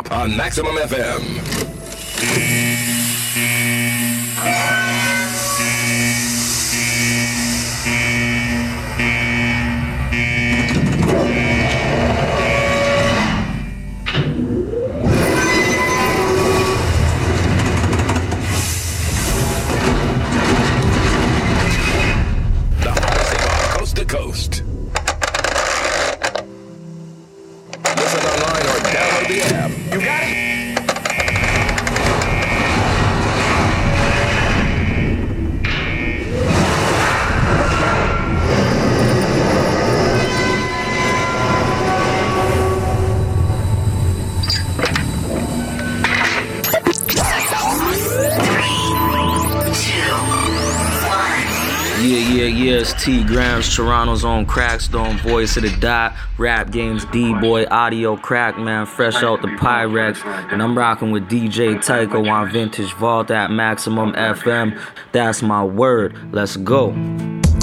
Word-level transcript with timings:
Hop 0.00 0.12
on 0.12 0.34
Maximum 0.34 0.76
FM. 0.76 1.40
Tgramz, 53.10 53.74
Toronto's 53.74 54.24
own 54.24 54.46
Crackstone, 54.46 55.18
voice 55.20 55.56
of 55.56 55.64
the 55.64 55.76
dot, 55.78 56.14
rap 56.38 56.70
games, 56.70 57.04
D 57.06 57.34
Boy, 57.34 57.66
audio 57.68 58.16
crack 58.16 58.56
man, 58.56 58.86
fresh 58.86 59.16
out 59.24 59.42
the 59.42 59.48
Pyrex. 59.48 60.24
And 60.52 60.62
I'm 60.62 60.78
rocking 60.78 61.10
with 61.10 61.28
DJ 61.28 61.84
Tycho 61.84 62.24
on 62.28 62.50
Vintage 62.52 62.92
Vault 62.94 63.32
at 63.32 63.50
Maximum 63.50 64.12
FM. 64.12 64.80
That's 65.10 65.42
my 65.42 65.64
word. 65.64 66.16
Let's 66.32 66.56
go. 66.56 66.92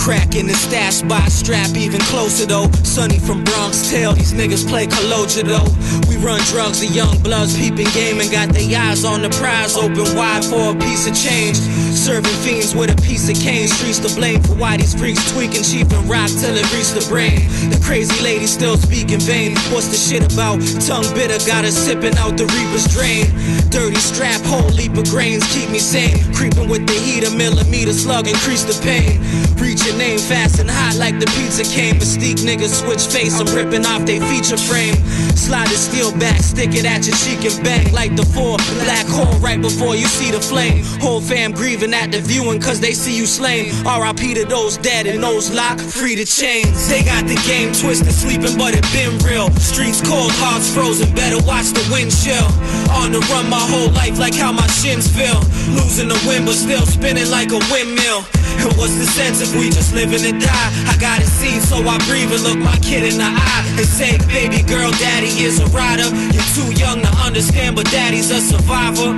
Crack 0.08 0.36
in 0.36 0.48
the 0.48 0.54
stash 0.54 1.04
spot, 1.04 1.30
strap 1.30 1.76
even 1.76 2.00
closer 2.08 2.46
though. 2.46 2.72
Sonny 2.88 3.20
from 3.20 3.44
Bronx, 3.44 3.92
tell 3.92 4.14
these 4.14 4.32
niggas 4.32 4.66
play 4.66 4.88
Kaloja 4.88 5.44
though. 5.44 5.68
We 6.08 6.16
run 6.16 6.40
drugs, 6.48 6.80
the 6.80 6.88
young 6.88 7.20
bloods 7.20 7.60
peeping 7.60 7.92
game 7.92 8.22
and 8.24 8.32
got 8.32 8.56
their 8.56 8.72
eyes 8.80 9.04
on 9.04 9.22
the 9.22 9.30
prize, 9.36 9.76
open 9.76 10.08
wide 10.16 10.46
for 10.46 10.72
a 10.72 10.76
piece 10.80 11.12
of 11.12 11.14
change. 11.14 11.58
Serving 11.92 12.40
fiends 12.40 12.74
with 12.74 12.88
a 12.88 12.96
piece 13.04 13.28
of 13.28 13.36
cane, 13.36 13.68
streets 13.68 14.00
to 14.00 14.08
blame 14.16 14.42
for 14.42 14.56
why 14.56 14.78
these 14.78 14.96
freaks 14.96 15.20
tweaking, 15.36 15.68
and 15.76 16.08
rock 16.08 16.32
till 16.40 16.56
it 16.56 16.64
reach 16.72 16.96
the 16.96 17.04
brain. 17.12 17.44
The 17.68 17.76
crazy 17.84 18.16
lady 18.24 18.48
still 18.48 18.78
speaking 18.78 19.20
vain. 19.20 19.60
What's 19.76 19.92
the 19.92 20.00
shit 20.00 20.24
about? 20.32 20.64
Tongue 20.88 21.12
bitter, 21.20 21.36
got 21.44 21.68
her 21.68 21.72
sipping 21.72 22.16
out 22.16 22.40
the 22.40 22.48
reaper's 22.56 22.88
drain. 22.88 23.28
Dirty 23.68 24.00
strap, 24.00 24.40
whole 24.48 24.72
leap 24.72 24.96
of 24.96 25.04
grains, 25.12 25.44
keep 25.52 25.68
me 25.70 25.80
sane. 25.80 26.16
Creeping 26.32 26.70
with 26.72 26.88
the 26.88 26.97
millimeter 27.38 27.94
slug, 27.94 28.28
increase 28.28 28.64
the 28.64 28.74
pain. 28.84 29.22
Reaching 29.62 29.98
name 29.98 30.20
fast 30.20 30.60
and 30.60 30.70
hot 30.70 30.98
like 30.98 31.20
the 31.20 31.28
pizza 31.38 31.64
came. 31.64 31.96
Mystique 31.96 32.42
niggas 32.42 32.82
switch 32.82 33.06
face, 33.06 33.40
I'm 33.40 33.48
ripping 33.56 33.86
off 33.86 34.06
they 34.06 34.20
feature 34.20 34.58
frame. 34.58 34.96
Slide 35.38 35.70
the 35.70 35.78
steel 35.78 36.12
back, 36.18 36.42
stick 36.42 36.74
it 36.74 36.86
at 36.86 37.06
your 37.06 37.16
cheek 37.16 37.46
and 37.46 37.64
bang 37.64 37.94
like 37.94 38.16
the 38.16 38.26
four. 38.26 38.58
Black 38.84 39.06
hole 39.08 39.38
right 39.40 39.62
before 39.62 39.96
you 39.96 40.06
see 40.06 40.32
the 40.32 40.42
flame. 40.42 40.84
Whole 41.00 41.22
fam 41.22 41.52
grieving 41.52 41.94
at 41.94 42.12
the 42.12 42.20
viewing 42.20 42.60
cause 42.60 42.80
they 42.80 42.94
see 42.94 43.16
you 43.16 43.26
slain. 43.26 43.70
RIP 43.86 44.36
to 44.36 44.46
those 44.46 44.78
dead 44.78 45.06
and 45.06 45.22
those 45.22 45.54
locked, 45.54 45.82
free 45.82 46.16
to 46.16 46.26
chains. 46.26 46.90
They 46.90 47.04
got 47.04 47.26
the 47.28 47.38
game 47.48 47.72
twisted, 47.74 48.12
sleeping, 48.12 48.58
but 48.58 48.74
it 48.74 48.86
been 48.92 49.18
real. 49.22 49.50
Streets 49.62 50.02
cold, 50.02 50.32
hearts 50.42 50.74
frozen, 50.74 51.14
better 51.14 51.38
watch 51.46 51.70
the 51.72 51.86
wind 51.94 52.10
chill. 52.12 52.50
On 52.98 53.12
the 53.12 53.22
run 53.30 53.50
my 53.50 53.62
whole 53.62 53.92
life 53.92 54.18
like 54.18 54.36
how 54.36 54.52
my 54.52 54.68
shins 54.68 55.08
feel. 55.08 55.40
Losing 55.76 56.08
the 56.08 56.20
wind, 56.28 56.46
but 56.46 56.56
still 56.56 56.86
spinning 56.86 57.27
like 57.30 57.52
a 57.52 57.60
windmill. 57.72 58.24
And 58.60 58.74
what's 58.78 58.96
the 58.96 59.06
sense 59.06 59.42
if 59.42 59.54
we 59.56 59.70
just 59.70 59.94
living 59.94 60.24
and 60.26 60.42
die? 60.42 60.70
I 60.88 60.98
got 61.00 61.22
it 61.22 61.28
seen, 61.28 61.62
so 61.62 61.78
I 61.78 61.98
breathe 62.08 62.32
and 62.32 62.44
look 62.44 62.58
my 62.58 62.78
kid 62.80 63.04
in 63.04 63.18
the 63.20 63.30
eye 63.30 63.64
and 63.78 63.86
say, 63.86 64.18
baby 64.28 64.64
girl, 64.64 64.92
daddy 64.98 65.30
is 65.44 65.60
a 65.60 65.68
rider. 65.68 66.10
You're 66.34 66.50
too 66.56 66.72
young 66.74 67.02
to 67.02 67.12
understand, 67.22 67.76
but 67.76 67.86
daddy's 67.92 68.32
a 68.32 68.40
survivor. 68.42 69.14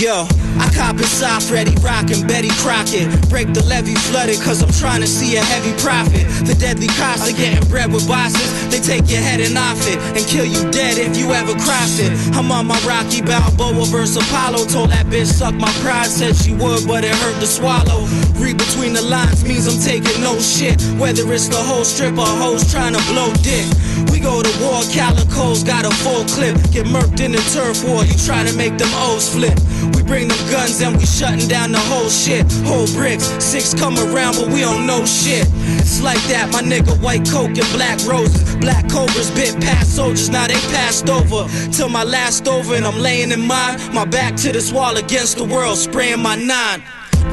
Yo, 0.00 0.26
I 0.58 0.70
cop 0.74 0.98
it 1.00 1.06
soft, 1.06 1.50
ready 1.50 1.74
rockin' 1.80 2.26
Betty 2.26 2.50
Crockett. 2.60 3.08
Break 3.28 3.52
the 3.54 3.64
levee 3.64 3.94
flooded, 3.94 4.40
cause 4.40 4.62
I'm 4.62 4.72
trying 4.72 5.00
to 5.00 5.06
see 5.06 5.36
a 5.36 5.42
heavy 5.42 5.72
profit. 5.80 6.26
The 6.46 6.54
deadly 6.54 6.88
cops 6.98 7.28
are 7.28 7.36
getting 7.36 7.66
bread 7.68 7.92
with 7.92 8.06
bosses. 8.08 8.50
They 8.70 8.80
take 8.80 9.10
your 9.10 9.20
head 9.20 9.40
and 9.40 9.56
off 9.56 9.80
it 9.88 9.98
and 10.16 10.24
kill 10.26 10.44
you 10.44 10.70
dead 10.70 10.98
if 10.98 11.16
you 11.16 11.32
ever 11.32 11.52
cross 11.54 11.98
it. 11.98 12.12
I'm 12.36 12.50
on 12.50 12.66
my 12.66 12.78
Rocky 12.84 13.22
Balboa 13.22 13.86
versus 13.86 14.16
Apollo. 14.16 14.66
Told 14.66 14.90
that 14.90 15.06
bitch 15.06 15.26
suck 15.26 15.54
my 15.54 15.70
pride, 15.80 16.08
said 16.08 16.36
she 16.36 16.52
would, 16.52 16.86
but 16.86 17.04
it 17.04 17.14
hurt 17.14 17.38
to 17.40 17.46
swallow. 17.46 18.04
Read 18.36 18.58
between 18.58 18.92
the 18.92 19.02
lines 19.02 19.44
means 19.44 19.66
I'm 19.66 19.80
taking 19.80 20.20
no 20.22 20.38
shit. 20.38 20.80
Whether 20.98 21.24
it's 21.32 21.48
the 21.48 21.62
whole 21.62 21.84
strip 21.84 22.18
or 22.18 22.26
hoes 22.26 22.70
trying 22.70 22.94
to 22.94 23.02
blow 23.12 23.32
dick. 23.42 23.66
We 24.10 24.20
go 24.20 24.42
to 24.42 24.52
war, 24.60 24.82
Calico's 24.92 25.62
got 25.62 25.84
a 25.84 25.90
full 26.02 26.24
clip. 26.26 26.56
Get 26.70 26.86
murked 26.86 27.20
in 27.20 27.32
the 27.32 27.42
turf 27.54 27.84
war, 27.84 28.04
you 28.04 28.14
try 28.14 28.44
to 28.44 28.52
make 28.56 28.76
them 28.78 28.90
O's 29.08 29.28
flip. 29.28 29.56
We 29.94 30.02
bring 30.02 30.28
them 30.28 30.41
guns 30.50 30.80
and 30.80 30.96
we 30.96 31.06
shutting 31.06 31.48
down 31.48 31.72
the 31.72 31.78
whole 31.78 32.08
shit. 32.08 32.50
Whole 32.64 32.86
bricks, 32.94 33.24
six 33.42 33.74
come 33.74 33.96
around, 33.98 34.36
but 34.36 34.48
we 34.48 34.60
don't 34.60 34.86
know 34.86 35.04
shit. 35.04 35.46
It's 35.78 36.02
like 36.02 36.22
that, 36.28 36.50
my 36.52 36.62
nigga, 36.62 37.00
white 37.02 37.28
coke 37.28 37.56
and 37.56 37.72
black 37.72 37.98
roses. 38.06 38.56
Black 38.56 38.88
cobras 38.88 39.30
bit 39.30 39.54
past 39.60 39.96
soldiers, 39.96 40.28
now 40.28 40.46
they 40.46 40.60
passed 40.74 41.08
over. 41.08 41.48
Till 41.72 41.88
my 41.88 42.04
last 42.04 42.48
over, 42.48 42.74
and 42.74 42.84
I'm 42.84 42.98
laying 42.98 43.30
in 43.30 43.46
mine. 43.46 43.78
My 43.92 44.04
back 44.04 44.36
to 44.36 44.52
this 44.52 44.72
wall 44.72 44.96
against 44.96 45.36
the 45.36 45.44
world, 45.44 45.78
spraying 45.78 46.20
my 46.20 46.36
nine. 46.36 46.82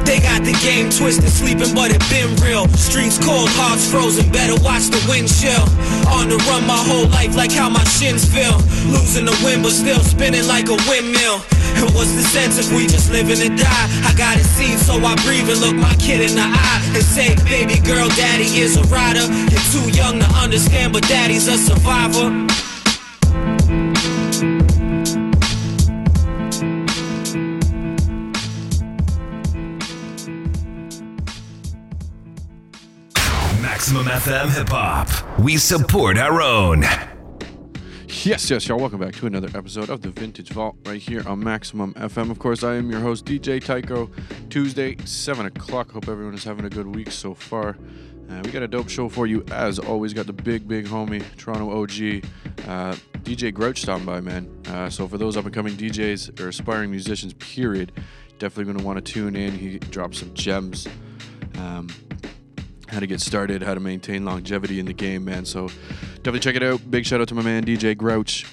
They 0.04 0.18
got 0.20 0.42
the 0.42 0.56
game 0.62 0.90
twisted, 0.90 1.30
sleeping, 1.30 1.74
but 1.74 1.90
it 1.90 2.02
been 2.10 2.34
real. 2.42 2.66
Streets 2.74 3.18
cold, 3.18 3.48
hearts 3.54 3.90
frozen, 3.90 4.30
better 4.32 4.58
watch 4.62 4.90
the 4.90 5.00
wind 5.08 5.30
chill. 5.30 5.62
On 6.10 6.28
the 6.28 6.38
run 6.50 6.66
my 6.66 6.78
whole 6.78 7.06
life, 7.08 7.36
like 7.36 7.52
how 7.52 7.68
my 7.68 7.84
shins 7.84 8.26
feel. 8.26 8.58
Losing 8.90 9.26
the 9.26 9.36
wind, 9.44 9.62
but 9.62 9.72
still 9.72 10.00
spinning 10.00 10.46
like 10.46 10.68
a 10.68 10.78
windmill. 10.90 11.42
And 11.78 11.88
what's 11.94 12.12
the 12.14 12.22
sense 12.22 12.58
if 12.58 12.72
we 12.74 12.86
just 12.86 13.10
living 13.10 13.38
and 13.40 13.56
die? 13.58 13.86
I 14.02 14.14
got 14.16 14.38
it 14.38 14.44
seen, 14.44 14.78
so 14.78 14.98
I 14.98 15.14
breathe 15.22 15.48
and 15.48 15.60
look 15.60 15.76
my 15.76 15.94
kid 15.96 16.20
in 16.20 16.34
the 16.34 16.46
eye 16.46 16.80
and 16.94 17.04
say, 17.04 17.34
baby 17.46 17.78
girl, 17.80 18.08
daddy 18.18 18.50
is 18.58 18.76
a 18.76 18.84
rider. 18.90 19.26
You're 19.50 19.68
too 19.70 19.86
young 19.94 20.18
to 20.18 20.28
understand, 20.38 20.92
but 20.92 21.06
daddy's 21.06 21.48
a 21.48 21.56
survivor. 21.56 22.69
Maximum 34.02 34.46
FM 34.48 34.56
Hip 34.56 34.68
Hop. 34.70 35.38
We 35.40 35.58
support 35.58 36.16
our 36.16 36.40
own. 36.40 36.82
Yes, 38.24 38.48
yes, 38.48 38.66
y'all. 38.66 38.78
Welcome 38.78 38.98
back 38.98 39.14
to 39.16 39.26
another 39.26 39.50
episode 39.54 39.90
of 39.90 40.00
the 40.00 40.08
Vintage 40.08 40.48
Vault 40.50 40.76
right 40.86 41.00
here 41.00 41.26
on 41.28 41.40
Maximum 41.40 41.92
FM. 41.94 42.30
Of 42.30 42.38
course, 42.38 42.64
I 42.64 42.76
am 42.76 42.90
your 42.90 43.00
host, 43.00 43.26
DJ 43.26 43.62
Tycho. 43.62 44.10
Tuesday, 44.48 44.96
7 45.04 45.44
o'clock. 45.44 45.92
Hope 45.92 46.08
everyone 46.08 46.32
is 46.32 46.44
having 46.44 46.64
a 46.64 46.70
good 46.70 46.86
week 46.86 47.10
so 47.10 47.34
far. 47.34 47.76
Uh, 48.30 48.40
we 48.42 48.50
got 48.50 48.62
a 48.62 48.68
dope 48.68 48.88
show 48.88 49.10
for 49.10 49.26
you 49.26 49.44
as 49.50 49.78
always. 49.78 50.14
Got 50.14 50.26
the 50.26 50.32
big, 50.32 50.66
big 50.66 50.86
homie, 50.86 51.22
Toronto 51.36 51.70
OG, 51.70 52.24
uh, 52.68 52.96
DJ 53.22 53.52
Grouch 53.52 53.82
stopping 53.82 54.06
by, 54.06 54.20
man. 54.20 54.48
Uh, 54.68 54.88
so 54.88 55.06
for 55.06 55.18
those 55.18 55.36
up 55.36 55.44
and 55.44 55.52
coming 55.52 55.74
DJs 55.74 56.40
or 56.40 56.48
aspiring 56.48 56.90
musicians, 56.90 57.34
period, 57.34 57.92
definitely 58.38 58.64
going 58.64 58.78
to 58.78 58.84
want 58.84 59.04
to 59.04 59.12
tune 59.12 59.36
in. 59.36 59.52
He 59.52 59.78
dropped 59.78 60.14
some 60.14 60.32
gems. 60.32 60.88
Um, 61.56 61.88
how 62.90 63.00
to 63.00 63.06
get 63.06 63.20
started, 63.20 63.62
how 63.62 63.74
to 63.74 63.80
maintain 63.80 64.24
longevity 64.24 64.80
in 64.80 64.86
the 64.86 64.92
game, 64.92 65.24
man. 65.24 65.44
So 65.44 65.68
definitely 66.16 66.40
check 66.40 66.56
it 66.56 66.62
out. 66.62 66.90
Big 66.90 67.06
shout 67.06 67.20
out 67.20 67.28
to 67.28 67.34
my 67.34 67.42
man 67.42 67.64
DJ 67.64 67.96
Grouch. 67.96 68.46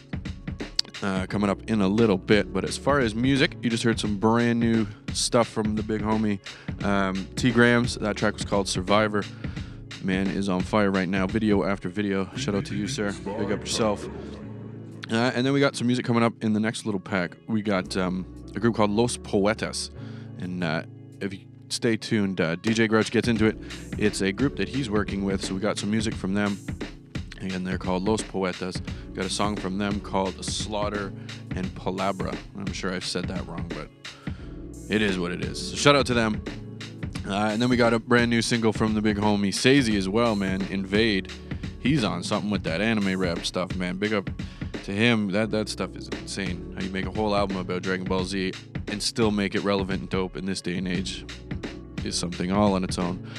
Uh, 1.03 1.27
coming 1.27 1.47
up 1.47 1.61
in 1.69 1.81
a 1.81 1.87
little 1.87 2.17
bit, 2.17 2.51
but 2.51 2.63
as 2.63 2.75
far 2.75 2.99
as 2.99 3.13
music, 3.13 3.55
you 3.61 3.69
just 3.69 3.83
heard 3.83 3.99
some 3.99 4.17
brand 4.17 4.59
new 4.59 4.87
stuff 5.13 5.47
from 5.47 5.75
the 5.75 5.83
big 5.83 6.01
homie 6.01 6.39
um, 6.83 7.15
Tgramz. 7.35 7.99
That 7.99 8.15
track 8.15 8.33
was 8.33 8.43
called 8.43 8.67
Survivor. 8.67 9.23
Man 10.03 10.25
is 10.25 10.49
on 10.49 10.61
fire 10.61 10.89
right 10.89 11.07
now, 11.07 11.27
video 11.27 11.63
after 11.63 11.87
video. 11.87 12.27
Shout 12.35 12.55
out 12.55 12.65
to 12.65 12.75
you, 12.75 12.87
sir. 12.87 13.11
Big 13.11 13.51
up 13.51 13.59
yourself. 13.59 14.07
Uh, 15.11 15.31
and 15.35 15.45
then 15.45 15.53
we 15.53 15.59
got 15.59 15.75
some 15.75 15.85
music 15.85 16.03
coming 16.03 16.23
up 16.23 16.33
in 16.43 16.53
the 16.53 16.59
next 16.59 16.85
little 16.85 16.99
pack. 16.99 17.37
We 17.47 17.61
got 17.61 17.95
um, 17.95 18.25
a 18.55 18.59
group 18.59 18.75
called 18.75 18.89
Los 18.89 19.17
Poetas, 19.17 19.91
and 20.39 20.63
uh, 20.63 20.81
if 21.21 21.31
you 21.31 21.46
stay 21.69 21.97
tuned. 21.97 22.41
Uh, 22.41 22.55
DJ 22.57 22.87
Grouch 22.87 23.11
gets 23.11 23.27
into 23.27 23.45
it. 23.45 23.57
It's 23.97 24.21
a 24.21 24.31
group 24.31 24.55
that 24.57 24.69
he's 24.69 24.89
working 24.89 25.23
with, 25.23 25.43
so 25.43 25.53
we 25.53 25.59
got 25.59 25.77
some 25.77 25.91
music 25.91 26.13
from 26.13 26.33
them. 26.33 26.57
Again, 27.41 27.63
they're 27.63 27.77
called 27.77 28.03
Los 28.03 28.21
Poetas. 28.21 28.81
Got 29.13 29.25
a 29.25 29.29
song 29.29 29.55
from 29.55 29.77
them 29.77 29.99
called 29.99 30.43
Slaughter 30.43 31.13
and 31.55 31.65
Palabra. 31.75 32.35
I'm 32.57 32.71
sure 32.73 32.93
I've 32.93 33.05
said 33.05 33.25
that 33.25 33.47
wrong, 33.47 33.69
but 33.69 33.89
it 34.89 35.01
is 35.01 35.19
what 35.19 35.31
it 35.31 35.43
is. 35.43 35.71
So 35.71 35.75
shout 35.75 35.95
out 35.95 36.05
to 36.07 36.13
them. 36.13 36.43
Uh, 37.27 37.49
and 37.51 37.61
then 37.61 37.69
we 37.69 37.75
got 37.75 37.93
a 37.93 37.99
brand 37.99 38.29
new 38.31 38.41
single 38.41 38.71
from 38.71 38.93
the 38.93 39.01
big 39.01 39.17
homie 39.17 39.53
Sese 39.53 39.95
as 39.95 40.07
well, 40.07 40.35
man. 40.35 40.61
Invade. 40.71 41.31
He's 41.79 42.03
on 42.03 42.23
something 42.23 42.49
with 42.49 42.63
that 42.63 42.81
anime 42.81 43.19
rap 43.19 43.45
stuff, 43.45 43.75
man. 43.75 43.97
Big 43.97 44.13
up 44.13 44.29
to 44.87 44.93
him, 44.93 45.31
that 45.31 45.51
that 45.51 45.67
stuff 45.67 45.97
is 45.97 46.07
insane. 46.07 46.73
How 46.73 46.81
you 46.81 46.89
make 46.91 47.05
a 47.05 47.11
whole 47.11 47.35
album 47.35 47.57
about 47.57 47.81
Dragon 47.81 48.05
Ball 48.05 48.23
Z 48.23 48.53
and 48.87 49.03
still 49.03 49.31
make 49.31 49.53
it 49.53 49.59
relevant 49.59 49.99
and 49.99 50.09
dope 50.09 50.37
in 50.37 50.45
this 50.45 50.61
day 50.61 50.77
and 50.77 50.87
age 50.87 51.25
is 52.05 52.17
something 52.17 52.53
all 52.53 52.73
on 52.73 52.85
its 52.85 52.97
own. 52.97 53.29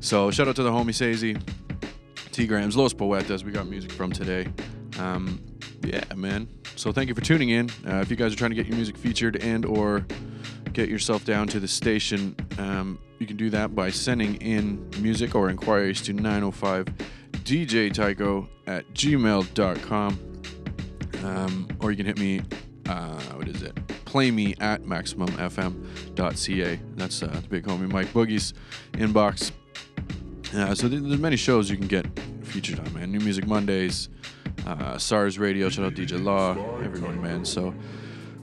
So 0.00 0.30
shout 0.30 0.48
out 0.48 0.56
to 0.56 0.62
the 0.62 0.70
homie 0.70 0.92
Sese, 0.92 1.40
T 2.30 2.46
Grams, 2.46 2.76
Los 2.76 2.92
Poetas. 2.92 3.42
We 3.42 3.52
got 3.52 3.68
music 3.68 3.90
from 3.90 4.12
today. 4.12 4.46
Um, 4.98 5.42
yeah, 5.82 6.04
man. 6.14 6.46
So 6.76 6.92
thank 6.92 7.08
you 7.08 7.14
for 7.14 7.22
tuning 7.22 7.48
in. 7.48 7.70
Uh, 7.86 8.00
if 8.02 8.10
you 8.10 8.16
guys 8.16 8.34
are 8.34 8.36
trying 8.36 8.50
to 8.50 8.56
get 8.56 8.66
your 8.66 8.76
music 8.76 8.98
featured 8.98 9.36
and 9.36 9.64
or 9.64 10.04
get 10.74 10.90
yourself 10.90 11.24
down 11.24 11.48
to 11.48 11.58
the 11.58 11.68
station, 11.68 12.36
um, 12.58 12.98
you 13.18 13.26
can 13.26 13.38
do 13.38 13.48
that 13.48 13.74
by 13.74 13.88
sending 13.88 14.34
in 14.42 14.90
music 15.00 15.34
or 15.34 15.48
inquiries 15.48 16.02
to 16.02 16.12
905 16.12 16.84
DJ 17.44 17.90
Tycho 17.90 18.46
at 18.66 18.86
gmail.com. 18.92 20.31
Um, 21.24 21.68
or 21.80 21.90
you 21.90 21.96
can 21.96 22.06
hit 22.06 22.18
me, 22.18 22.42
uh, 22.88 23.20
what 23.34 23.48
is 23.48 23.62
it? 23.62 23.74
Play 24.04 24.30
me 24.30 24.54
at 24.60 24.82
maximumfm.ca. 24.82 26.80
That's 26.96 27.22
uh, 27.22 27.26
the 27.28 27.48
big 27.48 27.64
homie 27.64 27.90
Mike 27.90 28.08
Boogie's 28.08 28.54
inbox. 28.92 29.52
Uh, 30.54 30.74
so 30.74 30.88
there's 30.88 31.18
many 31.18 31.36
shows 31.36 31.70
you 31.70 31.76
can 31.76 31.86
get 31.86 32.06
featured 32.42 32.78
on, 32.80 32.92
man. 32.92 33.10
New 33.10 33.20
Music 33.20 33.46
Mondays, 33.46 34.10
uh, 34.66 34.98
SARS 34.98 35.38
Radio, 35.38 35.68
shout 35.70 35.86
out 35.86 35.94
DJ 35.94 36.22
Law, 36.22 36.52
everyone, 36.80 37.22
man. 37.22 37.44
So 37.44 37.74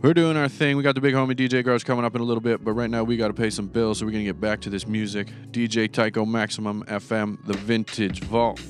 we're 0.02 0.14
doing 0.14 0.38
our 0.38 0.48
thing. 0.48 0.78
We 0.78 0.84
got 0.84 0.96
the 0.96 1.02
big 1.02 1.14
homie 1.14 1.36
DJ 1.36 1.64
Grouch 1.64 1.86
coming 1.86 2.06
up 2.06 2.16
in 2.16 2.22
a 2.22 2.24
little 2.24 2.42
bit, 2.42 2.64
but 2.64 2.72
right 2.74 2.90
now 2.90 3.04
we 3.04 3.18
got 3.18 3.28
to 3.28 3.34
pay 3.34 3.50
some 3.50 3.68
bills, 3.68 4.00
so 4.00 4.06
we're 4.06 4.12
going 4.12 4.24
to 4.24 4.30
get 4.32 4.42
back 4.42 4.62
to 4.62 4.70
this 4.70 4.88
music. 4.88 5.28
DJ 5.52 5.92
Tycho 5.92 6.26
Maximum 6.26 6.84
FM, 6.86 7.46
the 7.46 7.54
Vintage 7.54 8.22
Vault. 8.22 8.62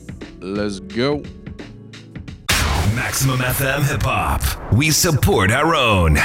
Let's 0.41 0.79
go. 0.79 1.23
Maximum 2.95 3.39
FM 3.39 3.83
Hip 3.89 4.03
Hop. 4.03 4.41
We 4.73 4.91
support 4.91 5.51
our 5.51 5.75
own. 5.75 6.15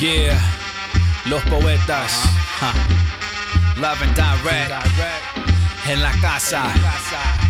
Yeah, 0.00 0.38
los 1.26 1.42
poetas. 1.44 2.12
Huh. 2.60 3.80
Love 3.80 4.00
and 4.02 4.14
direct. 4.14 4.70
En 5.88 6.02
la 6.02 6.12
casa. 6.20 7.47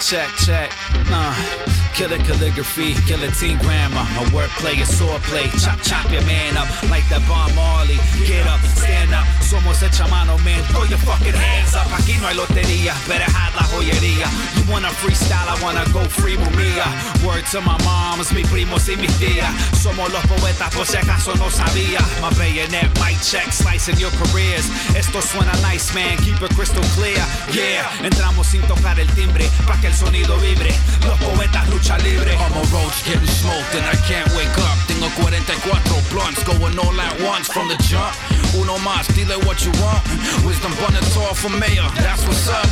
Check, 0.00 0.28
check. 0.36 0.70
Uh. 1.10 1.78
Killer 1.98 2.18
calligraphy, 2.18 2.94
team 3.34 3.58
grammar. 3.58 4.06
My 4.14 4.22
wordplay 4.30 4.80
is 4.80 4.88
swordplay. 4.88 5.50
Chop, 5.58 5.82
chop 5.82 6.06
your 6.12 6.22
man 6.30 6.56
up 6.56 6.70
like 6.86 7.02
that 7.10 7.26
Bob 7.26 7.50
Marley. 7.58 7.98
Get 8.22 8.46
up, 8.46 8.60
stand 8.78 9.10
up. 9.12 9.26
Somos 9.42 9.82
hecha 9.82 10.08
mano, 10.08 10.38
man. 10.46 10.62
Throw 10.70 10.84
your 10.84 11.02
fucking 11.02 11.34
hands 11.34 11.74
up. 11.74 11.90
Aquí 11.90 12.14
no 12.22 12.28
hay 12.28 12.36
lotería. 12.36 12.94
Better 13.10 13.26
hide 13.26 13.50
la 13.58 13.66
joyería. 13.66 14.30
You 14.54 14.62
wanna 14.70 14.94
freestyle, 15.02 15.50
I 15.50 15.58
wanna 15.60 15.82
go 15.90 16.04
free 16.06 16.36
with 16.36 16.54
mía. 16.54 16.86
Word 17.26 17.46
to 17.50 17.60
my 17.62 17.74
moms, 17.82 18.30
mi 18.30 18.44
primos 18.44 18.88
y 18.88 18.94
mis 18.94 19.10
tías. 19.18 19.50
Somos 19.82 20.12
los 20.12 20.22
poetas, 20.26 20.72
por 20.72 20.86
si 20.86 20.98
acaso 20.98 21.34
no 21.34 21.50
sabía. 21.50 21.98
My 22.22 22.30
bayonet, 22.38 22.86
mic 23.02 23.18
check, 23.26 23.50
slicing 23.50 23.98
your 23.98 24.12
careers. 24.22 24.70
Esto 24.94 25.20
suena 25.20 25.52
nice, 25.66 25.92
man. 25.94 26.16
Keep 26.18 26.42
it 26.42 26.54
crystal 26.54 26.84
clear. 26.94 27.26
Yeah, 27.50 27.90
entramos 28.06 28.46
sin 28.46 28.62
tocar 28.68 29.00
el 29.00 29.08
timbre. 29.18 29.50
Pa' 29.66 29.80
que 29.80 29.87
el 29.88 29.94
sonido 29.94 30.36
vibre. 30.38 30.70
Los 31.06 31.18
poetas 31.18 31.68
lucha 31.70 31.98
libre. 31.98 32.32
I'm 32.34 32.52
a 32.52 32.62
roach 32.72 33.04
getting 33.04 33.26
smoked 33.26 33.74
and 33.74 33.86
I 33.86 33.96
can't 34.06 34.30
wake 34.36 34.56
up. 34.58 34.76
Tengo 34.86 35.08
44 35.08 36.02
blunts 36.12 36.42
going 36.44 36.78
all 36.78 37.00
at 37.00 37.20
once 37.22 37.48
from 37.48 37.68
the 37.68 37.76
jump. 37.88 38.37
Uno 38.54 38.78
más, 38.78 39.06
dile 39.14 39.36
what 39.44 39.64
you 39.64 39.72
want. 39.82 40.02
Wisdom 40.44 40.72
Bonator 40.80 41.34
for 41.34 41.50
mayor, 41.50 41.88
that's 41.96 42.24
what's 42.26 42.48
up. 42.48 42.66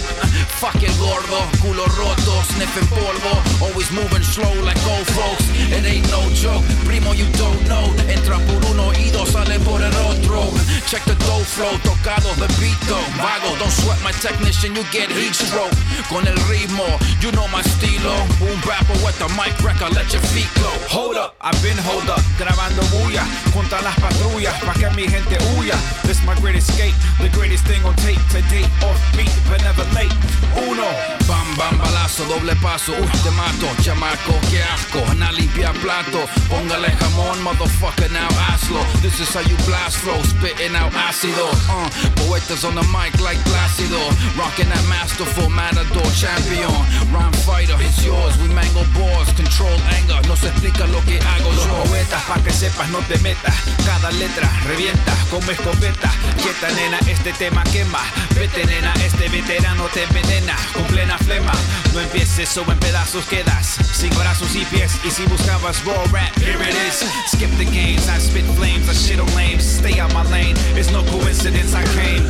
Fucking 0.61 0.97
gordo, 0.99 1.41
culo 1.61 1.85
roto, 1.99 2.43
sniffing 2.55 2.89
polvo. 2.89 3.35
Always 3.61 3.91
moving 3.93 4.23
slow 4.23 4.53
like 4.65 4.79
old 4.87 5.07
folks. 5.13 5.45
It 5.69 5.85
ain't 5.85 6.09
no 6.11 6.23
joke, 6.33 6.65
primo, 6.85 7.13
you 7.13 7.27
don't 7.37 7.61
know. 7.69 7.93
Entra 8.09 8.39
por 8.47 8.65
un 8.71 8.81
oído, 8.81 9.27
sale 9.27 9.59
por 9.61 9.83
el 9.83 9.95
otro. 10.09 10.53
Check 10.87 11.05
the 11.05 11.15
dough 11.27 11.45
flow, 11.45 11.73
tocado 11.83 12.33
the 12.39 12.47
though. 12.87 13.03
Vago, 13.19 13.57
don't 13.59 13.71
sweat 13.71 14.01
my 14.03 14.13
technician, 14.13 14.75
you 14.75 14.85
get 14.93 15.11
heat 15.11 15.35
stroke. 15.35 15.75
Con 16.09 16.27
el 16.27 16.37
ritmo, 16.49 16.87
you 17.21 17.33
know 17.33 17.47
my 17.49 17.61
estilo. 17.61 18.15
Boom 18.39 18.61
rapper 18.63 18.97
with 19.05 19.19
the 19.19 19.29
mic 19.35 19.53
record, 19.63 19.93
let 19.95 20.13
your 20.13 20.23
feet 20.33 20.49
go. 20.63 20.71
Hold 20.89 21.17
up, 21.17 21.35
I've 21.41 21.61
been 21.63 21.79
hold 21.79 22.09
up, 22.09 22.23
grabando 22.39 22.83
bulla 22.95 23.27
contra 23.53 23.83
las 23.83 23.97
patrullas, 23.99 24.55
pa' 24.65 24.75
que 24.75 24.89
mi 24.91 25.09
gente 25.09 25.37
huya. 25.51 25.66
This 26.07 26.23
my 26.23 26.39
great 26.39 26.55
escape, 26.55 26.95
the 27.19 27.29
greatest 27.31 27.65
thing 27.67 27.83
on 27.85 27.95
tape 27.97 28.23
to 28.31 28.41
date. 28.47 28.71
Beat, 29.17 29.33
but 29.51 29.59
never 29.65 29.83
late. 29.99 30.15
Uno, 30.55 30.87
bam 31.27 31.49
bam 31.59 31.75
balazo, 31.79 32.25
doble 32.29 32.55
paso, 32.63 32.93
uy 32.93 33.11
te 33.25 33.31
mato, 33.35 33.67
chamaco, 33.83 34.39
que 34.49 34.63
asco, 34.63 35.03
na 35.15 35.33
limpia 35.33 35.73
plato. 35.83 36.29
Póngale 36.49 36.91
jamón, 37.01 37.43
motherfucker, 37.43 38.11
now 38.13 38.29
hazlo. 38.47 38.81
This 39.03 39.19
is 39.19 39.35
how 39.35 39.41
you 39.41 39.57
blast 39.67 39.97
flow, 39.99 40.23
spitting 40.23 40.77
out 40.77 40.93
ácido. 40.93 41.51
Uh, 41.69 41.91
poetas 42.15 42.65
on 42.65 42.77
the 42.77 42.87
mic 42.95 43.19
like 43.21 43.39
Plácido, 43.51 43.99
rocking 44.39 44.69
that 44.69 44.85
masterful 44.89 45.51
matador 45.51 46.07
champion. 46.15 46.71
Rhyme 47.11 47.35
fighter, 47.43 47.77
it's 47.81 48.05
yours, 48.05 48.39
we 48.39 48.49
mango 48.55 48.85
boars, 48.95 49.33
control 49.35 49.75
anger, 49.99 50.23
no 50.29 50.37
se 50.37 50.49
explica 50.49 50.87
lo 50.87 51.01
que 51.03 51.19
hago 51.19 51.51
Los 51.53 51.67
poetas, 51.67 52.23
pa' 52.23 52.39
que 52.45 52.53
sepas, 52.53 52.89
no 52.91 53.01
te 53.09 53.19
metas. 53.19 53.55
Cada 53.85 54.13
letra 54.13 54.49
revienta 54.65 55.13
como 55.31 55.56
escopeta. 55.57 56.11
Quieta, 56.43 56.69
nena, 56.75 56.99
este 57.07 57.33
tema 57.33 57.65
quema. 57.65 58.01
Vete, 58.35 58.65
nena, 58.65 58.93
este 59.05 59.29
veterano 59.29 59.85
te 59.93 60.05
envenena. 60.05 60.57
Con 60.73 60.85
plena 60.85 61.19
flema, 61.19 61.53
no 61.93 62.01
empieces 62.01 62.57
o 62.57 62.71
en 62.71 62.79
pedazos 62.79 63.25
quedas. 63.27 63.79
Sin 63.93 64.11
brazos 64.11 64.55
y 64.55 64.65
pies. 64.67 64.93
Y 65.05 65.11
si 65.11 65.25
buscabas 65.25 65.85
raw 65.85 66.05
rap, 66.13 66.37
here 66.39 66.63
it 66.63 66.77
is. 66.89 67.05
Skip 67.33 67.51
the 67.57 67.65
games, 67.65 68.09
I 68.09 68.21
spit 68.21 68.45
flames, 68.57 68.89
I 68.89 68.95
shit 68.95 69.21
on 69.21 69.35
lames. 69.35 69.65
Stay 69.65 70.01
out 70.01 70.13
my 70.13 70.23
lane, 70.31 70.57
it's 70.77 70.91
no 70.93 71.03
coincidence 71.05 71.75
I 71.75 71.85
came. 71.95 72.25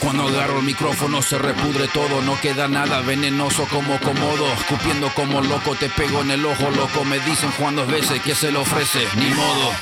Cuando 0.00 0.28
agarro 0.28 0.58
el 0.58 0.64
micrófono 0.64 1.22
se 1.22 1.38
repudre 1.38 1.88
todo, 1.88 2.22
no 2.22 2.38
queda 2.40 2.68
nada 2.68 3.00
venenoso 3.00 3.66
como 3.70 3.98
comodo. 4.00 4.52
Escupiendo 4.52 5.08
como 5.14 5.40
loco, 5.40 5.74
te 5.74 5.88
pego 5.88 6.22
en 6.22 6.30
el 6.30 6.44
ojo, 6.44 6.70
loco. 6.70 7.04
Me 7.04 7.18
dicen 7.20 7.50
Juan 7.52 7.76
dos 7.76 7.88
veces 7.88 8.20
que 8.22 8.34
se 8.34 8.52
le 8.52 8.58
ofrece, 8.58 9.06
ni 9.16 9.28
modo. 9.34 9.72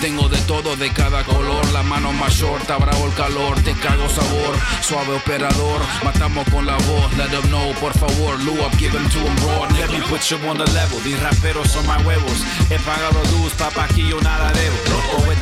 Tengo 0.00 0.28
de 0.28 0.38
todo, 0.42 0.76
de 0.76 0.92
cada 0.92 1.24
color, 1.24 1.70
la 1.72 1.82
mano 1.82 2.12
más 2.12 2.34
short, 2.34 2.66
bravo 2.66 3.06
el 3.06 3.14
calor, 3.14 3.60
te 3.62 3.72
cago 3.74 4.08
sabor, 4.08 4.54
suave 4.80 5.16
operador, 5.16 5.80
matamos 6.04 6.46
con 6.50 6.66
la 6.66 6.76
voz, 6.76 7.12
let 7.16 7.28
them 7.28 7.48
know, 7.48 7.72
por 7.80 7.92
favor, 7.98 8.38
Lou 8.44 8.60
up, 8.64 8.72
give 8.78 8.92
them 8.92 9.08
to 9.08 9.18
them 9.18 9.36
raw, 9.46 9.66
Let 9.78 9.90
me 9.90 10.00
put 10.08 10.20
you 10.30 10.36
on 10.48 10.58
the 10.58 10.70
level. 10.72 10.98
These 11.00 11.20
raperos 11.20 11.70
son 11.70 11.86
más 11.86 12.04
huevos. 12.04 12.42
He 12.70 12.78
pagado 12.78 13.22
luz, 13.32 13.52
papá, 13.54 13.84
aquí 13.84 14.06
yo 14.08 14.20
nada 14.20 14.52
debo. 14.52 14.93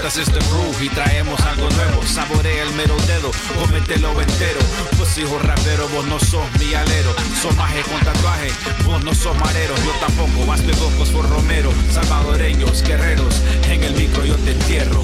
Los 0.03 0.15
poetas 0.15 0.29
es 0.29 0.35
the 0.35 0.41
crew 0.51 0.85
y 0.85 0.89
traemos 0.89 1.41
algo 1.43 1.71
nuevo. 1.71 2.03
Saborea 2.05 2.65
el 2.65 2.73
mero 2.75 2.97
dedo, 3.07 3.31
cómetelo 3.55 4.21
entero. 4.21 4.59
Pues 4.99 5.17
hijo 5.19 5.39
rapero, 5.39 5.89
vos 5.91 6.05
no 6.07 6.19
sos 6.19 6.45
mi 6.59 6.75
alero. 6.75 7.15
Sos 7.41 7.55
maje 7.55 7.83
con 7.83 8.01
tatuaje, 8.01 8.49
vos 8.85 9.05
no 9.05 9.15
sos 9.15 9.37
marero. 9.39 9.77
Yo 9.77 9.93
tampoco, 10.01 10.45
más 10.45 10.61
pegocos 10.63 11.09
por 11.11 11.29
Romero. 11.29 11.71
Salvadoreños, 11.91 12.83
guerreros, 12.83 13.43
en 13.71 13.85
el 13.85 13.95
micro 13.95 14.25
yo 14.25 14.35
te 14.37 14.51
entierro. 14.51 15.03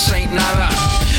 This 0.00 0.12
ain't 0.12 0.32
nada. 0.32 0.68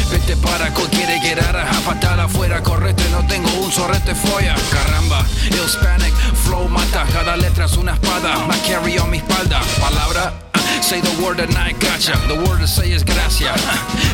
Vete 0.10 0.36
para 0.38 0.74
cualquiera 0.74 1.20
que 1.22 1.36
rara, 1.36 1.70
a 1.70 1.80
patada 1.82 2.24
afuera, 2.24 2.62
correte, 2.62 3.04
no 3.12 3.26
tengo 3.28 3.50
un 3.64 3.72
sorrete 3.72 4.14
folla. 4.16 4.56
Caramba, 4.72 5.24
Hispanic 5.50 6.14
flow 6.44 6.68
mata, 6.68 7.06
cada 7.14 7.36
letra 7.38 7.66
es 7.66 7.78
una 7.78 7.94
espada. 7.94 8.46
My 8.48 8.58
carry 8.68 8.98
on 8.98 9.10
mi 9.10 9.18
espalda, 9.18 9.62
palabra. 9.80 10.34
uh, 10.54 10.82
Say 10.82 11.00
the 11.02 11.24
word 11.24 11.40
and 11.40 11.56
I 11.56 11.74
gotcha. 11.74 12.14
The 12.28 12.36
word 12.36 12.60
to 12.60 12.68
say 12.68 12.92
is 12.92 13.04
gracia. 13.04 13.54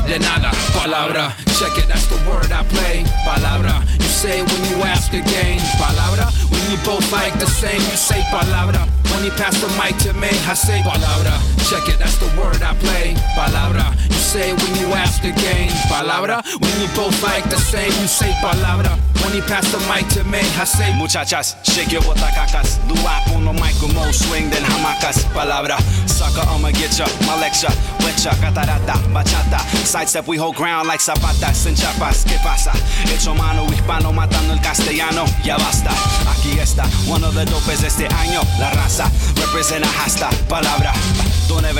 De 0.07 0.19
nada, 0.19 0.51
palabra. 0.73 1.33
Check 1.57 1.77
it, 1.77 1.87
that's 1.87 2.07
the 2.07 2.17
word 2.29 2.51
I 2.51 2.63
play. 2.65 3.03
Palabra. 3.25 3.81
You 3.99 4.07
say 4.07 4.41
when 4.43 4.63
you 4.69 4.83
ask 4.83 5.13
again. 5.13 5.59
Palabra. 5.79 6.27
When 6.51 6.61
you 6.71 6.77
both 6.85 7.09
like 7.11 7.33
the 7.39 7.47
same, 7.47 7.81
you 7.81 7.97
say 7.97 8.21
palabra. 8.31 8.85
When 9.13 9.23
you 9.25 9.31
pass 9.31 9.59
the 9.61 9.67
mic 9.79 9.97
to 10.05 10.13
me, 10.13 10.29
I 10.47 10.53
say 10.53 10.81
palabra. 10.81 11.35
Check 11.69 11.87
it, 11.89 11.99
that's 11.99 12.17
the 12.17 12.27
word 12.39 12.61
I 12.61 12.73
play. 12.79 13.15
Palabra. 13.35 13.93
You 14.07 14.15
say 14.15 14.53
when 14.53 14.75
you 14.79 14.87
ask 14.93 15.23
again. 15.23 15.69
Palabra. 15.91 16.43
When 16.59 16.73
you 16.81 16.87
both 16.95 17.21
like 17.23 17.43
the 17.49 17.57
same, 17.57 17.91
you 18.01 18.07
say 18.07 18.31
palabra. 18.41 18.97
When 19.23 19.35
you 19.35 19.41
pass 19.41 19.65
the 19.71 19.79
mic 19.91 20.07
to 20.15 20.23
me, 20.23 20.39
I 20.39 20.63
say 20.63 20.93
Muchachas, 20.95 21.55
shake 21.63 21.91
your 21.91 22.01
botacacas. 22.01 22.79
Luau 22.87 23.35
uno 23.35 23.51
micromo 23.53 24.13
swing 24.13 24.49
then 24.49 24.63
hamacas. 24.63 25.25
Palabra, 25.33 25.77
sucker, 26.07 26.47
I'ma 26.47 26.71
get 26.71 26.97
ya. 26.97 27.07
My 27.25 27.35
lecture, 27.39 27.73
wetcha, 28.17 28.31
catarata, 28.41 28.93
bachata. 29.13 29.59
Sidestep, 29.85 30.27
we 30.27 30.37
hold 30.37 30.55
ground 30.55 30.87
like 30.87 30.99
zapatas 30.99 31.65
en 31.65 31.75
chapas. 31.75 32.25
¿Qué 32.25 32.37
pasa? 32.43 32.71
Hecho 33.05 33.33
mano 33.35 33.65
hispano 33.65 34.11
matando 34.11 34.53
el 34.53 34.61
castellano. 34.61 35.25
Ya 35.43 35.57
basta. 35.57 35.91
Aquí 36.31 36.59
está, 36.59 36.83
of 36.83 37.35
the 37.35 37.45
dopes 37.45 37.81
de 37.81 37.87
este 37.87 38.07
año. 38.07 38.41
La 38.59 38.71
raza, 38.71 39.11
representa 39.35 39.87
hasta. 40.03 40.29
Palabra, 40.47 40.93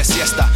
siesta. 0.03 0.49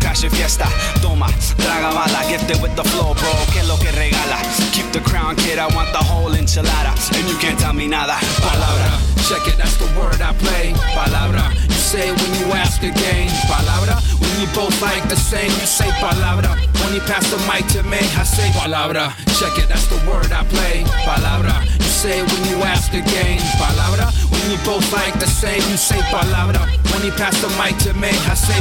Cash 0.00 0.28
fiesta. 0.30 0.66
Toma, 1.02 1.28
mala, 1.58 2.20
gifted 2.28 2.60
with 2.62 2.74
the 2.76 2.84
flow, 2.84 3.14
bro. 3.14 3.32
Que 3.52 3.62
lo 3.64 3.76
que 3.76 3.90
regala. 3.92 4.38
Keep 4.72 4.92
the 4.92 5.00
crown, 5.00 5.36
kid, 5.36 5.58
I 5.58 5.66
want 5.74 5.92
the 5.92 5.98
whole 5.98 6.32
enchilada. 6.32 6.94
And 7.16 7.28
you 7.28 7.36
can't 7.38 7.58
tell 7.58 7.72
me 7.72 7.86
nada. 7.86 8.14
Palabra, 8.40 8.92
check 9.28 9.46
it, 9.46 9.56
that's 9.56 9.76
the 9.76 9.86
word 9.98 10.20
I 10.20 10.32
play. 10.34 10.72
Palabra, 10.94 11.52
you 11.64 11.74
say 11.74 12.08
it 12.08 12.16
when 12.20 12.32
you 12.40 12.52
ask 12.54 12.82
again. 12.82 13.28
Palabra, 13.46 14.00
when 14.20 14.40
you 14.40 14.48
both 14.54 14.80
like 14.80 15.06
the 15.08 15.16
same, 15.16 15.50
you 15.50 15.66
say 15.66 15.90
palabra. 16.00 16.56
When 16.82 16.94
you 16.94 17.00
pass 17.00 17.28
the 17.30 17.38
mic 17.50 17.66
to 17.74 17.82
me, 17.84 17.98
I 17.98 18.24
say 18.24 18.50
palabra. 18.50 19.12
Check 19.38 19.58
it, 19.58 19.68
that's 19.68 19.86
the 19.88 19.98
word 20.08 20.30
I 20.32 20.44
play. 20.44 20.84
Palabra, 21.04 21.60
when 22.04 22.44
you 22.48 22.60
ask 22.62 22.92
again. 22.92 23.38
Palabra, 23.56 24.12
when 24.30 24.50
you 24.50 24.58
both 24.64 24.84
like 24.92 25.18
the 25.18 25.26
same, 25.26 25.62
you 25.70 25.76
say 25.76 26.00
palabra. 26.12 26.60
When 26.92 27.02
you 27.04 27.12
pass 27.12 27.40
the 27.40 27.48
mic 27.56 27.78
to 27.84 27.94
me, 27.94 28.12
I 28.28 28.34
say 28.34 28.60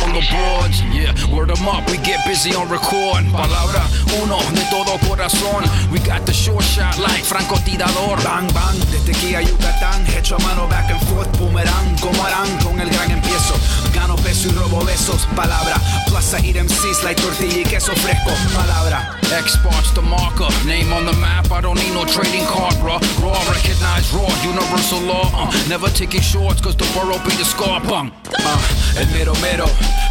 on 0.00 0.14
the 0.14 0.24
boards, 0.32 0.80
yeah, 0.88 1.12
word 1.28 1.50
them 1.50 1.68
up, 1.68 1.84
we 1.90 1.98
get 1.98 2.24
busy 2.24 2.54
on 2.54 2.68
record. 2.70 3.24
Palabra 3.32 3.84
uno 4.22 4.38
de 4.52 4.64
todo 4.70 4.98
corazón. 5.06 5.62
We 5.92 5.98
got 6.00 6.24
the 6.24 6.32
short 6.32 6.64
shot 6.64 6.98
like 6.98 7.22
francotirador. 7.22 8.16
Bang, 8.24 8.48
bang, 8.54 8.78
desde 8.90 9.12
aquí 9.12 9.34
a 9.34 9.42
Yucatán, 9.42 10.06
hecho 10.16 10.36
a 10.36 10.40
mano 10.40 10.66
back 10.68 10.90
and 10.90 11.00
forth, 11.08 11.30
boomerang, 11.38 11.96
como 12.00 12.24
harán 12.24 12.48
con 12.64 12.80
el 12.80 12.88
gran 12.88 13.10
empiezo. 13.10 13.54
Gano 13.92 14.16
peso 14.16 14.48
y 14.48 14.52
robo 14.52 14.84
besos, 14.86 15.26
palabra. 15.36 15.76
Plaza 16.06 16.38
eat 16.40 16.56
MCs 16.56 17.04
like 17.04 17.20
tortilla 17.20 17.60
y 17.60 17.64
queso 17.64 17.92
fresco, 17.96 18.30
palabra. 18.54 19.17
Xbox 19.28 19.94
the 19.94 20.00
marker, 20.00 20.48
name 20.66 20.92
on 20.92 21.04
the 21.04 21.12
map, 21.20 21.52
I 21.52 21.60
don't 21.60 21.76
need 21.76 21.92
no 21.92 22.04
trading 22.04 22.46
card, 22.46 22.74
bro. 22.80 22.96
Raw, 23.20 23.36
recognize 23.52 24.10
raw, 24.12 24.28
universal 24.42 25.00
law. 25.00 25.28
Uh, 25.34 25.52
never 25.68 25.88
taking 25.88 26.22
shorts, 26.22 26.60
cause 26.60 26.74
the 26.76 26.88
borough 26.94 27.22
be 27.24 27.36
the 27.36 27.44
scar 27.44 27.80
punk. 27.80 28.14
Uh, 28.32 28.96
el 28.96 29.06
mero 29.12 29.34
mero, 29.44 29.66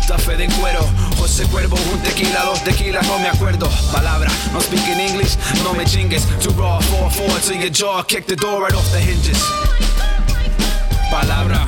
tafe 0.07 0.37
de 0.37 0.47
cuero. 0.59 0.85
José 1.17 1.45
Cuervo, 1.49 1.77
un 1.91 1.99
tequila, 2.03 2.45
dos 2.45 2.63
tequilas, 2.63 3.05
no 3.07 3.17
me 3.17 3.29
acuerdo. 3.29 3.67
Palabra, 3.91 4.29
no 4.53 4.59
speak 4.59 4.87
in 4.87 4.99
English, 4.99 5.35
no 5.63 5.73
me 5.73 5.83
chingues. 5.83 6.25
Too 6.39 6.51
raw, 6.51 6.79
fall 6.79 7.09
forward 7.09 7.41
to 7.41 7.55
your 7.55 7.71
jaw, 7.71 8.03
kick 8.03 8.27
the 8.27 8.35
door 8.35 8.61
right 8.61 8.73
off 8.73 8.91
the 8.91 8.99
hinges. 8.99 9.41
Palabra, 11.09 11.67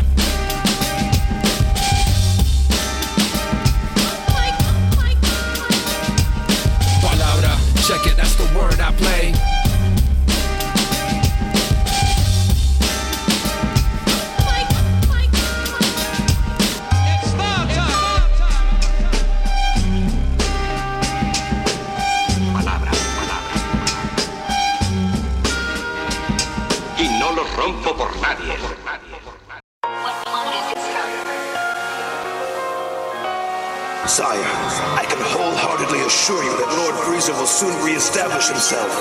soon 37.50 37.84
reestablish 37.84 38.48
himself 38.48 38.92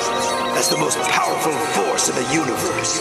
as 0.57 0.71
the 0.71 0.77
most 0.79 0.99
powerful 1.01 1.53
force 1.77 2.09
in 2.09 2.15
the 2.15 2.33
universe. 2.33 2.99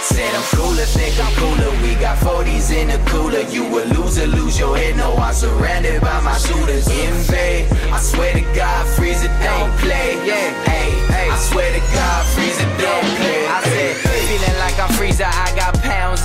Said 0.00 0.34
I'm 0.34 0.42
cooler, 0.56 0.86
think 0.86 1.20
I'm 1.20 1.32
cooler. 1.34 1.70
We 1.82 1.94
got 2.00 2.16
40s 2.18 2.72
in 2.74 2.88
the 2.88 3.10
cooler. 3.10 3.42
You 3.50 3.64
a 3.66 3.84
loser, 3.94 4.26
lose 4.26 4.58
your 4.58 4.76
head. 4.76 4.96
No, 4.96 5.14
I'm 5.16 5.34
surrounded 5.34 6.00
by 6.00 6.20
my 6.20 6.36
shooters. 6.38 6.88
In 6.88 7.14
vain, 7.30 7.68
I 7.92 8.00
swear 8.00 8.32
to 8.32 8.40
God, 8.54 8.86
freeze 8.96 9.22
it, 9.22 9.30
don't 9.44 9.70
play. 9.78 10.16
Yeah, 10.26 10.51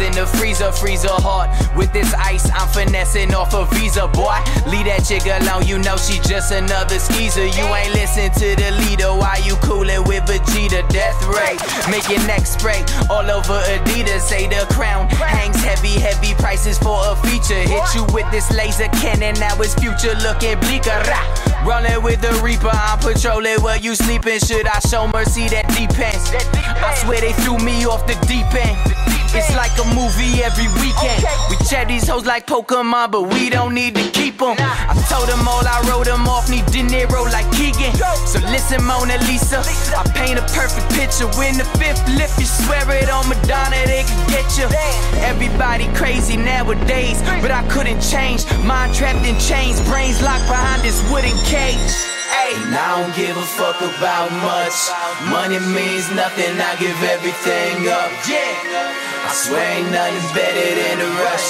in 0.01 0.11
the 0.13 0.25
freezer, 0.25 0.71
freezer 0.71 1.11
hard. 1.11 1.49
With 1.75 1.91
this 1.93 2.13
ice, 2.13 2.49
I'm 2.53 2.67
finessing 2.69 3.33
off 3.33 3.53
a 3.53 3.65
visa, 3.75 4.07
boy. 4.07 4.37
Leave 4.67 4.85
that 4.85 5.05
chick 5.07 5.25
alone, 5.25 5.65
you 5.65 5.79
know 5.79 5.97
she 5.97 6.19
just 6.21 6.51
another 6.51 6.99
skeezer. 6.99 7.45
You 7.45 7.65
ain't 7.73 7.93
listen 7.93 8.31
to 8.33 8.55
the 8.55 8.71
leader. 8.85 9.11
Why 9.13 9.41
you 9.45 9.55
coolin' 9.63 10.03
with 10.05 10.23
Vegeta? 10.25 10.87
Death 10.89 11.17
ray, 11.27 11.57
make 11.89 12.07
your 12.09 12.21
neck 12.27 12.45
spray 12.45 12.83
all 13.09 13.25
over 13.29 13.59
Adidas. 13.73 14.21
Say 14.21 14.47
the 14.47 14.65
crown 14.73 15.09
hangs 15.09 15.57
heavy, 15.63 15.99
heavy 15.99 16.33
prices 16.35 16.77
for 16.77 16.99
a 17.03 17.15
feature. 17.27 17.59
Hit 17.65 17.83
you 17.95 18.05
with 18.13 18.29
this 18.31 18.51
laser 18.53 18.87
cannon, 18.99 19.35
now 19.39 19.55
it's 19.61 19.73
future 19.75 20.15
looking 20.21 20.59
bleaker. 20.61 20.97
Rolling 21.65 22.01
with 22.01 22.21
the 22.21 22.31
Reaper, 22.43 22.69
I'm 22.71 22.99
patrolling 22.99 23.61
where 23.61 23.77
you 23.77 23.95
sleeping. 23.95 24.39
Should 24.39 24.67
I 24.67 24.79
show 24.79 25.07
mercy 25.07 25.47
that 25.49 25.67
depends? 25.75 26.31
I 26.31 26.93
swear 27.03 27.19
they 27.19 27.33
threw 27.43 27.57
me 27.57 27.85
off 27.85 28.07
the 28.07 28.15
deep 28.27 28.47
end. 28.55 28.77
It's 29.37 29.53
like 29.53 29.77
a 29.77 29.85
movie 29.93 30.41
every 30.41 30.65
weekend. 30.81 31.21
We 31.53 31.61
chat 31.69 31.87
these 31.87 32.09
hoes 32.09 32.25
like 32.25 32.47
Pokemon, 32.47 33.11
but 33.11 33.29
we 33.29 33.51
don't 33.51 33.75
need 33.75 33.93
to 33.93 34.09
keep 34.09 34.39
them. 34.41 34.57
I 34.57 34.97
told 35.05 35.29
them 35.29 35.45
all 35.47 35.61
I 35.61 35.77
wrote 35.85 36.09
them 36.09 36.25
off, 36.25 36.49
need 36.49 36.65
De 36.73 36.81
Niro 36.81 37.21
like 37.29 37.45
Keegan. 37.53 37.93
So 38.25 38.41
listen, 38.49 38.81
Mona 38.81 39.21
Lisa, 39.29 39.61
I 39.93 40.01
paint 40.17 40.41
a 40.41 40.45
perfect 40.57 40.89
picture. 40.97 41.29
When 41.37 41.53
the 41.53 41.69
fifth 41.77 42.01
lift, 42.17 42.41
you 42.41 42.49
swear 42.49 42.81
it 42.97 43.13
on 43.13 43.29
Madonna, 43.29 43.77
they 43.85 44.09
can 44.09 44.17
get 44.25 44.49
you. 44.57 44.65
Everybody 45.21 45.85
crazy 45.93 46.35
nowadays, 46.35 47.21
but 47.37 47.51
I 47.51 47.61
couldn't 47.69 48.01
change. 48.01 48.41
Mind 48.65 48.95
trapped 48.95 49.21
in 49.21 49.37
chains, 49.37 49.77
brains 49.85 50.17
locked 50.19 50.49
behind 50.49 50.81
this 50.81 50.97
wooden 51.13 51.37
cage. 51.45 51.93
Hey, 52.33 52.57
now 52.73 52.97
I 52.97 53.01
don't 53.05 53.15
give 53.15 53.37
a 53.37 53.45
fuck 53.53 53.77
about 53.85 54.33
much. 54.41 54.73
Money 55.29 55.61
means 55.77 56.09
nothing, 56.17 56.57
I 56.57 56.73
give 56.81 56.97
everything 57.05 57.85
up. 57.85 58.09
Yeah. 58.25 59.06
I 59.27 59.33
swear 59.33 59.59
ain't 59.59 59.91
nothing 59.91 60.23
better 60.31 60.67
than 60.79 61.03
a 61.03 61.09
rush. 61.27 61.49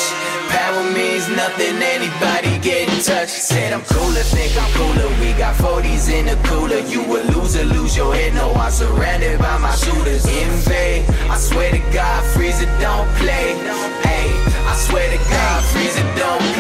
Power 0.50 0.84
means 0.98 1.30
nothing, 1.30 1.78
anybody 1.78 2.58
get 2.58 2.90
in 2.90 3.04
touch. 3.04 3.30
Said 3.30 3.72
I'm 3.72 3.84
cooler, 3.86 4.26
think 4.34 4.58
I'm 4.58 4.72
cooler. 4.74 5.08
We 5.22 5.38
got 5.38 5.54
40s 5.56 6.10
in 6.10 6.26
the 6.26 6.38
cooler. 6.50 6.80
You 6.90 7.06
a 7.06 7.22
loser, 7.38 7.66
lose 7.66 7.96
your 7.96 8.16
head. 8.16 8.34
No, 8.34 8.52
I'm 8.54 8.72
surrounded 8.72 9.38
by 9.38 9.60
my 9.60 9.76
shooters. 9.76 10.26
Invade, 10.26 11.06
I 11.30 11.38
swear 11.38 11.70
to 11.70 11.80
God, 11.94 12.24
Frieza 12.34 12.66
don't 12.82 13.10
play. 13.22 13.54
Hey, 14.02 14.26
I 14.66 14.74
swear 14.76 15.06
to 15.12 15.18
God, 15.30 15.64
Frieza 15.70 16.02
don't 16.18 16.42
play. 16.42 16.57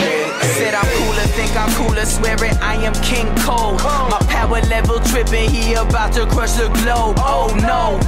Said 0.57 0.73
I'm 0.73 0.85
cooler, 0.97 1.27
think 1.37 1.55
I'm 1.55 1.69
cooler, 1.75 2.05
swear 2.05 2.35
it, 2.43 2.57
I 2.61 2.75
am 2.75 2.93
King 3.03 3.27
Cold. 3.45 3.81
My 4.09 4.19
power 4.29 4.61
level 4.69 4.99
tripping, 4.99 5.49
he 5.49 5.73
about 5.73 6.13
to 6.13 6.25
crush 6.25 6.53
the 6.53 6.67
globe. 6.81 7.17
Oh 7.19 7.53
no. 7.61 7.99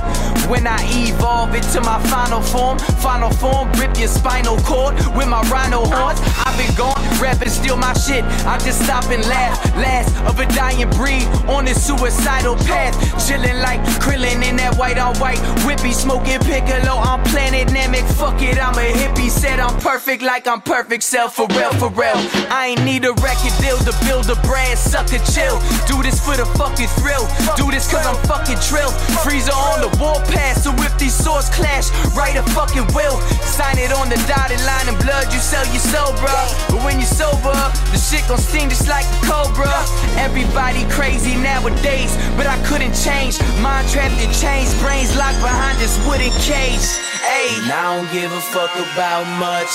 When 0.49 0.65
I 0.65 0.79
evolve 0.89 1.53
into 1.53 1.81
my 1.81 2.01
final 2.09 2.41
form, 2.41 2.79
final 2.79 3.29
form, 3.29 3.71
rip 3.73 3.97
your 3.99 4.07
spinal 4.07 4.57
cord 4.61 4.95
with 5.15 5.27
my 5.27 5.41
rhino 5.49 5.85
horns. 5.85 6.19
I've 6.45 6.57
been 6.57 6.73
gone, 6.75 6.98
rapping, 7.21 7.49
steal 7.49 7.77
my 7.77 7.93
shit. 7.93 8.23
I 8.45 8.57
just 8.59 8.83
stop 8.83 9.05
and 9.11 9.23
laugh. 9.27 9.57
Last 9.75 10.15
of 10.25 10.39
a 10.39 10.45
dying 10.53 10.89
breed 10.91 11.27
on 11.47 11.65
this 11.65 11.85
suicidal 11.85 12.55
path. 12.67 12.95
Chilling 13.27 13.59
like 13.59 13.81
Krillin 13.99 14.43
in 14.47 14.55
that 14.57 14.75
white 14.77 14.97
on 14.97 15.15
white. 15.17 15.39
Whippy 15.65 15.93
smoking 15.93 16.39
piccolo 16.39 16.95
on 16.95 17.23
planet 17.25 17.69
Namek. 17.69 18.07
Fuck 18.17 18.41
it, 18.41 18.57
I'm 18.57 18.75
a 18.75 18.91
hippie. 18.91 19.29
Said 19.29 19.59
I'm 19.59 19.77
perfect 19.79 20.23
like 20.23 20.47
I'm 20.47 20.61
perfect 20.61 21.03
self 21.03 21.35
for 21.35 21.47
real, 21.55 21.71
for 21.73 21.89
real. 21.89 22.17
I 22.49 22.73
ain't 22.73 22.83
need 22.83 23.05
a 23.05 23.13
record 23.21 23.53
deal 23.61 23.77
to 23.87 23.93
build 24.05 24.29
a 24.29 24.35
brand, 24.47 24.77
sucker 24.77 25.21
chill. 25.31 25.59
Do 25.87 26.01
this 26.01 26.19
for 26.23 26.35
the 26.35 26.45
fucking 26.57 26.89
thrill. 26.99 27.27
Do 27.55 27.69
this 27.71 27.89
cause 27.91 28.05
I'm 28.05 28.17
fucking 28.27 28.59
trill. 28.65 28.91
Frieza 29.21 29.53
on 29.53 29.81
the 29.83 29.91
warpath, 29.99 30.63
so 30.63 30.71
if 30.83 30.97
these 30.97 31.13
swords 31.13 31.49
clash, 31.49 31.91
write 32.15 32.35
a 32.35 32.43
fucking 32.55 32.87
will. 32.95 33.19
Sign 33.43 33.77
it 33.77 33.91
on 33.93 34.09
the 34.09 34.17
dotted 34.27 34.61
line 34.65 34.87
in 34.87 34.95
blood, 35.03 35.31
you 35.33 35.39
sell 35.39 35.65
your 35.73 35.83
soul, 35.83 36.13
bruh. 36.19 36.49
But 36.69 36.83
when 36.83 36.99
you 36.99 37.08
sober, 37.09 37.57
the 37.89 37.97
shit 37.97 38.21
gon' 38.27 38.37
sting 38.37 38.69
just 38.69 38.87
like 38.87 39.05
a 39.05 39.19
cobra. 39.25 39.73
Everybody 40.21 40.85
crazy 40.93 41.35
nowadays, 41.35 42.13
but 42.37 42.45
I 42.45 42.57
couldn't 42.69 42.93
change. 42.93 43.41
Mind 43.61 43.87
trapped 43.89 44.21
in 44.21 44.31
chains, 44.31 44.73
brains 44.81 45.15
locked 45.17 45.41
behind 45.41 45.77
this 45.79 45.97
wooden 46.05 46.31
cage. 46.45 46.85
Ayy. 47.25 47.69
I 47.69 47.97
don't 47.97 48.09
give 48.13 48.31
a 48.31 48.41
fuck 48.53 48.73
about 48.75 49.25
much. 49.41 49.73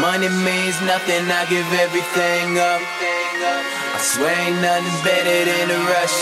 Money 0.00 0.28
means 0.44 0.76
nothing, 0.82 1.24
I 1.30 1.46
give 1.48 1.66
everything 1.72 2.58
up. 2.58 3.83
Swear 4.04 4.36
ain't 4.36 4.60
nothing 4.60 5.00
better 5.02 5.48
than 5.48 5.70
a 5.70 5.78
rush. 5.88 6.12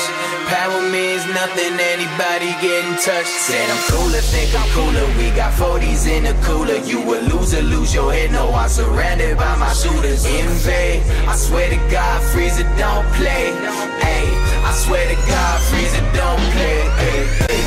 Power 0.46 0.82
means 0.94 1.26
nothing, 1.34 1.74
anybody 1.74 2.54
get 2.62 2.86
touched. 3.02 3.26
Said 3.26 3.68
I'm 3.68 3.82
cooler, 3.90 4.22
think 4.22 4.54
I'm 4.54 4.68
cooler. 4.70 5.04
We 5.18 5.34
got 5.34 5.52
40s 5.54 6.06
in 6.06 6.22
the 6.22 6.34
cooler. 6.46 6.76
You 6.76 7.02
a 7.02 7.18
loser, 7.26 7.60
lose 7.60 7.92
your 7.92 8.12
head. 8.12 8.30
No, 8.30 8.54
I'm 8.54 8.68
surrounded 8.68 9.36
by 9.36 9.56
my 9.56 9.72
shooters. 9.72 10.24
Invade, 10.24 11.02
I 11.26 11.34
swear 11.34 11.70
to 11.70 11.76
God, 11.90 12.22
Frieza 12.30 12.62
don't 12.78 13.04
play. 13.18 13.50
Hey, 13.98 14.30
I 14.62 14.72
swear 14.74 15.02
to 15.08 15.16
God, 15.26 15.60
Frieza 15.66 16.00
don't 16.14 16.42
play. 16.54 16.86
Ay, 17.02 17.26
ay. 17.50 17.62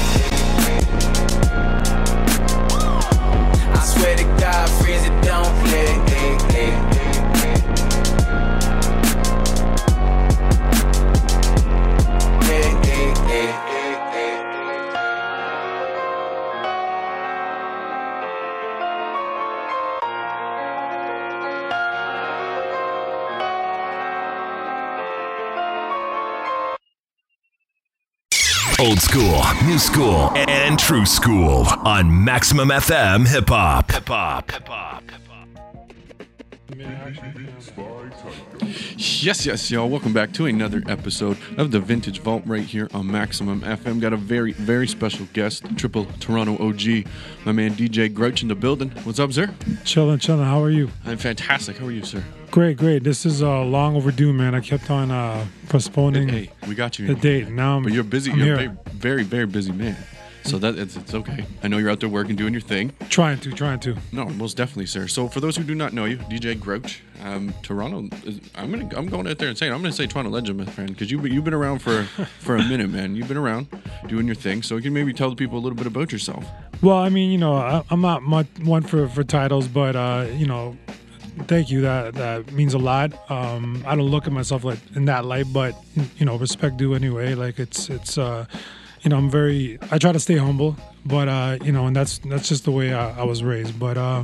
I 3.75 3.83
swear 3.83 4.15
to 4.15 4.23
God, 4.39 4.69
Frieza 4.79 5.11
don't 5.27 5.53
play. 5.67 5.91
Ay, 6.07 6.39
ay. 6.55 6.91
Ay, 6.91 6.94
Old 28.77 28.99
school, 28.99 29.41
new 29.65 29.79
school, 29.79 30.31
and 30.35 30.77
true 30.77 31.05
school 31.05 31.65
on 31.85 32.25
Maximum 32.25 32.67
FM 32.67 33.25
Hip 33.25 33.47
Hop. 33.47 33.89
Hip 33.89 34.09
Hop. 34.09 34.51
Hip 34.51 34.67
Hop. 34.67 35.03
Yes, 38.97 39.45
yes, 39.45 39.71
y'all. 39.71 39.87
Welcome 39.87 40.11
back 40.11 40.33
to 40.33 40.45
another 40.45 40.83
episode 40.87 41.37
of 41.57 41.71
the 41.71 41.79
Vintage 41.79 42.19
Vault 42.19 42.43
right 42.45 42.63
here 42.63 42.89
on 42.93 43.09
Maximum 43.09 43.61
FM. 43.61 44.01
Got 44.01 44.11
a 44.11 44.17
very, 44.17 44.51
very 44.51 44.85
special 44.87 45.25
guest, 45.31 45.63
Triple 45.77 46.05
Toronto 46.19 46.53
OG, 46.55 47.07
my 47.45 47.53
man 47.53 47.71
DJ 47.75 48.13
Grouch 48.13 48.41
in 48.41 48.49
the 48.49 48.55
building. 48.55 48.89
What's 49.03 49.19
up, 49.19 49.31
sir? 49.31 49.53
Chilling, 49.85 50.19
chilling. 50.19 50.45
How 50.45 50.61
are 50.61 50.69
you? 50.69 50.89
I'm 51.05 51.17
fantastic. 51.17 51.77
How 51.77 51.85
are 51.85 51.91
you, 51.91 52.03
sir? 52.03 52.21
Great, 52.51 52.75
great. 52.77 53.03
This 53.03 53.25
is 53.25 53.41
uh, 53.41 53.61
long 53.63 53.95
overdue, 53.95 54.33
man. 54.33 54.53
I 54.53 54.59
kept 54.59 54.89
on 54.91 55.11
uh, 55.11 55.45
postponing 55.69 56.27
Hey, 56.27 56.51
we 56.67 56.75
got 56.75 56.99
you. 56.99 57.07
the 57.07 57.15
date. 57.15 57.47
Now 57.49 57.77
I'm, 57.77 57.83
But 57.83 57.93
you're 57.93 58.03
busy. 58.03 58.31
I'm 58.31 58.39
you're 58.39 58.57
here. 58.57 58.77
very, 58.91 59.23
very, 59.23 59.23
very 59.23 59.45
busy 59.47 59.71
man. 59.71 59.95
So 60.45 60.59
that 60.59 60.77
it's, 60.77 60.95
it's 60.95 61.15
okay. 61.15 61.43
I 61.63 61.67
know 61.67 61.79
you're 61.79 61.89
out 61.89 61.99
there 61.99 62.09
working, 62.09 62.35
doing 62.35 62.53
your 62.53 62.61
thing. 62.61 62.93
Trying 63.09 63.39
to, 63.39 63.51
trying 63.51 63.79
to. 63.79 63.97
No, 64.11 64.25
most 64.25 64.55
definitely, 64.55 64.85
sir. 64.85 65.07
So 65.07 65.27
for 65.27 65.39
those 65.39 65.57
who 65.57 65.63
do 65.63 65.73
not 65.73 65.91
know 65.91 66.05
you, 66.05 66.17
DJ 66.17 66.59
Grouch, 66.59 67.01
um, 67.23 67.51
Toronto. 67.63 68.15
Is, 68.25 68.39
I'm 68.53 68.69
gonna 68.69 68.87
I'm 68.95 69.07
going 69.07 69.27
out 69.27 69.39
there 69.39 69.49
and 69.49 69.57
saying 69.57 69.73
I'm 69.73 69.81
gonna 69.81 69.91
say 69.91 70.05
Toronto 70.05 70.29
legend, 70.29 70.59
my 70.59 70.65
friend, 70.65 70.91
because 70.91 71.09
you've 71.09 71.23
been, 71.23 71.33
you've 71.33 71.43
been 71.43 71.55
around 71.55 71.79
for 71.79 72.03
for 72.39 72.55
a 72.57 72.63
minute, 72.63 72.91
man. 72.91 73.15
You've 73.15 73.27
been 73.27 73.37
around 73.37 73.67
doing 74.07 74.27
your 74.27 74.35
thing, 74.35 74.61
so 74.61 74.75
you 74.75 74.83
can 74.83 74.93
maybe 74.93 75.13
tell 75.13 75.31
the 75.31 75.35
people 75.35 75.57
a 75.57 75.61
little 75.61 75.75
bit 75.75 75.87
about 75.87 76.11
yourself. 76.11 76.45
Well, 76.81 76.97
I 76.97 77.09
mean, 77.09 77.31
you 77.31 77.39
know, 77.39 77.55
I, 77.55 77.83
I'm 77.89 78.01
not 78.01 78.21
much 78.21 78.47
one 78.63 78.83
for 78.83 79.07
for 79.07 79.23
titles, 79.23 79.67
but 79.67 79.95
uh, 79.95 80.27
you 80.33 80.45
know, 80.45 80.77
thank 81.47 81.71
you. 81.71 81.81
That 81.81 82.13
that 82.13 82.51
means 82.51 82.75
a 82.75 82.79
lot. 82.79 83.13
Um, 83.31 83.83
I 83.87 83.95
don't 83.95 84.05
look 84.05 84.27
at 84.27 84.33
myself 84.33 84.63
like 84.63 84.79
in 84.95 85.05
that 85.05 85.25
light, 85.25 85.47
but 85.51 85.73
you 86.17 86.25
know, 86.25 86.37
respect 86.37 86.77
due 86.77 86.93
anyway. 86.93 87.33
Like 87.33 87.57
it's 87.57 87.89
it's 87.89 88.19
uh, 88.19 88.45
you 89.05 89.09
know, 89.09 89.17
I'm 89.17 89.29
very. 89.29 89.77
I 89.91 89.99
try 89.99 90.11
to 90.11 90.19
stay 90.19 90.35
humble, 90.35 90.75
but 91.05 91.27
uh, 91.27 91.57
you 91.63 91.71
know, 91.71 91.85
and 91.85 91.95
that's 91.95 92.17
that's 92.17 92.49
just 92.49 92.65
the 92.65 92.71
way 92.71 92.93
I, 92.93 93.19
I 93.19 93.23
was 93.23 93.43
raised. 93.43 93.79
But 93.79 93.97
uh, 93.97 94.23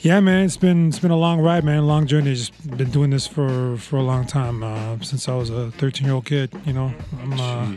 yeah, 0.00 0.18
man, 0.18 0.44
it's 0.44 0.56
been 0.56 0.88
it's 0.88 0.98
been 0.98 1.12
a 1.12 1.16
long 1.16 1.40
ride, 1.40 1.64
man, 1.64 1.86
long 1.86 2.06
journey. 2.08 2.34
Just 2.34 2.76
been 2.76 2.90
doing 2.90 3.10
this 3.10 3.28
for 3.28 3.76
for 3.76 3.96
a 3.96 4.02
long 4.02 4.26
time 4.26 4.64
uh, 4.64 4.98
since 5.00 5.28
I 5.28 5.36
was 5.36 5.48
a 5.50 5.70
13 5.70 6.04
year 6.04 6.14
old 6.14 6.26
kid. 6.26 6.50
You 6.66 6.72
know, 6.72 6.92
I'm, 7.22 7.32
uh, 7.40 7.72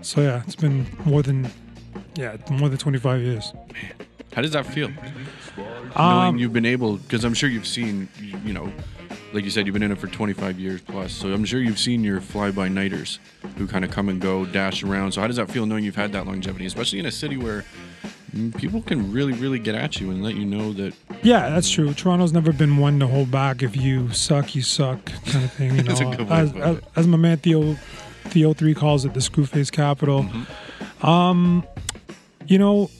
so 0.00 0.22
yeah, 0.22 0.42
it's 0.46 0.56
been 0.56 0.86
more 1.04 1.22
than 1.22 1.50
yeah 2.14 2.38
more 2.50 2.70
than 2.70 2.78
25 2.78 3.20
years. 3.20 3.52
How 4.32 4.40
does 4.42 4.52
that 4.52 4.66
feel? 4.66 4.88
Knowing 4.88 5.92
Um, 5.96 6.38
you've 6.38 6.52
been 6.52 6.66
able, 6.66 6.96
because 6.98 7.24
I'm 7.24 7.32
sure 7.32 7.48
you've 7.48 7.66
seen, 7.66 8.06
you, 8.20 8.38
you 8.44 8.52
know, 8.52 8.70
like 9.36 9.44
you 9.44 9.50
said, 9.50 9.66
you've 9.66 9.74
been 9.74 9.82
in 9.82 9.92
it 9.92 9.98
for 9.98 10.06
25 10.06 10.58
years 10.58 10.80
plus. 10.80 11.12
So 11.12 11.32
I'm 11.32 11.44
sure 11.44 11.60
you've 11.60 11.78
seen 11.78 12.02
your 12.02 12.22
fly-by-nighters 12.22 13.20
who 13.58 13.66
kind 13.66 13.84
of 13.84 13.90
come 13.90 14.08
and 14.08 14.18
go, 14.18 14.46
dash 14.46 14.82
around. 14.82 15.12
So 15.12 15.20
how 15.20 15.26
does 15.26 15.36
that 15.36 15.50
feel 15.50 15.66
knowing 15.66 15.84
you've 15.84 15.94
had 15.94 16.10
that 16.12 16.26
longevity, 16.26 16.64
especially 16.64 17.00
in 17.00 17.06
a 17.06 17.12
city 17.12 17.36
where 17.36 17.62
mm, 18.34 18.56
people 18.56 18.80
can 18.80 19.12
really, 19.12 19.34
really 19.34 19.58
get 19.58 19.74
at 19.74 20.00
you 20.00 20.10
and 20.10 20.22
let 20.22 20.36
you 20.36 20.46
know 20.46 20.72
that 20.72 20.94
Yeah, 21.22 21.50
that's 21.50 21.70
true. 21.70 21.92
Toronto's 21.92 22.32
never 22.32 22.50
been 22.50 22.78
one 22.78 22.98
to 23.00 23.06
hold 23.06 23.30
back. 23.30 23.62
If 23.62 23.76
you 23.76 24.10
suck, 24.10 24.54
you 24.54 24.62
suck, 24.62 25.04
kind 25.26 25.44
of 25.44 25.52
thing. 25.52 25.76
You 25.76 25.82
know, 25.82 25.94
That's 25.94 26.00
a 26.00 26.16
good 26.16 26.30
way 26.30 26.36
as, 26.38 26.56
as, 26.56 26.80
as 26.96 27.06
my 27.06 27.18
man 27.18 27.36
Theo 27.36 27.74
Theo 28.24 28.54
three 28.54 28.74
calls 28.74 29.04
it, 29.04 29.12
the 29.12 29.20
Screwface 29.20 29.70
capital. 29.70 30.22
Mm-hmm. 30.22 31.06
Um, 31.06 31.66
you 32.46 32.58
know, 32.58 32.90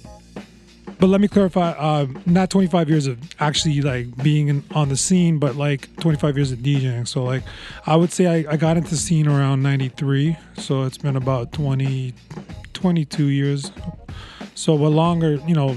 but 0.98 1.08
let 1.08 1.20
me 1.20 1.28
clarify. 1.28 1.70
Uh, 1.70 2.06
not 2.24 2.50
25 2.50 2.88
years 2.88 3.06
of 3.06 3.18
actually 3.40 3.80
like 3.82 4.16
being 4.22 4.48
in, 4.48 4.64
on 4.74 4.88
the 4.88 4.96
scene, 4.96 5.38
but 5.38 5.56
like 5.56 5.94
25 5.96 6.36
years 6.36 6.52
of 6.52 6.60
DJing. 6.60 7.06
So 7.06 7.24
like, 7.24 7.42
I 7.86 7.96
would 7.96 8.12
say 8.12 8.26
I, 8.26 8.52
I 8.52 8.56
got 8.56 8.76
into 8.76 8.90
the 8.90 8.96
scene 8.96 9.28
around 9.28 9.62
93. 9.62 10.36
So 10.56 10.84
it's 10.84 10.98
been 10.98 11.16
about 11.16 11.52
20, 11.52 12.14
22 12.72 13.26
years. 13.26 13.70
So 14.54 14.76
but 14.78 14.88
longer, 14.88 15.34
you 15.46 15.54
know, 15.54 15.76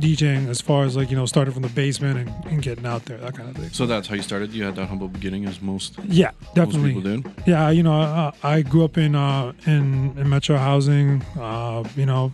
DJing 0.00 0.48
as 0.48 0.60
far 0.60 0.84
as 0.84 0.96
like 0.96 1.10
you 1.10 1.16
know 1.16 1.24
starting 1.24 1.54
from 1.54 1.62
the 1.62 1.70
basement 1.70 2.18
and, 2.18 2.46
and 2.46 2.62
getting 2.62 2.84
out 2.84 3.04
there 3.06 3.16
that 3.18 3.34
kind 3.34 3.48
of 3.48 3.56
thing. 3.56 3.70
So 3.70 3.86
that's 3.86 4.06
how 4.08 4.14
you 4.14 4.22
started. 4.22 4.52
You 4.52 4.64
had 4.64 4.76
that 4.76 4.86
humble 4.86 5.08
beginning, 5.08 5.46
as 5.46 5.62
most 5.62 5.98
Yeah, 6.04 6.32
definitely. 6.54 6.94
most 6.94 7.04
people 7.04 7.32
did. 7.32 7.46
Yeah, 7.46 7.70
you 7.70 7.82
know, 7.82 7.92
I, 7.92 8.32
I 8.42 8.62
grew 8.62 8.84
up 8.84 8.98
in 8.98 9.14
uh, 9.14 9.52
in, 9.64 10.16
in 10.18 10.28
metro 10.28 10.58
housing. 10.58 11.22
Uh, 11.38 11.88
you 11.96 12.04
know, 12.04 12.30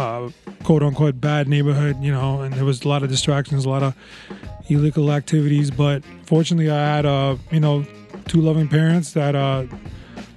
uh, 0.00 0.30
quote 0.64 0.82
unquote 0.82 1.20
bad 1.20 1.48
neighborhood. 1.48 1.96
You 2.00 2.12
know, 2.12 2.40
and 2.42 2.54
there 2.54 2.64
was 2.64 2.82
a 2.84 2.88
lot 2.88 3.02
of 3.02 3.08
distractions, 3.08 3.64
a 3.64 3.68
lot 3.68 3.82
of 3.82 3.94
illegal 4.68 5.12
activities. 5.12 5.70
But 5.70 6.02
fortunately, 6.26 6.70
I 6.70 6.96
had 6.96 7.06
uh, 7.06 7.36
you 7.50 7.60
know 7.60 7.84
two 8.26 8.40
loving 8.40 8.68
parents 8.68 9.12
that 9.12 9.34
uh, 9.34 9.64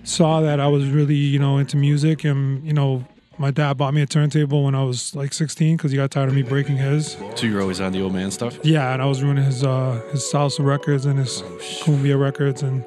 saw 0.04 0.41
that 0.41 0.60
I 0.60 0.67
was 0.67 0.89
really 0.89 1.15
you 1.15 1.39
know 1.39 1.58
into 1.58 1.78
music, 1.78 2.23
and 2.26 2.65
you 2.65 2.73
know. 2.73 3.06
My 3.39 3.49
dad 3.49 3.78
bought 3.78 3.95
me 3.95 4.04
a 4.04 4.06
turntable 4.06 4.63
when 4.65 4.76
I 4.76 4.84
was 4.84 5.15
like 5.15 5.34
16 5.34 5.76
because 5.76 5.89
he 5.89 5.97
got 5.97 6.12
tired 6.12 6.30
of 6.30 6.36
me 6.36 6.43
breaking 6.43 6.78
his. 6.78 7.17
So 7.34 7.47
you're 7.47 7.62
always 7.62 7.82
on 7.82 7.91
the 7.91 7.99
old 7.99 8.13
man 8.13 8.30
stuff. 8.30 8.60
Yeah, 8.62 8.93
and 8.93 9.02
I 9.02 9.06
was 9.08 9.23
ruining 9.23 9.43
his 9.43 9.63
uh 9.63 9.99
his 10.12 10.21
salsa 10.21 10.63
records 10.63 11.08
and 11.08 11.17
his 11.17 11.41
Oh, 11.41 11.58
cumbia 11.82 12.17
records 12.17 12.62
and 12.62 12.86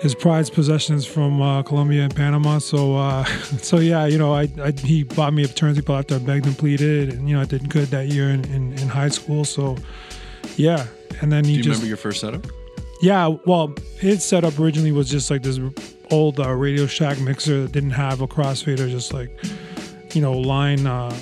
his 0.00 0.14
prized 0.14 0.54
possessions 0.54 1.04
from 1.04 1.42
uh, 1.42 1.62
Colombia 1.62 2.04
and 2.04 2.14
Panama. 2.14 2.58
So, 2.58 2.96
uh, 2.96 3.24
so 3.62 3.78
yeah, 3.78 4.06
you 4.06 4.18
know, 4.18 4.32
I, 4.34 4.48
I, 4.62 4.72
he 4.72 5.04
bought 5.04 5.32
me 5.32 5.44
a 5.44 5.48
turntable 5.48 5.96
after 5.96 6.16
I 6.16 6.18
begged 6.18 6.46
and 6.46 6.56
pleaded, 6.56 7.12
and 7.12 7.28
you 7.28 7.36
know, 7.36 7.42
I 7.42 7.44
did 7.44 7.68
good 7.68 7.88
that 7.88 8.08
year 8.08 8.30
in, 8.30 8.44
in, 8.46 8.72
in 8.74 8.88
high 8.88 9.08
school. 9.08 9.44
So, 9.44 9.76
yeah, 10.56 10.86
and 11.20 11.30
then 11.30 11.44
he 11.44 11.52
Do 11.52 11.56
you 11.58 11.62
just 11.62 11.68
remember 11.74 11.88
your 11.88 11.96
first 11.96 12.20
setup? 12.20 12.46
yeah, 13.02 13.28
well, 13.46 13.74
his 13.98 14.24
setup 14.24 14.58
originally 14.58 14.92
was 14.92 15.08
just 15.10 15.30
like 15.30 15.42
this 15.42 15.58
old 16.10 16.40
uh, 16.40 16.50
Radio 16.52 16.86
Shack 16.86 17.20
mixer 17.20 17.62
that 17.62 17.72
didn't 17.72 17.90
have 17.90 18.20
a 18.20 18.26
crossfader, 18.26 18.88
just 18.90 19.12
like 19.12 19.30
you 20.14 20.20
know 20.22 20.32
line 20.32 20.86
uh, 20.86 21.14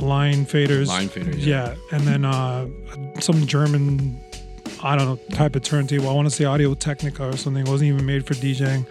line 0.00 0.46
faders. 0.46 0.88
Line 0.88 1.08
fader, 1.08 1.30
yeah. 1.36 1.74
Yeah, 1.74 1.96
and 1.96 2.02
then 2.02 2.24
uh, 2.24 2.66
some 3.20 3.46
German, 3.46 4.20
I 4.82 4.96
don't 4.96 5.06
know, 5.06 5.36
type 5.36 5.54
of 5.56 5.62
turntable. 5.62 6.08
I 6.08 6.12
want 6.12 6.28
to 6.28 6.34
say 6.34 6.44
Audio 6.44 6.74
Technica 6.74 7.28
or 7.28 7.36
something. 7.36 7.66
It 7.66 7.70
wasn't 7.70 7.88
even 7.92 8.04
made 8.04 8.26
for 8.26 8.34
DJing. 8.34 8.86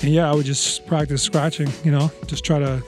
And 0.00 0.10
yeah, 0.10 0.30
I 0.30 0.34
would 0.34 0.44
just 0.46 0.86
practice 0.86 1.22
scratching. 1.22 1.68
You 1.84 1.92
know, 1.92 2.10
just 2.26 2.44
try 2.44 2.58
to 2.58 2.82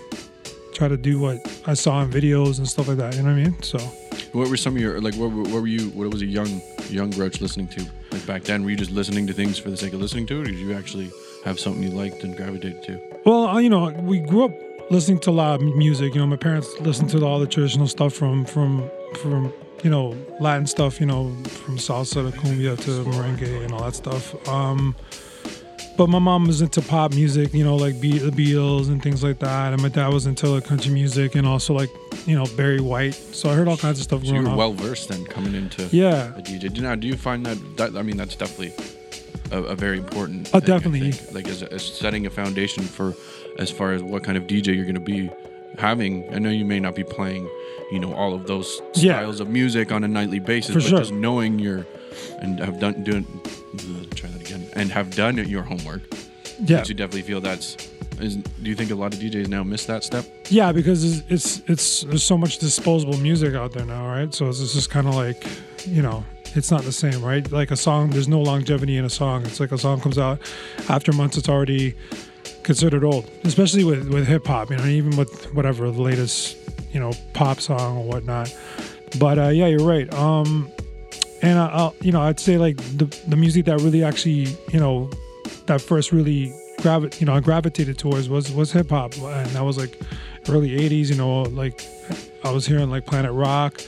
try 0.74 0.88
to 0.88 0.96
do 0.96 1.18
what 1.18 1.38
I 1.66 1.74
saw 1.74 2.02
in 2.02 2.10
videos 2.10 2.58
and 2.58 2.68
stuff 2.68 2.88
like 2.88 2.98
that. 2.98 3.16
You 3.16 3.22
know 3.22 3.30
what 3.32 3.38
I 3.40 3.44
mean? 3.44 3.62
So. 3.62 3.78
What 4.32 4.50
were 4.50 4.58
some 4.58 4.76
of 4.76 4.82
your 4.82 5.00
like? 5.00 5.14
What, 5.14 5.32
were- 5.32 5.42
what 5.44 5.62
were 5.62 5.66
you? 5.66 5.88
What 5.90 6.10
was 6.12 6.20
a 6.20 6.26
young 6.26 6.60
young 6.90 7.10
Grouch 7.10 7.40
listening 7.40 7.68
to? 7.68 7.86
Like 8.12 8.26
back 8.26 8.42
then, 8.44 8.62
were 8.62 8.70
you 8.70 8.76
just 8.76 8.90
listening 8.90 9.26
to 9.26 9.32
things 9.32 9.58
for 9.58 9.70
the 9.70 9.76
sake 9.76 9.94
of 9.94 10.00
listening 10.00 10.26
to, 10.26 10.40
it, 10.40 10.42
or 10.42 10.50
did 10.50 10.58
you 10.58 10.74
actually 10.74 11.10
have 11.44 11.58
something 11.58 11.82
you 11.82 11.90
liked 11.90 12.24
and 12.24 12.36
gravitated 12.36 12.82
to? 12.84 13.00
Well, 13.24 13.60
you 13.60 13.70
know, 13.70 13.90
we 13.90 14.20
grew 14.20 14.44
up 14.44 14.52
listening 14.90 15.18
to 15.20 15.30
a 15.30 15.32
lot 15.32 15.54
of 15.56 15.62
music. 15.76 16.14
You 16.14 16.20
know, 16.20 16.26
my 16.26 16.36
parents 16.36 16.68
listened 16.80 17.10
to 17.10 17.24
all 17.24 17.38
the 17.38 17.46
traditional 17.46 17.88
stuff 17.88 18.12
from 18.12 18.44
from 18.44 18.90
from 19.22 19.52
you 19.84 19.90
know 19.90 20.16
Latin 20.40 20.66
stuff. 20.66 21.00
You 21.00 21.06
know, 21.06 21.30
from 21.64 21.76
salsa 21.78 22.30
to 22.30 22.36
cumbia 22.38 22.76
to 22.84 22.90
merengue 23.10 23.64
and 23.64 23.72
all 23.72 23.84
that 23.84 23.94
stuff. 23.94 24.34
Um, 24.48 24.94
but 25.96 26.08
my 26.08 26.20
mom 26.20 26.46
was 26.46 26.62
into 26.62 26.80
pop 26.80 27.12
music. 27.12 27.52
You 27.52 27.64
know, 27.64 27.74
like 27.76 28.00
Be- 28.00 28.18
the 28.18 28.30
Beatles 28.30 28.88
and 28.88 29.02
things 29.02 29.22
like 29.24 29.40
that. 29.40 29.72
And 29.72 29.82
my 29.82 29.88
dad 29.88 30.12
was 30.12 30.26
into 30.26 30.48
like 30.48 30.64
country 30.64 30.92
music 30.92 31.34
and 31.34 31.46
also 31.46 31.74
like 31.74 31.90
you 32.26 32.36
know 32.36 32.46
Barry 32.56 32.80
White. 32.80 33.14
So 33.14 33.50
I 33.50 33.54
heard 33.54 33.68
all 33.68 33.76
kinds 33.76 33.98
of 33.98 34.04
stuff 34.04 34.24
So 34.24 34.32
you 34.34 34.42
were 34.42 34.54
well 34.56 34.72
versed 34.72 35.08
then 35.08 35.24
coming 35.26 35.54
into 35.54 35.84
Yeah. 35.90 36.34
a 36.36 36.42
DJ. 36.42 36.72
Do- 36.72 36.82
Now, 36.82 36.94
do 36.94 37.06
you 37.08 37.16
find 37.16 37.44
that, 37.46 37.76
that 37.78 37.96
I 37.96 38.02
mean, 38.02 38.16
that's 38.16 38.36
definitely 38.36 38.72
a, 39.50 39.62
a 39.62 39.74
very 39.74 39.98
important. 39.98 40.50
Oh, 40.54 40.60
thing, 40.60 40.66
definitely. 40.66 41.12
Like 41.32 41.48
as, 41.48 41.62
as 41.64 41.82
setting 41.84 42.26
a 42.26 42.30
foundation 42.30 42.84
for 42.84 43.14
as 43.58 43.70
far 43.70 43.92
as 43.92 44.02
what 44.02 44.22
kind 44.22 44.38
of 44.38 44.44
DJ 44.44 44.74
you're 44.76 44.84
going 44.84 44.94
to 44.94 45.00
be 45.00 45.30
having. 45.76 46.32
I 46.34 46.38
know 46.38 46.50
you 46.50 46.64
may 46.64 46.80
not 46.80 46.94
be 46.94 47.04
playing, 47.04 47.48
you 47.92 47.98
know, 47.98 48.12
all 48.14 48.34
of 48.34 48.46
those 48.46 48.80
Yeah. 48.94 49.14
styles 49.18 49.40
of 49.40 49.48
music 49.48 49.92
on 49.92 50.04
a 50.04 50.08
nightly 50.08 50.38
basis, 50.38 50.72
For 50.74 50.80
but 50.80 50.88
sure. 50.88 50.98
just 50.98 51.12
knowing 51.12 51.58
your 51.58 51.86
and 52.40 52.58
have 52.60 52.78
done 52.80 53.02
doing. 53.04 53.26
Try 54.14 54.30
that 54.30 54.40
again. 54.40 54.66
And 54.74 54.90
have 54.90 55.14
done 55.14 55.36
your 55.48 55.62
homework. 55.62 56.02
Yeah. 56.64 56.84
You 56.84 56.94
definitely 56.94 57.22
feel 57.22 57.40
that's. 57.40 57.76
Is, 58.20 58.34
do 58.36 58.44
you 58.68 58.74
think 58.74 58.90
a 58.90 58.96
lot 58.96 59.14
of 59.14 59.20
DJs 59.20 59.46
now 59.46 59.62
miss 59.62 59.84
that 59.86 60.02
step? 60.02 60.24
Yeah, 60.50 60.72
because 60.72 61.04
it's, 61.04 61.22
it's 61.30 61.62
it's 61.68 62.00
there's 62.02 62.24
so 62.24 62.36
much 62.36 62.58
disposable 62.58 63.16
music 63.18 63.54
out 63.54 63.72
there 63.72 63.84
now, 63.86 64.08
right? 64.08 64.34
So 64.34 64.48
it's 64.48 64.58
just 64.72 64.90
kind 64.90 65.06
of 65.06 65.14
like, 65.14 65.46
you 65.86 66.02
know, 66.02 66.24
it's 66.56 66.72
not 66.72 66.82
the 66.82 66.90
same, 66.90 67.22
right? 67.22 67.48
Like 67.52 67.70
a 67.70 67.76
song, 67.76 68.10
there's 68.10 68.26
no 68.26 68.40
longevity 68.40 68.96
in 68.96 69.04
a 69.04 69.10
song. 69.10 69.46
It's 69.46 69.60
like 69.60 69.70
a 69.70 69.78
song 69.78 70.00
comes 70.00 70.18
out 70.18 70.40
after 70.88 71.12
months, 71.12 71.36
it's 71.36 71.48
already 71.48 71.94
considered 72.62 73.04
old, 73.04 73.30
especially 73.44 73.84
with 73.84 74.08
with 74.08 74.26
hip 74.26 74.46
hop, 74.46 74.70
you 74.70 74.76
know, 74.76 74.86
even 74.86 75.16
with 75.16 75.52
whatever 75.54 75.90
the 75.90 76.02
latest, 76.02 76.56
you 76.92 77.00
know, 77.00 77.12
pop 77.34 77.60
song 77.60 77.98
or 77.98 78.04
whatnot. 78.04 78.54
But 79.18 79.38
uh, 79.38 79.48
yeah, 79.48 79.66
you're 79.66 79.86
right. 79.86 80.12
Um, 80.14 80.70
and 81.42 81.58
I, 81.58 81.68
I'll, 81.68 81.94
you 82.00 82.12
know, 82.12 82.20
I'd 82.20 82.40
say 82.40 82.58
like 82.58 82.76
the 82.96 83.04
the 83.26 83.36
music 83.36 83.64
that 83.66 83.80
really 83.80 84.02
actually, 84.04 84.48
you 84.72 84.80
know, 84.80 85.10
that 85.66 85.80
first 85.80 86.12
really 86.12 86.54
gravi- 86.78 87.18
you 87.18 87.26
know, 87.26 87.34
I 87.34 87.40
gravitated 87.40 87.98
towards 87.98 88.28
was 88.28 88.50
was 88.52 88.72
hip 88.72 88.90
hop, 88.90 89.16
and 89.16 89.46
that 89.50 89.64
was 89.64 89.78
like 89.78 89.98
early 90.48 90.70
'80s. 90.70 91.10
You 91.10 91.16
know, 91.16 91.42
like 91.42 91.84
I 92.44 92.50
was 92.50 92.66
hearing 92.66 92.90
like 92.90 93.06
Planet 93.06 93.32
Rock, 93.32 93.80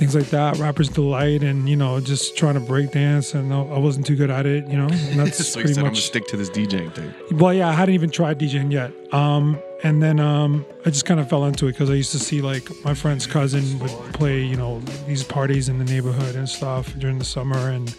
things 0.00 0.14
like 0.14 0.28
that, 0.30 0.56
Rappers 0.56 0.88
Delight, 0.88 1.42
and 1.42 1.68
you 1.68 1.76
know, 1.76 2.00
just 2.00 2.34
trying 2.34 2.54
to 2.54 2.60
break 2.60 2.90
dance, 2.90 3.34
and 3.34 3.52
I 3.52 3.78
wasn't 3.78 4.06
too 4.06 4.16
good 4.16 4.30
at 4.30 4.46
it. 4.46 4.66
You 4.66 4.78
know, 4.78 4.88
and 4.88 5.20
that's 5.20 5.46
so 5.46 5.60
pretty 5.60 5.74
said 5.74 5.80
I'm 5.80 5.84
gonna 5.84 5.90
much. 5.90 6.02
stick 6.02 6.26
to 6.28 6.38
this 6.38 6.48
DJing 6.48 6.92
thing. 6.94 7.12
Well, 7.38 7.52
yeah, 7.52 7.68
I 7.68 7.72
hadn't 7.72 7.94
even 7.94 8.10
tried 8.10 8.38
DJing 8.40 8.72
yet. 8.72 8.92
Um, 9.12 9.60
and 9.84 10.02
then 10.02 10.18
um, 10.18 10.64
I 10.86 10.90
just 10.90 11.04
kind 11.04 11.20
of 11.20 11.28
fell 11.28 11.44
into 11.44 11.66
it 11.66 11.72
because 11.72 11.90
I 11.90 11.94
used 11.94 12.12
to 12.12 12.18
see 12.18 12.40
like 12.40 12.68
my 12.82 12.94
friend's 12.94 13.26
cousin 13.26 13.78
would 13.78 13.90
play, 14.14 14.42
you 14.42 14.56
know, 14.56 14.80
these 15.06 15.22
parties 15.22 15.68
in 15.68 15.78
the 15.78 15.84
neighborhood 15.84 16.34
and 16.34 16.48
stuff 16.48 16.92
during 16.98 17.18
the 17.18 17.24
summer, 17.24 17.68
and 17.68 17.94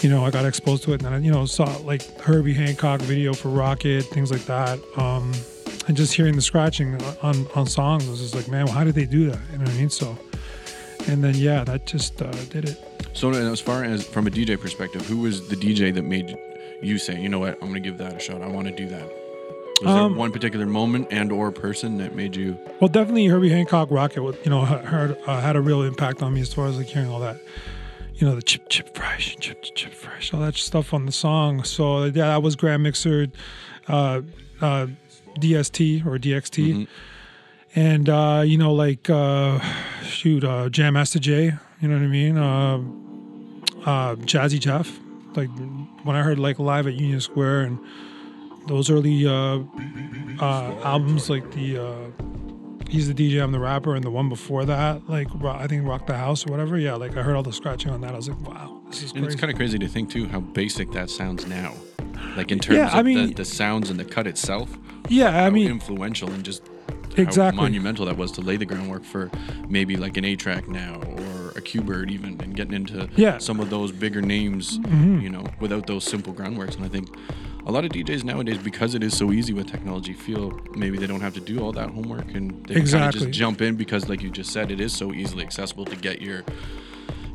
you 0.00 0.10
know, 0.10 0.26
I 0.26 0.30
got 0.32 0.44
exposed 0.44 0.82
to 0.84 0.92
it, 0.92 0.94
and 0.94 1.02
then 1.02 1.12
I, 1.12 1.18
you 1.18 1.30
know, 1.30 1.46
saw 1.46 1.64
like 1.84 2.02
Herbie 2.20 2.54
Hancock 2.54 3.00
video 3.02 3.32
for 3.32 3.50
Rockit, 3.50 4.04
things 4.06 4.32
like 4.32 4.44
that. 4.46 4.80
Um, 4.98 5.32
and 5.86 5.96
just 5.96 6.12
hearing 6.14 6.34
the 6.34 6.42
scratching 6.42 7.00
on 7.22 7.46
on 7.54 7.66
songs 7.66 8.08
was 8.08 8.20
just 8.20 8.34
like, 8.34 8.48
man, 8.48 8.66
how 8.66 8.82
did 8.82 8.96
they 8.96 9.06
do 9.06 9.30
that? 9.30 9.38
You 9.52 9.58
know 9.58 9.64
what 9.64 9.74
I 9.74 9.76
mean? 9.76 9.90
So, 9.90 10.18
and 11.08 11.22
then 11.22 11.34
yeah, 11.34 11.64
that 11.64 11.86
just 11.86 12.20
uh, 12.22 12.30
did 12.50 12.68
it. 12.68 13.08
So 13.12 13.30
as 13.30 13.60
far 13.60 13.84
as 13.84 14.06
from 14.06 14.26
a 14.26 14.30
DJ 14.30 14.60
perspective, 14.60 15.06
who 15.06 15.18
was 15.18 15.48
the 15.48 15.56
DJ 15.56 15.92
that 15.94 16.02
made 16.04 16.36
you 16.82 16.98
say, 16.98 17.18
you 17.20 17.28
know 17.28 17.38
what, 17.38 17.54
I'm 17.62 17.68
gonna 17.68 17.80
give 17.80 17.98
that 17.98 18.14
a 18.14 18.18
shot. 18.20 18.42
I 18.42 18.48
want 18.48 18.68
to 18.68 18.74
do 18.76 18.86
that. 18.88 19.08
Was 19.82 19.90
Um, 19.94 20.12
there 20.12 20.18
one 20.18 20.32
particular 20.32 20.66
moment 20.66 21.08
and 21.10 21.30
or 21.32 21.50
person 21.50 21.98
that 21.98 22.14
made 22.14 22.36
you? 22.36 22.58
Well, 22.80 22.88
definitely 22.88 23.26
Herbie 23.26 23.50
Hancock 23.50 23.88
Rockit, 23.90 24.22
with- 24.24 24.42
you 24.44 24.50
know, 24.50 24.64
heard, 24.64 25.16
uh, 25.26 25.40
had 25.40 25.56
a 25.56 25.60
real 25.60 25.82
impact 25.82 26.22
on 26.22 26.34
me 26.34 26.40
as 26.42 26.52
far 26.52 26.66
as 26.66 26.76
like 26.78 26.86
hearing 26.86 27.08
all 27.10 27.20
that, 27.20 27.38
you 28.14 28.26
know, 28.26 28.34
the 28.34 28.42
chip 28.42 28.68
chip 28.68 28.94
fresh, 28.96 29.36
chip 29.40 29.62
chip 29.74 29.92
fresh, 29.94 30.32
all 30.34 30.40
that 30.40 30.54
stuff 30.54 30.92
on 30.94 31.06
the 31.06 31.12
song. 31.12 31.62
So 31.64 32.04
yeah, 32.04 32.10
that 32.28 32.42
was 32.42 32.56
Grand 32.56 32.82
Mixer, 32.82 33.28
uh, 33.88 34.20
uh, 34.60 34.86
DST 35.40 36.04
or 36.06 36.18
DXT, 36.18 36.86
and 37.76 38.08
uh, 38.08 38.42
you 38.44 38.58
know, 38.58 38.72
like 38.74 39.08
uh, 39.08 39.60
shoot, 40.02 40.42
uh, 40.42 40.68
Jam 40.68 40.94
Master 40.94 41.18
Jay, 41.20 41.52
you 41.80 41.88
know 41.88 41.94
what 41.96 42.02
I 42.02 42.08
mean? 42.08 42.36
Uh, 42.36 42.76
uh, 43.88 44.14
Jazzy 44.16 44.58
Jeff, 44.58 44.98
like 45.36 45.48
when 46.02 46.16
I 46.16 46.22
heard 46.22 46.38
like 46.38 46.58
live 46.58 46.86
at 46.86 46.94
Union 46.94 47.20
Square 47.20 47.60
and 47.62 47.78
those 48.66 48.90
early 48.90 49.26
uh, 49.26 49.60
uh, 50.40 50.74
albums, 50.82 51.30
like 51.30 51.52
the 51.52 51.78
uh, 51.86 51.96
he's 52.90 53.12
the 53.12 53.14
DJ, 53.14 53.42
I'm 53.42 53.52
the 53.52 53.60
rapper, 53.60 53.94
and 53.94 54.02
the 54.02 54.10
one 54.10 54.28
before 54.28 54.64
that, 54.64 55.08
like 55.08 55.28
I 55.44 55.66
think 55.66 55.86
Rock 55.86 56.06
the 56.06 56.16
House 56.16 56.46
or 56.46 56.50
whatever. 56.50 56.78
Yeah, 56.78 56.94
like 56.94 57.16
I 57.16 57.22
heard 57.22 57.36
all 57.36 57.42
the 57.44 57.52
scratching 57.52 57.90
on 57.92 58.00
that. 58.00 58.12
I 58.12 58.16
was 58.16 58.28
like, 58.28 58.40
wow, 58.48 58.80
this 58.88 59.02
is 59.02 59.12
And 59.12 59.24
it's 59.24 59.36
kind 59.36 59.50
of 59.52 59.56
crazy 59.56 59.78
to 59.78 59.86
think 59.86 60.10
too 60.10 60.26
how 60.26 60.40
basic 60.40 60.90
that 60.92 61.10
sounds 61.10 61.46
now. 61.46 61.74
Like 62.36 62.50
in 62.50 62.58
terms 62.58 62.76
Yeah, 62.78 62.98
of 62.98 63.04
mean- 63.06 63.28
the, 63.28 63.34
the 63.34 63.44
sounds 63.44 63.90
and 63.90 64.00
the 64.00 64.04
cut 64.04 64.26
itself. 64.26 64.76
Yeah, 65.08 65.44
I 65.44 65.50
mean- 65.50 65.68
influential 65.70 66.30
and 66.32 66.42
just 66.44 66.62
Exactly. 67.22 67.56
how 67.56 67.62
monumental 67.62 68.06
that 68.06 68.16
was 68.16 68.32
to 68.32 68.40
lay 68.40 68.56
the 68.56 68.66
groundwork 68.66 69.04
for 69.04 69.30
maybe 69.68 69.96
like 69.96 70.16
an 70.16 70.24
A-Trak 70.24 70.68
now 70.68 70.94
or 71.02 71.50
a 71.50 71.60
Qbert 71.62 72.10
even 72.10 72.40
and 72.42 72.54
getting 72.54 72.74
into 72.74 73.08
Yeah. 73.16 73.38
some 73.38 73.60
of 73.60 73.70
those 73.70 73.92
bigger 73.92 74.20
names, 74.22 74.78
Mhm. 74.80 75.22
you 75.22 75.30
know, 75.30 75.44
without 75.60 75.86
those 75.86 76.04
simple 76.04 76.32
groundworks. 76.34 76.76
And 76.76 76.84
I 76.84 76.88
think 76.88 77.08
a 77.66 77.72
lot 77.72 77.84
of 77.84 77.90
DJs 77.90 78.22
nowadays, 78.24 78.58
because 78.58 78.94
it 78.94 79.02
is 79.02 79.16
so 79.16 79.32
easy 79.32 79.52
with 79.52 79.66
technology, 79.66 80.12
feel 80.12 80.58
maybe 80.76 80.98
they 80.98 81.06
don't 81.06 81.20
have 81.22 81.34
to 81.34 81.40
do 81.40 81.60
all 81.60 81.72
that 81.72 81.90
homework 81.90 82.34
and 82.34 82.64
they 82.66 82.74
kind 82.82 83.04
of 83.04 83.12
just 83.12 83.30
jump 83.30 83.60
in 83.62 83.74
because, 83.76 84.08
like 84.08 84.22
you 84.22 84.30
just 84.30 84.52
said, 84.52 84.70
it 84.70 84.80
is 84.80 84.92
so 84.92 85.12
easily 85.12 85.42
accessible 85.42 85.84
to 85.86 85.96
get 85.96 86.20
your, 86.22 86.44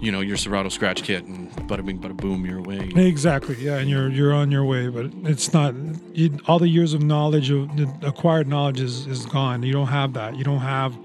you 0.01 0.11
know, 0.11 0.19
your 0.19 0.35
Serato 0.35 0.67
scratch 0.69 1.03
kit 1.03 1.23
and 1.25 1.51
bada 1.69 1.85
bing, 1.85 1.99
bada 1.99 2.17
boom, 2.17 2.43
your 2.45 2.61
way. 2.61 2.91
Exactly. 2.95 3.55
Yeah, 3.55 3.77
and 3.77 3.89
you're 3.89 4.09
you're 4.09 4.33
on 4.33 4.51
your 4.51 4.65
way, 4.65 4.87
but 4.87 5.05
it's 5.23 5.53
not. 5.53 5.75
You, 6.13 6.37
all 6.47 6.59
the 6.59 6.67
years 6.67 6.93
of 6.93 7.03
knowledge 7.03 7.51
of 7.51 7.75
the 7.77 7.87
acquired 8.01 8.47
knowledge 8.47 8.81
is 8.81 9.05
is 9.05 9.25
gone. 9.27 9.61
You 9.63 9.71
don't 9.71 9.87
have 9.87 10.13
that. 10.13 10.35
You 10.35 10.43
don't 10.43 10.59
have 10.59 10.97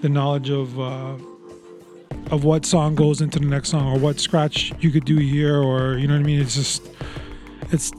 the 0.00 0.08
knowledge 0.08 0.48
of 0.48 0.78
uh, 0.78 1.16
of 2.30 2.44
what 2.44 2.64
song 2.64 2.94
goes 2.94 3.20
into 3.20 3.40
the 3.40 3.46
next 3.46 3.70
song 3.70 3.92
or 3.92 3.98
what 3.98 4.20
scratch 4.20 4.72
you 4.78 4.90
could 4.90 5.04
do 5.04 5.16
here, 5.16 5.60
or 5.60 5.98
you 5.98 6.06
know 6.06 6.14
what 6.14 6.20
I 6.20 6.24
mean. 6.24 6.40
It's 6.40 6.54
just 6.54 6.88
it's 7.72 7.92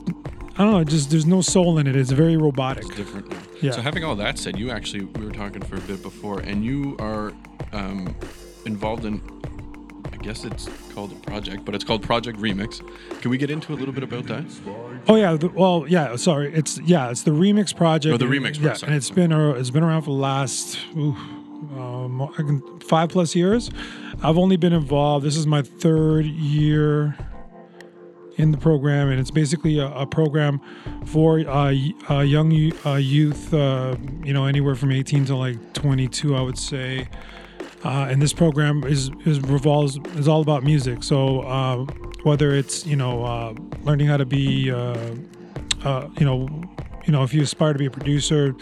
I 0.56 0.64
don't 0.64 0.72
know. 0.72 0.84
Just 0.84 1.10
there's 1.10 1.26
no 1.26 1.42
soul 1.42 1.78
in 1.78 1.86
it. 1.86 1.94
It's 1.94 2.10
very 2.10 2.38
robotic. 2.38 2.86
It's 2.86 2.96
different. 2.96 3.32
Yeah. 3.60 3.72
So 3.72 3.82
having 3.82 4.02
all 4.02 4.16
that 4.16 4.38
said, 4.38 4.58
you 4.58 4.70
actually 4.70 5.04
we 5.04 5.26
were 5.26 5.32
talking 5.32 5.60
for 5.60 5.76
a 5.76 5.80
bit 5.80 6.02
before, 6.02 6.40
and 6.40 6.64
you 6.64 6.96
are 6.98 7.32
um, 7.72 8.14
involved 8.64 9.04
in. 9.04 9.20
I 10.22 10.24
guess 10.24 10.44
it's 10.44 10.68
called 10.94 11.10
a 11.10 11.16
project, 11.16 11.64
but 11.64 11.74
it's 11.74 11.82
called 11.82 12.00
Project 12.00 12.38
Remix. 12.38 12.78
Can 13.20 13.32
we 13.32 13.36
get 13.36 13.50
into 13.50 13.72
a 13.72 13.74
little 13.74 13.92
bit 13.92 14.04
about 14.04 14.26
that? 14.26 14.44
Oh 15.08 15.16
yeah, 15.16 15.34
the, 15.34 15.48
well 15.48 15.84
yeah. 15.88 16.14
Sorry, 16.14 16.54
it's 16.54 16.78
yeah, 16.78 17.10
it's 17.10 17.24
the 17.24 17.32
remix 17.32 17.74
project. 17.74 18.14
Oh, 18.14 18.16
the 18.16 18.26
remix 18.26 18.60
project. 18.60 18.82
Yeah, 18.82 18.86
and 18.86 18.94
it's 18.94 19.10
been 19.10 19.32
uh, 19.32 19.54
it's 19.54 19.70
been 19.70 19.82
around 19.82 20.02
for 20.02 20.10
the 20.10 20.22
last 20.22 20.78
ooh, 20.96 21.16
um, 21.76 22.78
five 22.84 23.08
plus 23.08 23.34
years. 23.34 23.72
I've 24.22 24.38
only 24.38 24.56
been 24.56 24.72
involved. 24.72 25.26
This 25.26 25.36
is 25.36 25.48
my 25.48 25.60
third 25.60 26.24
year 26.26 27.16
in 28.36 28.52
the 28.52 28.58
program, 28.58 29.08
and 29.08 29.18
it's 29.18 29.32
basically 29.32 29.80
a, 29.80 29.88
a 29.88 30.06
program 30.06 30.60
for 31.04 31.40
uh, 31.40 31.74
uh, 32.08 32.20
young 32.20 32.72
uh, 32.86 32.94
youth. 32.94 33.52
Uh, 33.52 33.96
you 34.22 34.32
know, 34.32 34.44
anywhere 34.44 34.76
from 34.76 34.92
18 34.92 35.24
to 35.24 35.36
like 35.36 35.72
22, 35.72 36.36
I 36.36 36.42
would 36.42 36.58
say. 36.58 37.08
Uh, 37.84 38.06
and 38.08 38.22
this 38.22 38.32
program 38.32 38.84
is 38.84 39.10
is 39.24 39.40
revolves 39.40 39.98
is 40.16 40.28
all 40.28 40.40
about 40.40 40.62
music. 40.62 41.02
So 41.02 41.40
uh, 41.40 41.84
whether 42.22 42.52
it's 42.52 42.86
you 42.86 42.96
know 42.96 43.24
uh, 43.24 43.54
learning 43.82 44.06
how 44.06 44.16
to 44.16 44.24
be 44.24 44.70
uh, 44.70 44.96
uh, 45.84 46.08
you 46.18 46.24
know, 46.24 46.48
you 47.04 47.12
know, 47.12 47.24
if 47.24 47.34
you 47.34 47.42
aspire 47.42 47.72
to 47.72 47.78
be 47.78 47.86
a 47.86 47.90
producer 47.90 48.54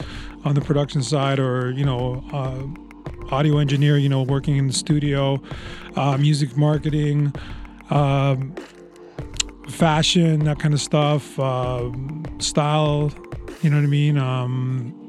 on 0.45 0.55
the 0.55 0.61
production 0.61 1.03
side, 1.03 1.39
or 1.39 1.71
you 1.73 1.85
know, 1.85 2.25
uh, 2.33 3.35
audio 3.35 3.59
engineer, 3.59 3.99
you 3.99 4.09
know, 4.09 4.23
working 4.23 4.57
in 4.57 4.67
the 4.67 4.73
studio, 4.73 5.41
music 6.19 6.57
marketing, 6.57 7.33
um, 7.91 8.55
fashion, 9.69 10.45
that 10.45 10.59
kind 10.59 10.75
of 10.75 10.81
stuff, 10.81 11.39
uh, 11.39 11.91
style. 12.39 13.13
You 13.63 13.71
know 13.71 13.77
what 13.77 13.85
I 13.85 13.89
mean? 13.89 14.17
Um, 14.17 15.00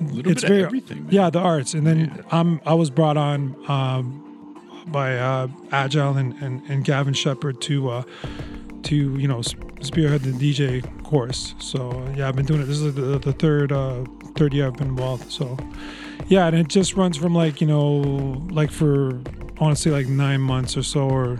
it's 0.00 0.42
bit 0.42 0.48
very 0.48 0.60
of 0.60 0.66
everything. 0.66 1.04
man. 1.04 1.12
yeah, 1.12 1.30
the 1.30 1.38
arts, 1.38 1.74
and 1.74 1.86
then 1.86 2.24
I'm 2.30 2.60
I 2.66 2.74
was 2.74 2.90
brought 2.90 3.16
on 3.16 3.56
um, 3.68 4.22
by 4.88 5.18
uh, 5.18 5.48
Agile 5.72 6.16
and, 6.16 6.34
and, 6.34 6.62
and 6.68 6.84
Gavin 6.84 7.14
Sheppard 7.14 7.60
to 7.62 7.90
uh, 7.90 8.02
to 8.84 9.18
you 9.18 9.28
know 9.28 9.42
spearhead 9.80 10.22
the 10.22 10.32
DJ 10.32 10.82
course. 11.04 11.54
So 11.58 11.90
uh, 11.90 12.12
yeah, 12.16 12.28
I've 12.28 12.36
been 12.36 12.46
doing 12.46 12.60
it. 12.60 12.66
This 12.66 12.80
is 12.80 12.94
the, 12.94 13.18
the 13.18 13.32
third 13.32 13.72
uh, 13.72 14.04
third 14.36 14.54
year 14.54 14.66
I've 14.66 14.76
been 14.76 14.88
involved. 14.88 15.30
So 15.30 15.56
yeah, 16.28 16.46
and 16.46 16.56
it 16.56 16.68
just 16.68 16.94
runs 16.94 17.16
from 17.16 17.34
like 17.34 17.60
you 17.60 17.66
know 17.66 17.98
like 18.50 18.70
for 18.70 19.20
I 19.58 19.64
want 19.64 19.76
to 19.76 19.82
say 19.82 19.90
like 19.90 20.06
nine 20.06 20.40
months 20.40 20.76
or 20.76 20.82
so, 20.82 21.08
or 21.08 21.38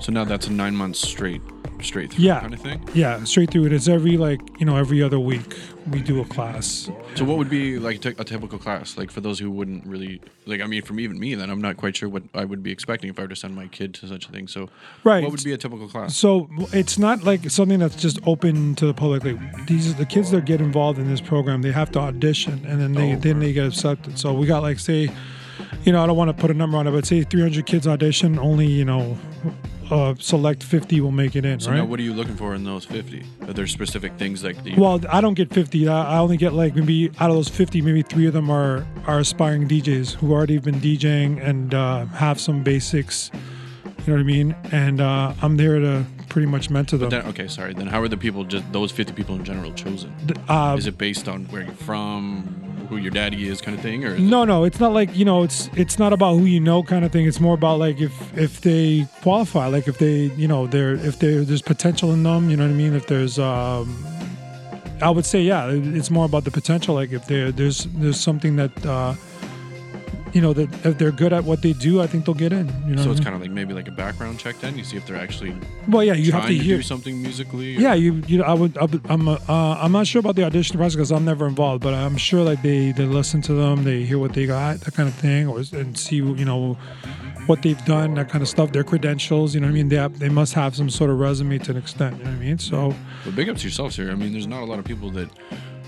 So 0.00 0.12
now 0.12 0.24
that's 0.24 0.46
a 0.46 0.52
nine 0.52 0.74
months 0.74 1.00
straight, 1.00 1.42
straight 1.82 2.12
through 2.12 2.24
yeah, 2.24 2.40
kind 2.40 2.54
of 2.54 2.60
thing. 2.60 2.88
yeah, 2.94 3.22
straight 3.24 3.50
through. 3.50 3.66
It's 3.66 3.88
every 3.88 4.16
like 4.16 4.40
you 4.58 4.66
know 4.66 4.76
every 4.76 5.02
other 5.02 5.18
week 5.18 5.56
we 5.90 6.00
do 6.00 6.20
a 6.20 6.24
class. 6.24 6.90
So 7.14 7.24
what 7.24 7.38
would 7.38 7.48
be 7.48 7.78
like 7.78 8.04
a 8.04 8.24
typical 8.24 8.58
class? 8.58 8.96
Like 8.98 9.10
for 9.10 9.20
those 9.20 9.38
who 9.38 9.50
wouldn't 9.50 9.86
really 9.86 10.20
like, 10.44 10.60
I 10.60 10.66
mean, 10.66 10.82
from 10.82 10.98
even 11.00 11.18
me, 11.18 11.34
then 11.34 11.48
I'm 11.48 11.60
not 11.60 11.76
quite 11.76 11.96
sure 11.96 12.08
what 12.08 12.24
I 12.34 12.44
would 12.44 12.62
be 12.62 12.72
expecting 12.72 13.08
if 13.08 13.18
I 13.18 13.22
were 13.22 13.28
to 13.28 13.36
send 13.36 13.54
my 13.54 13.68
kid 13.68 13.94
to 13.94 14.08
such 14.08 14.28
a 14.28 14.32
thing. 14.32 14.48
So 14.48 14.68
Right. 15.04 15.22
what 15.22 15.30
would 15.32 15.44
be 15.44 15.52
a 15.52 15.56
typical 15.56 15.88
class? 15.88 16.16
So 16.16 16.48
it's 16.72 16.98
not 16.98 17.22
like 17.22 17.48
something 17.50 17.78
that's 17.78 17.96
just 17.96 18.18
open 18.26 18.74
to 18.76 18.86
the 18.86 18.94
public. 18.94 19.24
Like 19.24 19.66
these 19.66 19.94
the 19.94 20.06
kids 20.06 20.30
that 20.32 20.44
get 20.44 20.60
involved 20.60 20.98
in 20.98 21.08
this 21.08 21.20
program, 21.20 21.62
they 21.62 21.72
have 21.72 21.90
to 21.92 22.00
audition 22.00 22.64
and 22.66 22.80
then 22.80 22.92
they 22.92 23.14
oh, 23.14 23.16
then 23.18 23.38
they 23.38 23.52
get 23.52 23.66
accepted. 23.66 24.18
So 24.18 24.34
we 24.34 24.46
got 24.46 24.62
like 24.62 24.78
say, 24.80 25.10
you 25.84 25.92
know, 25.92 26.02
I 26.02 26.06
don't 26.06 26.16
want 26.16 26.28
to 26.28 26.40
put 26.40 26.50
a 26.50 26.54
number 26.54 26.76
on 26.78 26.86
it, 26.88 26.90
but 26.90 27.06
say 27.06 27.22
300 27.22 27.64
kids 27.64 27.86
audition, 27.86 28.38
only 28.40 28.66
you 28.66 28.84
know, 28.84 29.16
uh, 29.90 30.14
select 30.18 30.62
50 30.62 31.00
will 31.00 31.10
make 31.12 31.36
it 31.36 31.44
in, 31.44 31.60
So 31.60 31.70
right? 31.70 31.78
now, 31.78 31.84
what 31.84 32.00
are 32.00 32.02
you 32.02 32.12
looking 32.12 32.36
for 32.36 32.54
in 32.54 32.64
those 32.64 32.84
50? 32.84 33.24
Are 33.42 33.52
there 33.52 33.66
specific 33.66 34.12
things 34.18 34.42
like 34.42 34.62
the 34.64 34.74
Well, 34.76 35.00
I 35.08 35.20
don't 35.20 35.34
get 35.34 35.52
50. 35.52 35.88
I 35.88 36.16
I 36.16 36.18
only 36.18 36.36
get 36.36 36.52
like 36.52 36.74
maybe 36.74 37.10
out 37.20 37.30
of 37.30 37.36
those 37.36 37.48
50, 37.48 37.82
maybe 37.82 38.02
three 38.02 38.26
of 38.26 38.32
them 38.32 38.50
are 38.50 38.86
are 39.06 39.18
aspiring 39.20 39.68
DJs 39.68 40.14
who 40.14 40.32
already 40.32 40.54
have 40.54 40.64
been 40.64 40.80
DJing 40.80 41.40
and 41.46 41.74
uh, 41.74 42.06
have 42.06 42.40
some 42.40 42.62
basics. 42.62 43.30
You 44.06 44.12
know 44.12 44.14
what 44.14 44.20
I 44.20 44.24
mean? 44.24 44.54
And 44.72 45.00
uh, 45.00 45.34
I'm 45.42 45.56
there 45.56 45.78
to 45.80 46.04
pretty 46.36 46.46
much 46.46 46.68
mentor 46.68 46.98
them. 46.98 47.08
But 47.08 47.22
then, 47.22 47.30
okay, 47.30 47.48
sorry. 47.48 47.72
Then 47.72 47.86
how 47.86 48.02
are 48.02 48.08
the 48.08 48.16
people 48.18 48.44
just 48.44 48.70
those 48.70 48.92
50 48.92 49.14
people 49.14 49.36
in 49.36 49.42
general 49.42 49.72
chosen? 49.72 50.12
uh, 50.50 50.76
is 50.76 50.86
it 50.86 50.98
based 50.98 51.28
on 51.28 51.46
where 51.46 51.62
you're 51.62 51.72
from, 51.72 52.42
who 52.90 52.98
your 52.98 53.10
daddy 53.10 53.48
is, 53.48 53.62
kind 53.62 53.74
of 53.74 53.82
thing, 53.82 54.04
or 54.04 54.18
No, 54.18 54.44
no, 54.44 54.64
it's 54.64 54.78
not 54.78 54.92
like 54.92 55.16
you 55.16 55.24
know, 55.24 55.44
it's 55.44 55.70
it's 55.76 55.98
not 55.98 56.12
about 56.12 56.34
who 56.34 56.44
you 56.44 56.60
know 56.60 56.82
kind 56.82 57.06
of 57.06 57.10
thing. 57.10 57.24
It's 57.26 57.40
more 57.40 57.54
about 57.54 57.78
like 57.78 58.02
if 58.02 58.12
if 58.36 58.60
they 58.60 59.08
qualify, 59.22 59.68
like 59.68 59.88
if 59.88 59.96
they 59.96 60.24
you 60.36 60.46
know 60.46 60.66
they're 60.66 60.96
if 60.96 61.20
they 61.20 61.42
there's 61.42 61.62
potential 61.62 62.12
in 62.12 62.22
them. 62.22 62.50
You 62.50 62.58
know 62.58 62.64
what 62.64 62.74
I 62.74 62.82
mean? 62.82 62.92
If 62.92 63.06
there's 63.06 63.38
um, 63.38 63.96
I 65.00 65.08
would 65.08 65.24
say 65.24 65.40
yeah, 65.40 65.70
it's 65.70 66.10
more 66.10 66.26
about 66.26 66.44
the 66.44 66.50
potential. 66.50 66.96
Like 66.96 67.12
if 67.12 67.26
there 67.28 67.50
there's 67.50 67.84
there's 67.94 68.20
something 68.20 68.56
that 68.56 68.84
uh, 68.84 69.14
you 70.36 70.42
know 70.42 70.52
that 70.52 70.68
if 70.84 70.98
they're 70.98 71.10
good 71.22 71.32
at 71.32 71.44
what 71.44 71.62
they 71.62 71.72
do, 71.72 72.02
I 72.02 72.06
think 72.06 72.26
they'll 72.26 72.34
get 72.46 72.52
in. 72.52 72.66
You 72.86 72.94
know, 72.96 73.04
so 73.04 73.10
it's 73.10 73.20
kind 73.26 73.34
of 73.34 73.40
like 73.40 73.50
maybe 73.50 73.72
like 73.72 73.88
a 73.88 73.96
background 74.04 74.38
check. 74.38 74.54
Then 74.60 74.76
you 74.76 74.84
see 74.84 74.98
if 74.98 75.06
they're 75.06 75.16
actually 75.26 75.56
Well, 75.88 76.04
yeah, 76.04 76.12
you 76.12 76.30
have 76.32 76.42
trying 76.42 76.58
to 76.58 76.64
hear- 76.64 76.76
do 76.76 76.82
something 76.82 77.22
musically. 77.22 77.76
or- 77.76 77.80
Yeah, 77.80 77.94
you, 77.94 78.22
you 78.26 78.42
I 78.42 78.52
would, 78.52 78.76
I 78.76 78.84
would 78.84 79.00
I'm, 79.08 79.26
uh, 79.28 79.38
I'm 79.48 79.92
not 79.92 80.06
sure 80.06 80.20
about 80.20 80.36
the 80.36 80.44
audition 80.44 80.76
process 80.76 80.94
because 80.96 81.10
I'm 81.10 81.24
never 81.24 81.46
involved, 81.46 81.82
but 81.82 81.94
I'm 81.94 82.18
sure 82.18 82.42
like 82.42 82.60
they, 82.60 82.92
they 82.92 83.06
listen 83.06 83.40
to 83.48 83.54
them, 83.54 83.84
they 83.84 84.02
hear 84.04 84.18
what 84.18 84.34
they 84.34 84.44
got, 84.44 84.80
that 84.80 84.92
kind 84.94 85.08
of 85.08 85.14
thing, 85.14 85.48
or 85.48 85.60
and 85.72 85.96
see, 85.96 86.16
you 86.16 86.44
know, 86.44 86.76
what 87.46 87.62
they've 87.62 87.82
done, 87.86 88.12
that 88.16 88.28
kind 88.28 88.42
of 88.42 88.48
stuff, 88.48 88.72
their 88.72 88.84
credentials, 88.84 89.54
you 89.54 89.60
know 89.62 89.68
what 89.68 89.72
I 89.72 89.74
mean? 89.74 89.88
They 89.88 89.96
have, 89.96 90.18
they 90.18 90.28
must 90.28 90.52
have 90.52 90.76
some 90.76 90.90
sort 90.90 91.08
of 91.10 91.18
resume 91.18 91.56
to 91.60 91.70
an 91.70 91.76
extent, 91.78 92.18
you 92.18 92.24
know 92.24 92.30
what 92.32 92.36
I 92.42 92.44
mean? 92.44 92.58
So, 92.58 92.94
But 93.24 93.36
big 93.36 93.48
up 93.48 93.56
to 93.56 93.64
yourself, 93.64 93.92
sir. 93.94 94.10
I 94.10 94.14
mean, 94.16 94.32
there's 94.32 94.48
not 94.48 94.62
a 94.62 94.66
lot 94.66 94.78
of 94.80 94.84
people 94.84 95.10
that, 95.12 95.30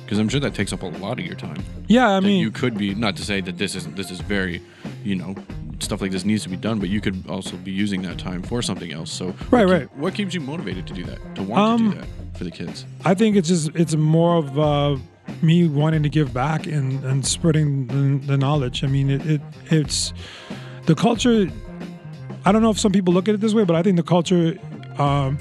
because 0.08 0.18
I'm 0.18 0.28
sure 0.30 0.40
that 0.40 0.54
takes 0.54 0.72
up 0.72 0.82
a 0.82 0.86
lot 0.86 1.18
of 1.18 1.26
your 1.26 1.34
time. 1.34 1.62
Yeah, 1.86 2.08
I 2.08 2.20
That 2.20 2.26
mean- 2.26 2.40
you 2.40 2.50
could 2.50 2.78
be 2.78 2.94
not 2.94 3.14
to 3.16 3.22
say 3.22 3.42
that 3.42 3.58
this 3.58 3.74
isn't. 3.74 3.94
This 3.94 4.10
is 4.10 4.20
very, 4.22 4.62
you 5.04 5.14
know, 5.16 5.34
stuff 5.80 6.00
like 6.00 6.10
this 6.12 6.24
needs 6.24 6.42
to 6.44 6.48
be 6.48 6.56
done, 6.56 6.78
but 6.78 6.88
you 6.88 7.02
could 7.02 7.22
also 7.28 7.56
be 7.58 7.72
using 7.72 8.00
that 8.02 8.16
time 8.18 8.42
for 8.42 8.62
something 8.62 8.90
else. 8.90 9.12
So, 9.12 9.26
Right, 9.50 9.66
what 9.66 9.70
right. 9.70 9.80
keep- 9.82 9.96
what 9.98 10.14
keeps 10.14 10.32
you 10.34 10.40
motivated 10.40 10.86
to 10.86 10.94
do 10.94 11.04
that? 11.04 11.18
To 11.34 11.42
want 11.42 11.80
to 11.80 11.84
Um, 11.84 11.90
do 11.90 11.98
that 11.98 12.06
for 12.38 12.44
the 12.44 12.50
kids? 12.50 12.86
I 13.04 13.12
think 13.12 13.36
it's 13.36 13.48
just 13.48 13.70
it's 13.74 13.94
more 13.96 14.38
of 14.38 14.58
uh, 14.58 14.96
me 15.42 15.68
wanting 15.68 16.02
to 16.04 16.08
give 16.08 16.32
back 16.32 16.66
and, 16.66 17.04
and 17.04 17.26
spreading 17.26 17.86
the, 17.88 18.26
the 18.26 18.38
knowledge. 18.38 18.82
I 18.82 18.86
mean, 18.86 19.10
it, 19.10 19.26
it 19.26 19.40
it's 19.70 20.14
the 20.86 20.94
culture. 20.94 21.48
I 22.46 22.52
don't 22.52 22.62
know 22.62 22.70
if 22.70 22.78
some 22.78 22.92
people 22.92 23.12
look 23.12 23.28
at 23.28 23.34
it 23.34 23.42
this 23.42 23.52
way, 23.52 23.64
but 23.64 23.76
I 23.76 23.82
think 23.82 23.96
the 23.96 24.02
culture. 24.02 24.56
Um, 24.98 25.36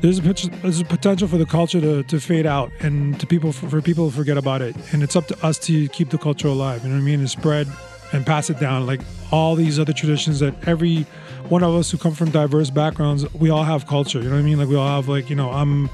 there's 0.00 0.18
a 0.18 0.22
there's 0.22 0.80
a 0.80 0.84
potential 0.84 1.28
for 1.28 1.38
the 1.38 1.46
culture 1.46 1.80
to, 1.80 2.02
to 2.04 2.20
fade 2.20 2.46
out 2.46 2.70
and 2.80 3.18
to 3.20 3.26
people 3.26 3.52
for, 3.52 3.80
people 3.82 4.10
to 4.10 4.16
forget 4.16 4.36
about 4.36 4.62
it, 4.62 4.76
and 4.92 5.02
it's 5.02 5.16
up 5.16 5.26
to 5.26 5.46
us 5.46 5.58
to 5.60 5.88
keep 5.88 6.10
the 6.10 6.18
culture 6.18 6.48
alive. 6.48 6.82
You 6.82 6.90
know 6.90 6.96
what 6.96 7.02
I 7.02 7.04
mean? 7.04 7.20
And 7.20 7.30
spread 7.30 7.68
and 8.12 8.24
pass 8.24 8.48
it 8.48 8.58
down 8.58 8.86
like 8.86 9.00
all 9.30 9.54
these 9.54 9.78
other 9.78 9.92
traditions 9.92 10.40
that 10.40 10.54
every 10.66 11.02
one 11.48 11.62
of 11.62 11.74
us 11.74 11.90
who 11.90 11.98
come 11.98 12.14
from 12.14 12.30
diverse 12.30 12.70
backgrounds, 12.70 13.32
we 13.34 13.50
all 13.50 13.64
have 13.64 13.86
culture. 13.86 14.18
You 14.18 14.28
know 14.28 14.36
what 14.36 14.40
I 14.40 14.44
mean? 14.44 14.58
Like 14.58 14.68
we 14.68 14.76
all 14.76 14.88
have 14.88 15.08
like 15.08 15.28
you 15.28 15.36
know 15.36 15.50
I'm 15.50 15.90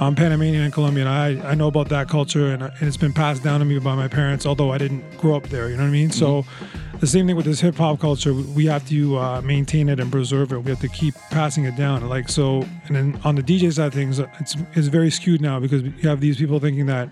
I'm 0.00 0.14
Panamanian 0.14 0.62
and 0.62 0.72
Colombian. 0.72 1.06
I, 1.06 1.50
I 1.50 1.54
know 1.54 1.66
about 1.66 1.88
that 1.88 2.08
culture 2.08 2.52
and, 2.52 2.62
and 2.62 2.82
it's 2.82 2.96
been 2.96 3.12
passed 3.12 3.42
down 3.42 3.60
to 3.60 3.66
me 3.66 3.78
by 3.78 3.94
my 3.94 4.08
parents, 4.08 4.46
although 4.46 4.70
I 4.72 4.78
didn't 4.78 5.18
grow 5.18 5.36
up 5.36 5.48
there. 5.48 5.68
You 5.68 5.76
know 5.76 5.82
what 5.82 5.88
I 5.88 5.92
mean? 5.92 6.10
So 6.10 6.42
mm-hmm. 6.42 6.87
The 7.00 7.06
same 7.06 7.26
thing 7.26 7.36
with 7.36 7.44
this 7.44 7.60
hip 7.60 7.76
hop 7.76 8.00
culture. 8.00 8.34
We 8.34 8.66
have 8.66 8.86
to 8.88 9.18
uh, 9.18 9.40
maintain 9.42 9.88
it 9.88 10.00
and 10.00 10.10
preserve 10.10 10.52
it. 10.52 10.58
We 10.58 10.70
have 10.70 10.80
to 10.80 10.88
keep 10.88 11.14
passing 11.30 11.64
it 11.64 11.76
down. 11.76 12.08
Like 12.08 12.28
so, 12.28 12.62
and 12.86 12.96
then 12.96 13.20
on 13.24 13.34
the 13.34 13.42
DJ 13.42 13.72
side 13.72 13.88
of 13.88 13.94
things, 13.94 14.18
it's 14.18 14.56
it's 14.74 14.88
very 14.88 15.10
skewed 15.10 15.40
now 15.40 15.60
because 15.60 15.82
you 15.82 16.08
have 16.08 16.20
these 16.20 16.36
people 16.36 16.58
thinking 16.58 16.86
that 16.86 17.08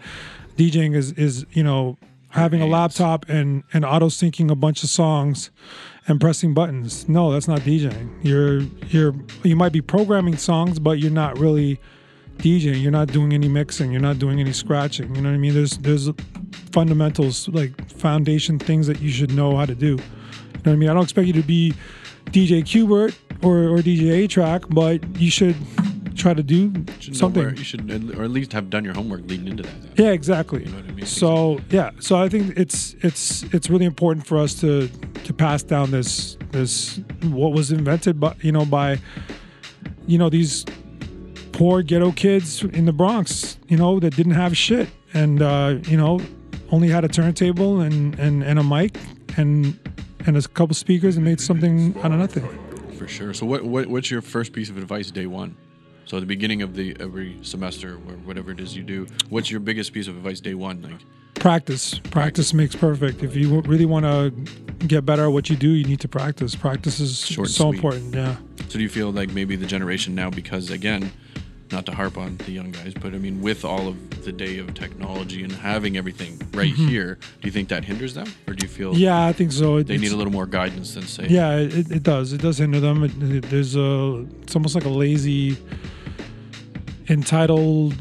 DJing 0.57 0.95
is 0.95 1.13
is 1.13 1.47
you 1.53 1.63
know 1.63 1.97
having 2.31 2.61
a 2.61 2.67
laptop 2.67 3.29
and 3.29 3.63
and 3.73 3.85
auto 3.85 4.09
syncing 4.09 4.51
a 4.51 4.55
bunch 4.55 4.83
of 4.83 4.89
songs 4.89 5.51
and 6.09 6.21
pressing 6.21 6.55
buttons. 6.55 7.09
No, 7.09 7.33
that's 7.33 7.49
not 7.49 7.61
DJing. 7.61 8.11
You're 8.23 8.61
you're 8.89 9.15
you 9.43 9.57
might 9.57 9.73
be 9.73 9.81
programming 9.81 10.37
songs, 10.37 10.79
but 10.79 10.99
you're 10.99 11.11
not 11.11 11.39
really 11.39 11.81
DJing. 12.39 12.83
You're 12.83 12.93
not 12.93 13.09
doing 13.09 13.33
any 13.33 13.49
mixing. 13.49 13.93
You're 13.93 14.01
not 14.01 14.19
doing 14.19 14.41
any 14.41 14.53
scratching. 14.53 15.15
You 15.15 15.23
know 15.23 15.31
what 15.31 15.37
I 15.37 15.39
mean? 15.39 15.55
There's 15.55 15.79
there's 15.79 16.09
fundamentals 16.81 17.49
like 17.49 17.73
foundation 17.91 18.59
things 18.59 18.87
that 18.87 19.01
you 19.01 19.09
should 19.09 19.33
know 19.33 19.57
how 19.57 19.65
to 19.65 19.75
do. 19.75 19.93
You 19.93 19.97
know 19.97 20.03
what 20.65 20.73
I 20.73 20.77
mean? 20.77 20.91
I 20.91 20.93
don't 20.93 21.05
expect 21.05 21.27
you 21.27 21.33
to 21.33 21.43
be 21.43 21.73
DJ 22.27 22.63
Qbert 22.71 23.17
or, 23.43 23.57
or 23.73 23.79
DJ 23.79 24.25
A-Trak, 24.25 24.61
but 24.75 25.03
you 25.19 25.31
should 25.31 25.57
try 26.17 26.35
to 26.35 26.43
do 26.43 26.69
know 26.69 26.85
something. 27.13 27.43
where- 27.45 27.55
you 27.55 27.65
should, 27.65 27.91
or 28.19 28.25
at 28.25 28.31
least 28.31 28.53
have 28.53 28.69
done 28.69 28.85
your 28.85 28.93
homework 28.93 29.23
leading 29.27 29.49
into 29.49 29.63
that. 29.63 29.73
Yeah, 29.97 30.11
exactly. 30.11 30.69
So 31.07 31.61
yeah, 31.71 31.93
so 31.99 32.17
I 32.23 32.29
think 32.29 32.59
it's 32.59 32.95
it's 33.01 33.43
it's 33.55 33.71
really 33.71 33.87
important 33.87 34.27
for 34.27 34.37
us 34.37 34.53
to 34.61 34.89
to 35.25 35.33
pass 35.33 35.63
down 35.63 35.93
this 35.93 36.37
this 36.53 37.01
what 37.23 37.53
was 37.55 37.73
invented 37.73 38.21
by 38.21 38.35
you 38.43 38.53
know 38.53 38.67
by 38.67 38.99
you 40.07 40.19
know 40.19 40.29
these 40.29 40.67
poor 41.53 41.81
ghetto 41.83 42.13
kids 42.13 42.63
in 42.65 42.85
the 42.85 42.93
Bronx, 42.93 43.57
you 43.69 43.79
know, 43.79 43.99
that 44.01 44.15
didn't 44.15 44.35
have 44.35 44.55
shit 44.55 44.89
and 45.15 45.41
uh, 45.41 45.77
you 45.89 45.97
know 45.97 46.21
only 46.71 46.89
had 46.89 47.05
a 47.05 47.09
turntable 47.09 47.81
and 47.81 48.19
and 48.19 48.43
and 48.43 48.59
a 48.59 48.65
mic 48.65 48.97
and 49.37 49.79
and 50.27 50.37
a 50.37 50.43
couple 50.43 50.75
speakers 50.75 51.17
and 51.17 51.25
made 51.25 51.41
something 51.41 51.97
out 51.99 52.13
of 52.13 52.19
nothing. 52.19 52.47
For 52.99 53.07
sure. 53.07 53.35
So 53.35 53.47
what, 53.47 53.65
what 53.65 53.87
what's 53.87 54.11
your 54.11 54.23
first 54.23 54.53
piece 54.53 54.71
of 54.71 54.77
advice 54.77 55.11
day 55.11 55.27
one? 55.27 55.57
So 56.07 56.17
at 56.17 56.21
the 56.21 56.27
beginning 56.27 56.63
of 56.63 56.75
the 56.75 56.97
every 57.01 57.39
semester 57.43 57.95
or 57.95 58.17
whatever 58.25 58.53
it 58.53 58.61
is 58.61 58.77
you 58.77 58.83
do, 58.85 59.07
what's 59.29 59.51
your 59.51 59.61
biggest 59.61 59.93
piece 59.93 60.09
of 60.09 60.17
advice 60.17 60.41
day 60.41 60.55
one? 60.55 60.83
Like 60.83 60.93
Practice. 61.35 61.99
Practice 62.11 62.55
makes 62.55 62.75
perfect. 62.75 63.23
If 63.23 63.37
you 63.37 63.61
really 63.63 63.85
want 63.87 64.05
to 64.07 64.31
get 64.87 65.05
better 65.05 65.25
at 65.25 65.33
what 65.33 65.51
you 65.51 65.57
do, 65.57 65.69
you 65.69 65.85
need 65.85 66.01
to 66.01 66.09
practice. 66.09 66.55
Practice 66.55 66.99
is 66.99 67.27
Short 67.27 67.49
so 67.49 67.65
sweet. 67.71 67.75
important. 67.77 68.15
Yeah. 68.15 68.37
So 68.69 68.79
do 68.79 68.81
you 68.81 68.89
feel 68.89 69.13
like 69.13 69.31
maybe 69.33 69.55
the 69.55 69.67
generation 69.67 70.15
now, 70.15 70.31
because 70.31 70.71
again, 70.71 71.13
not 71.73 71.85
to 71.87 71.93
harp 71.93 72.17
on 72.17 72.37
the 72.39 72.53
young 72.53 72.71
guys, 72.71 72.95
but 72.95 73.13
I 73.15 73.19
mean, 73.19 73.41
with 73.43 73.65
all 73.65 73.89
of 73.89 74.25
the 74.25 74.31
day 74.33 74.59
of 74.59 74.73
technology 74.75 75.43
and 75.43 75.51
having 75.53 75.97
everything 75.97 76.41
right 76.55 76.73
Mhm. 76.73 76.89
here, 76.89 77.19
do 77.41 77.49
you 77.49 77.51
think 77.51 77.69
that 77.71 77.85
hinders 77.85 78.15
them, 78.15 78.27
or 78.47 78.55
do 78.55 78.65
you 78.65 78.69
feel? 78.69 78.97
Yeah, 78.97 79.25
I 79.27 79.33
think 79.33 79.51
so. 79.53 79.79
It- 79.79 79.87
They 79.89 79.99
need 79.99 80.13
a 80.13 80.17
little 80.17 80.33
more 80.33 80.47
guidance 80.47 80.95
than 80.95 81.05
say. 81.09 81.27
Yeah, 81.29 81.57
it, 81.59 81.91
it 81.91 82.03
does. 82.03 82.33
It 82.33 82.41
does 82.41 82.59
hinder 82.59 82.79
them. 82.81 83.03
It, 83.05 83.43
there's 83.51 83.75
a. 83.77 84.25
It's 84.43 84.55
almost 84.55 84.75
like 84.77 84.85
a 84.85 84.89
lazy, 84.91 85.57
entitled, 87.09 87.95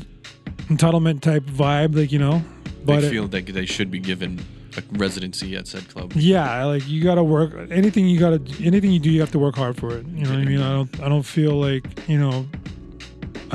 entitlement 0.69 1.21
type 1.21 1.43
vibe. 1.45 1.95
Like 1.95 2.11
you 2.11 2.19
know, 2.19 2.39
They 2.63 2.95
but 2.95 3.03
it- 3.03 3.09
feel 3.09 3.27
like 3.27 3.47
they 3.47 3.65
should 3.65 3.91
be 3.91 3.99
given 3.99 4.39
a 4.77 4.83
residency 4.97 5.55
at 5.55 5.67
said 5.67 5.87
club. 5.87 6.13
yeah, 6.15 6.65
like 6.65 6.87
you 6.87 7.01
gotta 7.03 7.23
work. 7.23 7.53
Anything 7.71 8.07
you 8.07 8.19
gotta, 8.19 8.41
anything 8.63 8.91
you 8.91 8.99
do, 8.99 9.09
you 9.09 9.21
have 9.21 9.31
to 9.31 9.39
work 9.39 9.55
hard 9.55 9.77
for 9.77 9.95
it. 9.95 10.05
You 10.07 10.23
know 10.25 10.31
what 10.31 10.39
I 10.39 10.45
mean? 10.45 10.61
I 10.61 10.69
don't. 10.71 10.99
I 11.01 11.09
don't 11.09 11.23
feel 11.25 11.55
like 11.59 11.85
you 12.07 12.19
know. 12.19 12.45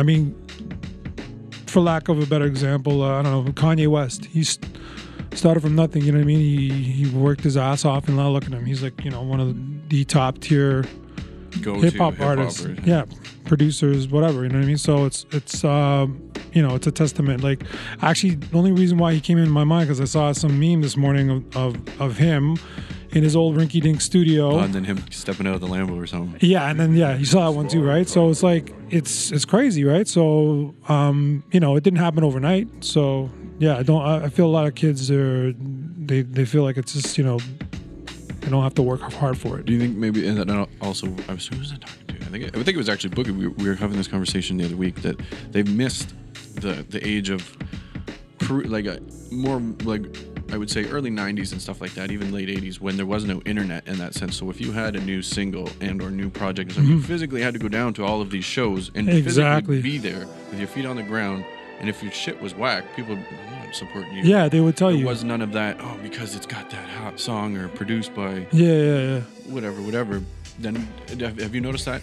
I 0.00 0.02
mean, 0.02 0.34
for 1.66 1.80
lack 1.80 2.08
of 2.08 2.22
a 2.22 2.24
better 2.24 2.46
example, 2.46 3.02
uh, 3.02 3.20
I 3.20 3.22
don't 3.22 3.44
know, 3.44 3.52
Kanye 3.52 3.86
West. 3.86 4.24
He's 4.24 4.58
started 5.34 5.60
from 5.60 5.76
nothing. 5.76 6.02
You 6.02 6.12
know 6.12 6.18
what 6.18 6.24
I 6.24 6.26
mean? 6.26 6.38
He 6.38 6.70
he 6.70 7.10
worked 7.10 7.42
his 7.42 7.58
ass 7.58 7.84
off, 7.84 8.08
and 8.08 8.16
now 8.16 8.30
look 8.30 8.44
at 8.44 8.50
him. 8.50 8.64
He's 8.64 8.82
like 8.82 9.04
you 9.04 9.10
know 9.10 9.20
one 9.20 9.40
of 9.40 9.88
the 9.90 10.04
top 10.06 10.38
tier 10.38 10.86
hip 11.62 11.96
hop 11.96 12.18
artists. 12.18 12.66
Yeah, 12.82 13.04
producers, 13.44 14.08
whatever. 14.08 14.42
You 14.42 14.48
know 14.48 14.58
what 14.58 14.64
I 14.64 14.68
mean? 14.68 14.78
So 14.78 15.04
it's 15.04 15.26
it's 15.32 15.64
um, 15.64 16.32
you 16.54 16.62
know 16.62 16.74
it's 16.74 16.86
a 16.86 16.92
testament. 16.92 17.42
Like 17.42 17.62
actually, 18.00 18.36
the 18.36 18.56
only 18.56 18.72
reason 18.72 18.96
why 18.96 19.12
he 19.12 19.20
came 19.20 19.36
in 19.36 19.50
my 19.50 19.64
mind 19.64 19.88
because 19.88 20.00
I 20.00 20.06
saw 20.06 20.32
some 20.32 20.58
meme 20.58 20.80
this 20.80 20.96
morning 20.96 21.28
of 21.28 21.56
of, 21.56 22.00
of 22.00 22.16
him 22.16 22.56
in 23.12 23.23
his 23.23 23.35
old 23.35 23.57
rinky 23.57 23.81
dink 23.81 24.01
studio. 24.01 24.53
Oh, 24.53 24.59
and 24.61 24.75
then 24.75 24.85
him 24.85 25.05
stepping 25.11 25.46
out 25.46 25.55
of 25.55 25.61
the 25.61 25.66
Lambo 25.66 26.01
or 26.01 26.07
something. 26.07 26.38
Yeah, 26.40 26.70
and 26.70 26.79
then 26.79 26.94
yeah, 26.94 27.16
you 27.16 27.25
saw 27.25 27.51
that 27.51 27.57
one 27.57 27.68
too, 27.68 27.83
right? 27.83 28.09
So 28.09 28.31
it's 28.31 28.42
like 28.42 28.73
it's 28.88 29.33
it's 29.33 29.44
crazy, 29.44 29.85
right? 29.85 30.07
So 30.07 30.75
um, 30.88 31.42
you 31.53 31.61
know, 31.61 31.77
it 31.77 31.83
didn't 31.83 31.99
happen 31.99 32.25
overnight. 32.25 32.85
So 32.85 33.31
yeah, 33.59 33.77
I 33.77 33.83
don't. 33.83 34.03
I 34.03 34.29
feel 34.29 34.46
a 34.46 34.49
lot 34.49 34.66
of 34.66 34.75
kids 34.75 35.11
are 35.11 35.53
they 35.53 36.23
they 36.23 36.44
feel 36.44 36.62
like 36.62 36.77
it's 36.77 36.92
just 36.92 37.18
you 37.18 37.25
know 37.25 37.38
they 38.40 38.49
don't 38.49 38.62
have 38.62 38.75
to 38.75 38.83
work 38.83 39.01
hard 39.01 39.38
for 39.38 39.59
it. 39.59 39.66
Do 39.66 39.73
you 39.73 39.79
think 39.79 39.96
maybe 39.96 40.27
and 40.27 40.38
then 40.38 40.66
also 40.81 41.14
I 41.29 41.35
was 41.35 41.46
who 41.46 41.59
was 41.59 41.73
I 41.73 41.77
talking 41.77 42.07
to? 42.09 42.14
I 42.14 42.31
think 42.31 42.44
I 42.44 42.62
think 42.62 42.68
it 42.68 42.77
was 42.77 42.88
actually 42.88 43.11
Boogie. 43.11 43.37
We, 43.37 43.49
we 43.49 43.68
were 43.68 43.75
having 43.75 43.96
this 43.96 44.09
conversation 44.09 44.57
the 44.57 44.64
other 44.64 44.77
week 44.77 45.03
that 45.03 45.20
they've 45.51 45.68
missed 45.68 46.14
the 46.57 46.85
the 46.88 47.05
age 47.07 47.31
of 47.31 47.57
like 48.49 48.87
a 48.87 49.01
more 49.31 49.61
like 49.85 50.05
I 50.52 50.56
would 50.56 50.70
say 50.70 50.84
early 50.86 51.10
'90s 51.10 51.52
and 51.52 51.60
stuff 51.62 51.80
like 51.80 51.94
that, 51.94 52.10
even 52.10 52.32
late 52.32 52.48
'80s 52.48 52.80
when 52.80 52.96
there 52.96 53.06
was 53.06 53.24
no 53.24 53.40
internet 53.42 53.86
in 53.86 53.98
that 53.98 54.14
sense. 54.14 54.36
So 54.36 54.50
if 54.50 54.60
you 54.60 54.72
had 54.72 54.96
a 54.96 55.00
new 55.00 55.22
single 55.22 55.68
and 55.80 56.02
or 56.02 56.10
new 56.10 56.28
project, 56.30 56.72
so 56.72 56.80
you 56.80 56.96
Mhm. 56.96 57.04
physically 57.04 57.42
had 57.42 57.52
to 57.54 57.60
go 57.60 57.68
down 57.68 57.94
to 57.94 58.04
all 58.04 58.20
of 58.20 58.30
these 58.30 58.44
shows 58.44 58.90
and 58.94 59.08
Exactly. 59.08 59.80
physically 59.80 59.82
be 59.82 59.98
there 59.98 60.26
with 60.50 60.58
your 60.58 60.68
feet 60.68 60.86
on 60.86 60.96
the 60.96 61.02
ground. 61.02 61.44
And 61.80 61.88
if 61.88 62.02
your 62.02 62.12
shit 62.12 62.40
was 62.42 62.54
whack, 62.54 62.84
people 62.94 63.14
would 63.16 63.24
"I'm 63.24 64.14
you. 64.16 64.22
Yeah, 64.24 64.48
they 64.48 64.60
would 64.60 64.76
tell 64.76 64.88
there 64.88 64.96
you. 64.98 65.04
There 65.04 65.12
was 65.14 65.24
none 65.24 65.40
of 65.40 65.52
that. 65.52 65.78
Oh, 65.80 65.96
because 66.02 66.34
it's 66.34 66.44
got 66.46 66.68
that 66.70 66.88
hot 66.88 67.20
song 67.20 67.56
or 67.56 67.68
produced 67.68 68.14
by 68.14 68.46
Yeah, 68.52 68.72
yeah, 68.74 69.00
yeah. 69.00 69.20
whatever, 69.46 69.80
whatever. 69.80 70.22
Then 70.58 70.86
have 71.20 71.54
you 71.54 71.60
noticed 71.60 71.84
that 71.86 72.02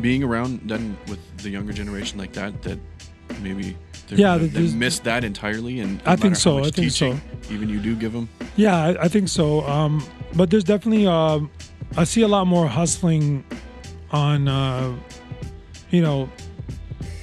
being 0.00 0.22
around 0.24 0.60
then 0.64 0.96
with 1.08 1.20
the 1.38 1.48
younger 1.50 1.72
generation 1.72 2.18
like 2.18 2.32
that, 2.32 2.62
that 2.64 2.78
maybe 3.40 3.76
they're- 4.08 4.18
Yeah, 4.18 4.36
they, 4.38 4.46
there's- 4.48 4.72
missed 4.72 5.04
that 5.04 5.24
entirely, 5.24 5.80
and 5.80 6.00
I 6.06 6.16
think 6.16 6.36
so, 6.36 6.58
I 6.64 6.70
think 6.70 6.90
so. 6.92 7.18
Even 7.50 7.68
you 7.68 7.80
do 7.80 7.94
give 7.96 8.12
them. 8.12 8.28
Yeah, 8.56 8.76
I, 8.76 9.04
I 9.04 9.08
think 9.08 9.28
so. 9.28 9.62
Um, 9.66 10.04
but 10.34 10.50
there's 10.50 10.64
definitely 10.64 11.06
um, 11.06 11.50
I 11.96 12.04
see 12.04 12.22
a 12.22 12.28
lot 12.28 12.46
more 12.46 12.66
hustling 12.66 13.44
on 14.10 14.48
uh, 14.48 14.94
you 15.90 16.00
know 16.02 16.28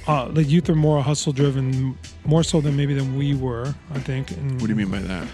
uh, 0.06 0.28
the 0.28 0.42
youth 0.44 0.68
are 0.68 0.74
more 0.74 1.02
hustle 1.02 1.32
driven, 1.32 1.96
more 2.24 2.42
so 2.42 2.60
than 2.60 2.76
maybe 2.76 2.94
than 2.94 3.16
we 3.16 3.34
were. 3.34 3.74
I 3.94 3.98
think. 4.00 4.30
And, 4.32 4.52
What 4.60 4.66
do 4.66 4.68
you 4.68 4.76
mean 4.76 4.90
by 4.90 5.00
that? 5.00 5.26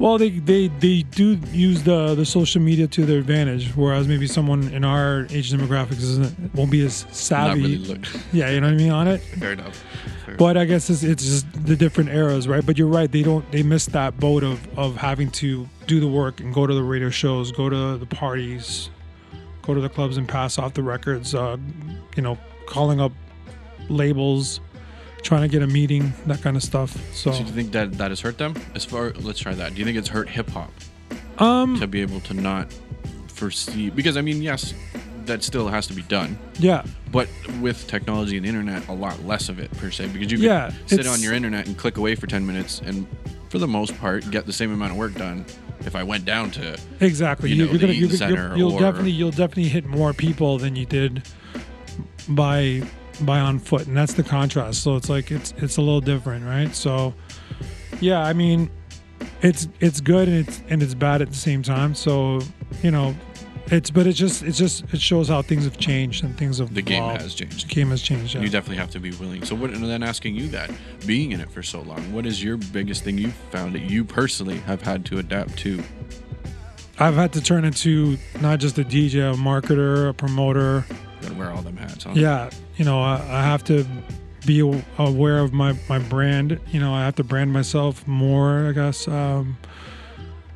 Well, 0.00 0.16
they, 0.16 0.30
they 0.30 0.68
they 0.68 1.02
do 1.02 1.38
use 1.52 1.82
the 1.82 2.14
the 2.14 2.24
social 2.24 2.62
media 2.62 2.86
to 2.86 3.04
their 3.04 3.18
advantage, 3.18 3.70
whereas 3.76 4.08
maybe 4.08 4.26
someone 4.26 4.62
in 4.72 4.82
our 4.82 5.26
age 5.28 5.52
demographics 5.52 6.00
isn't 6.00 6.54
won't 6.54 6.70
be 6.70 6.82
as 6.86 7.04
savvy. 7.10 7.60
really 7.60 7.76
look- 7.76 8.06
Yeah, 8.32 8.48
you 8.50 8.62
know 8.62 8.68
what 8.68 8.74
I 8.74 8.78
mean 8.78 8.90
on 8.92 9.06
it. 9.08 9.18
Fair 9.38 9.52
enough. 9.52 9.84
Fair 10.24 10.36
But 10.36 10.56
I 10.56 10.64
guess 10.64 10.88
it's, 10.88 11.02
it's 11.02 11.22
just 11.22 11.66
the 11.66 11.76
different 11.76 12.08
eras, 12.10 12.48
right? 12.48 12.64
But 12.64 12.78
you're 12.78 12.88
right; 12.88 13.12
they 13.12 13.22
don't 13.22 13.44
they 13.52 13.62
miss 13.62 13.84
that 13.86 14.18
boat 14.18 14.42
of 14.42 14.58
of 14.78 14.96
having 14.96 15.30
to 15.32 15.68
do 15.86 16.00
the 16.00 16.08
work 16.08 16.40
and 16.40 16.54
go 16.54 16.66
to 16.66 16.72
the 16.72 16.82
radio 16.82 17.10
shows, 17.10 17.52
go 17.52 17.68
to 17.68 17.98
the 17.98 18.06
parties, 18.06 18.88
go 19.60 19.74
to 19.74 19.82
the 19.82 19.90
clubs 19.90 20.16
and 20.16 20.26
pass 20.26 20.58
off 20.58 20.72
the 20.72 20.82
records. 20.82 21.34
Uh, 21.34 21.58
you 22.16 22.22
know, 22.22 22.38
calling 22.64 23.02
up 23.02 23.12
labels, 23.90 24.60
trying 25.20 25.42
to 25.42 25.48
get 25.48 25.62
a 25.62 25.66
meeting, 25.66 26.12
that 26.26 26.40
kind 26.42 26.56
of 26.56 26.62
stuff. 26.62 26.92
So, 27.14 27.32
So 27.32 27.38
do 27.38 27.44
you 27.44 27.52
think 27.52 27.72
that 27.72 27.92
that 27.98 28.10
has 28.10 28.20
hurt 28.20 28.38
them? 28.38 28.54
As 28.74 28.84
far 28.84 29.10
let's 29.20 29.38
try 29.40 29.54
that. 29.54 29.74
Do 29.74 29.78
you 29.78 29.84
think 29.84 29.96
it's 29.98 30.08
hurt 30.08 30.28
hip 30.28 30.48
hop 30.50 30.70
um, 31.38 31.78
to 31.80 31.86
be 31.86 32.00
able 32.00 32.20
to 32.20 32.34
not 32.34 32.72
foresee? 33.28 33.90
Because 33.90 34.16
I 34.16 34.20
mean, 34.22 34.42
yes, 34.42 34.74
that 35.26 35.42
still 35.42 35.68
has 35.68 35.86
to 35.86 35.94
be 35.94 36.02
done. 36.02 36.38
yeah, 36.58 36.82
But 37.12 37.28
with 37.60 37.86
technology 37.86 38.36
and 38.36 38.44
internet, 38.46 38.86
a 38.88 38.92
lot 38.92 39.24
less 39.24 39.48
of 39.48 39.58
it 39.58 39.70
per 39.78 39.90
se, 39.90 40.08
because 40.08 40.32
you 40.32 40.38
can 40.38 40.46
Yeah, 40.46 40.72
sit 40.86 41.06
on 41.06 41.20
your 41.20 41.34
internet 41.34 41.66
and 41.66 41.76
click 41.76 41.96
away 41.98 42.14
for 42.14 42.26
ten 42.26 42.46
minutes, 42.46 42.80
and 42.84 43.06
for 43.48 43.58
the 43.58 43.68
most 43.68 43.96
part, 43.98 44.28
get 44.30 44.46
the 44.46 44.52
same 44.52 44.72
amount 44.72 44.92
of 44.92 44.98
work 44.98 45.14
done. 45.14 45.44
If 45.80 45.96
I 45.96 46.02
went 46.02 46.24
down 46.26 46.50
to 46.52 46.78
Exactly. 47.00 47.50
you 47.50 47.64
know, 47.64 47.70
are 47.70 47.72
the 47.72 47.78
gonna 47.78 47.92
you're, 47.94 48.08
you'll, 48.10 48.56
you'll 48.58 48.72
or- 48.74 48.80
definitely 48.80 49.12
you'll 49.12 49.30
definitely 49.30 49.68
hit 49.68 49.86
more 49.86 50.12
people 50.12 50.58
than 50.58 50.76
you 50.76 50.84
did 50.84 51.22
by 52.28 52.82
by 53.24 53.40
on 53.40 53.58
foot, 53.58 53.86
and 53.86 53.96
that's 53.96 54.14
the 54.14 54.22
contrast. 54.22 54.82
So 54.82 54.96
it's 54.96 55.08
like 55.08 55.30
it's 55.30 55.52
it's 55.58 55.76
a 55.76 55.80
little 55.80 56.00
different, 56.00 56.44
right? 56.44 56.74
So 56.74 57.14
yeah, 58.00 58.20
I 58.20 58.32
mean, 58.32 58.70
it's 59.42 59.68
it's 59.80 60.00
good 60.00 60.28
and 60.28 60.48
it's 60.48 60.62
and 60.68 60.82
it's 60.82 60.94
bad 60.94 61.22
at 61.22 61.28
the 61.28 61.36
same 61.36 61.62
time. 61.62 61.94
So 61.94 62.40
you 62.82 62.90
know, 62.90 63.14
it's 63.66 63.90
but 63.90 64.06
it's 64.06 64.18
just 64.18 64.42
it's 64.42 64.58
just 64.58 64.84
it 64.92 65.00
shows 65.00 65.28
how 65.28 65.42
things 65.42 65.64
have 65.64 65.78
changed 65.78 66.24
and 66.24 66.36
things 66.36 66.58
have 66.58 66.74
the 66.74 66.82
game 66.82 67.02
evolved. 67.02 67.22
has 67.22 67.34
changed. 67.34 67.68
The 67.68 67.74
game 67.74 67.90
has 67.90 68.02
changed. 68.02 68.34
Yeah. 68.34 68.40
You 68.40 68.48
definitely 68.48 68.78
have 68.78 68.90
to 68.90 69.00
be 69.00 69.12
willing. 69.12 69.44
So, 69.44 69.54
what? 69.54 69.70
And 69.70 69.84
then 69.84 70.02
asking 70.02 70.34
you 70.34 70.48
that, 70.48 70.70
being 71.06 71.32
in 71.32 71.40
it 71.40 71.50
for 71.50 71.62
so 71.62 71.80
long, 71.82 72.12
what 72.12 72.26
is 72.26 72.42
your 72.42 72.56
biggest 72.56 73.04
thing 73.04 73.18
you've 73.18 73.34
found 73.50 73.74
that 73.74 73.82
you 73.82 74.04
personally 74.04 74.58
have 74.60 74.82
had 74.82 75.04
to 75.06 75.18
adapt 75.18 75.56
to? 75.58 75.82
I've 76.98 77.14
had 77.14 77.32
to 77.32 77.40
turn 77.40 77.64
into 77.64 78.18
not 78.40 78.58
just 78.58 78.78
a 78.78 78.84
DJ, 78.84 79.32
a 79.32 79.36
marketer, 79.36 80.10
a 80.10 80.14
promoter. 80.14 80.84
And 81.24 81.38
wear 81.38 81.50
all 81.50 81.62
them 81.62 81.76
hats, 81.76 82.04
huh? 82.04 82.12
Yeah, 82.14 82.50
you 82.76 82.84
know, 82.84 83.00
I, 83.00 83.16
I 83.16 83.42
have 83.42 83.64
to 83.64 83.86
be 84.46 84.60
aware 84.98 85.38
of 85.38 85.52
my 85.52 85.78
my 85.88 85.98
brand. 85.98 86.58
You 86.70 86.80
know, 86.80 86.94
I 86.94 87.04
have 87.04 87.16
to 87.16 87.24
brand 87.24 87.52
myself 87.52 88.06
more. 88.06 88.68
I 88.68 88.72
guess. 88.72 89.06
Um, 89.08 89.58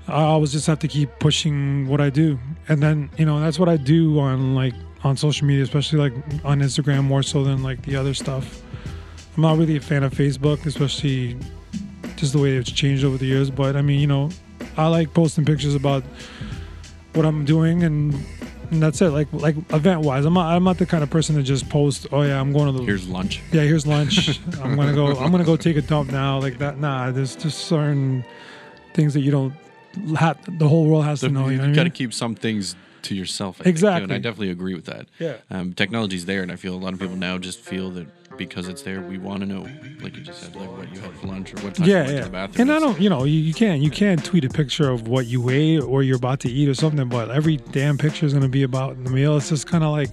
I 0.06 0.22
always 0.22 0.52
just 0.52 0.66
have 0.66 0.78
to 0.80 0.88
keep 0.88 1.10
pushing 1.18 1.88
what 1.88 2.00
I 2.00 2.10
do, 2.10 2.38
and 2.68 2.82
then 2.82 3.10
you 3.16 3.24
know 3.24 3.40
that's 3.40 3.58
what 3.58 3.68
I 3.68 3.76
do 3.76 4.18
on 4.20 4.54
like 4.54 4.74
on 5.02 5.16
social 5.16 5.46
media, 5.46 5.64
especially 5.64 5.98
like 5.98 6.12
on 6.44 6.60
Instagram 6.60 7.04
more 7.04 7.22
so 7.22 7.44
than 7.44 7.62
like 7.62 7.82
the 7.82 7.96
other 7.96 8.14
stuff. 8.14 8.62
I'm 9.36 9.42
not 9.42 9.58
really 9.58 9.76
a 9.76 9.80
fan 9.80 10.02
of 10.02 10.12
Facebook, 10.12 10.64
especially 10.66 11.36
just 12.16 12.32
the 12.32 12.38
way 12.38 12.56
it's 12.56 12.70
changed 12.70 13.04
over 13.04 13.16
the 13.18 13.26
years. 13.26 13.50
But 13.50 13.76
I 13.76 13.82
mean, 13.82 13.98
you 14.00 14.06
know, 14.06 14.30
I 14.76 14.88
like 14.88 15.12
posting 15.12 15.44
pictures 15.44 15.74
about 15.74 16.04
what 17.14 17.26
I'm 17.26 17.44
doing 17.44 17.82
and. 17.82 18.14
And 18.70 18.82
that's 18.82 19.00
it. 19.02 19.10
Like 19.10 19.28
like 19.32 19.56
event 19.72 20.00
wise, 20.02 20.24
I'm 20.24 20.34
not 20.34 20.54
I'm 20.54 20.64
not 20.64 20.78
the 20.78 20.86
kind 20.86 21.02
of 21.02 21.10
person 21.10 21.36
to 21.36 21.42
just 21.42 21.68
post. 21.68 22.06
Oh 22.12 22.22
yeah, 22.22 22.40
I'm 22.40 22.52
going 22.52 22.66
to 22.66 22.78
the 22.78 22.84
Here's 22.84 23.08
lunch. 23.08 23.40
yeah, 23.52 23.62
here's 23.62 23.86
lunch. 23.86 24.40
I'm 24.62 24.76
gonna 24.76 24.94
go. 24.94 25.08
I'm 25.16 25.30
gonna 25.30 25.44
go 25.44 25.56
take 25.56 25.76
a 25.76 25.82
dump 25.82 26.10
now. 26.10 26.40
Like 26.40 26.58
that. 26.58 26.78
Nah, 26.78 27.10
there's 27.10 27.36
just 27.36 27.66
certain 27.66 28.24
things 28.94 29.14
that 29.14 29.20
you 29.20 29.30
don't 29.30 29.54
have. 30.16 30.38
The 30.58 30.68
whole 30.68 30.86
world 30.86 31.04
has 31.04 31.20
to 31.20 31.28
know. 31.28 31.48
You 31.48 31.58
know 31.58 31.66
got 31.68 31.74
to 31.74 31.82
mean? 31.84 31.90
keep 31.92 32.14
some 32.14 32.34
things 32.34 32.74
to 33.02 33.14
yourself. 33.14 33.56
I 33.60 33.64
think, 33.64 33.74
Exactly. 33.74 34.04
and 34.04 34.12
I 34.12 34.18
definitely 34.18 34.50
agree 34.50 34.74
with 34.74 34.86
that. 34.86 35.06
Yeah. 35.18 35.36
Um, 35.50 35.74
technology's 35.74 36.24
there, 36.24 36.42
and 36.42 36.50
I 36.50 36.56
feel 36.56 36.74
a 36.74 36.78
lot 36.78 36.94
of 36.94 36.98
people 37.00 37.16
now 37.16 37.36
just 37.38 37.60
feel 37.60 37.90
that 37.90 38.06
because 38.36 38.68
it's 38.68 38.82
there, 38.82 39.00
we 39.00 39.18
want 39.18 39.40
to 39.40 39.46
know, 39.46 39.66
like 40.00 40.16
you 40.16 40.22
just 40.22 40.40
said, 40.40 40.54
like 40.56 40.70
what 40.76 40.92
you 40.92 41.00
had 41.00 41.12
for 41.14 41.26
lunch 41.28 41.52
or 41.54 41.60
what 41.64 41.74
time 41.74 41.86
you 41.86 41.92
Yeah, 41.92 41.98
went 42.00 42.08
to 42.10 42.14
yeah. 42.16 42.24
the 42.24 42.30
bathroom. 42.30 42.68
And 42.68 42.76
I 42.76 42.80
don't, 42.80 43.00
you 43.00 43.08
know, 43.10 43.24
you, 43.24 43.38
you 43.38 43.54
can't 43.54 43.80
you 43.82 43.90
can't 43.90 44.24
tweet 44.24 44.44
a 44.44 44.48
picture 44.48 44.90
of 44.90 45.08
what 45.08 45.26
you 45.26 45.48
ate 45.50 45.80
or 45.82 46.02
you're 46.02 46.16
about 46.16 46.40
to 46.40 46.50
eat 46.50 46.68
or 46.68 46.74
something. 46.74 47.08
But 47.08 47.30
every 47.30 47.56
damn 47.58 47.98
picture 47.98 48.26
is 48.26 48.32
gonna 48.34 48.48
be 48.48 48.62
about 48.62 49.02
the 49.02 49.10
meal. 49.10 49.36
It's 49.36 49.48
just 49.48 49.66
kind 49.66 49.84
of 49.84 49.90
like. 49.92 50.10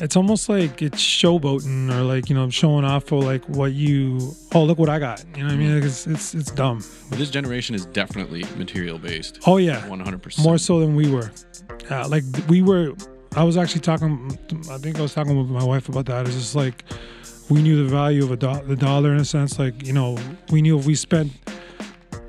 It's 0.00 0.16
almost 0.16 0.48
like 0.48 0.82
it's 0.82 1.00
showboating 1.00 1.88
or 1.94 2.02
like 2.02 2.28
you 2.28 2.34
know 2.34 2.50
showing 2.50 2.84
off 2.84 3.04
for 3.04 3.22
like 3.22 3.44
what 3.48 3.74
you 3.74 4.34
oh 4.52 4.64
look 4.64 4.76
what 4.76 4.88
I 4.88 4.98
got 4.98 5.24
you 5.36 5.44
know 5.44 5.50
what 5.50 5.54
I 5.54 5.56
mean 5.56 5.72
like 5.76 5.84
it's 5.84 6.04
it's 6.08 6.34
it's 6.34 6.50
dumb 6.50 6.82
But 7.10 7.18
this 7.20 7.30
generation 7.30 7.76
is 7.76 7.86
definitely 7.86 8.42
material 8.56 8.98
based. 8.98 9.38
Oh 9.46 9.56
yeah, 9.58 9.86
100%. 9.86 10.42
More 10.42 10.58
so 10.58 10.80
than 10.80 10.96
we 10.96 11.08
were. 11.08 11.30
Uh, 11.88 12.08
like 12.08 12.24
we 12.48 12.60
were. 12.60 12.94
I 13.36 13.42
was 13.42 13.56
actually 13.56 13.80
talking. 13.80 14.38
I 14.70 14.78
think 14.78 14.98
I 14.98 15.02
was 15.02 15.12
talking 15.14 15.36
with 15.36 15.48
my 15.48 15.64
wife 15.64 15.88
about 15.88 16.06
that. 16.06 16.26
It's 16.26 16.36
just 16.36 16.54
like 16.54 16.84
we 17.50 17.62
knew 17.62 17.82
the 17.82 17.90
value 17.90 18.22
of 18.22 18.30
a 18.30 18.36
do- 18.36 18.62
the 18.66 18.76
dollar 18.76 19.12
in 19.12 19.18
a 19.20 19.24
sense. 19.24 19.58
Like 19.58 19.86
you 19.86 19.92
know, 19.92 20.16
we 20.50 20.62
knew 20.62 20.78
if 20.78 20.86
we 20.86 20.94
spent 20.94 21.32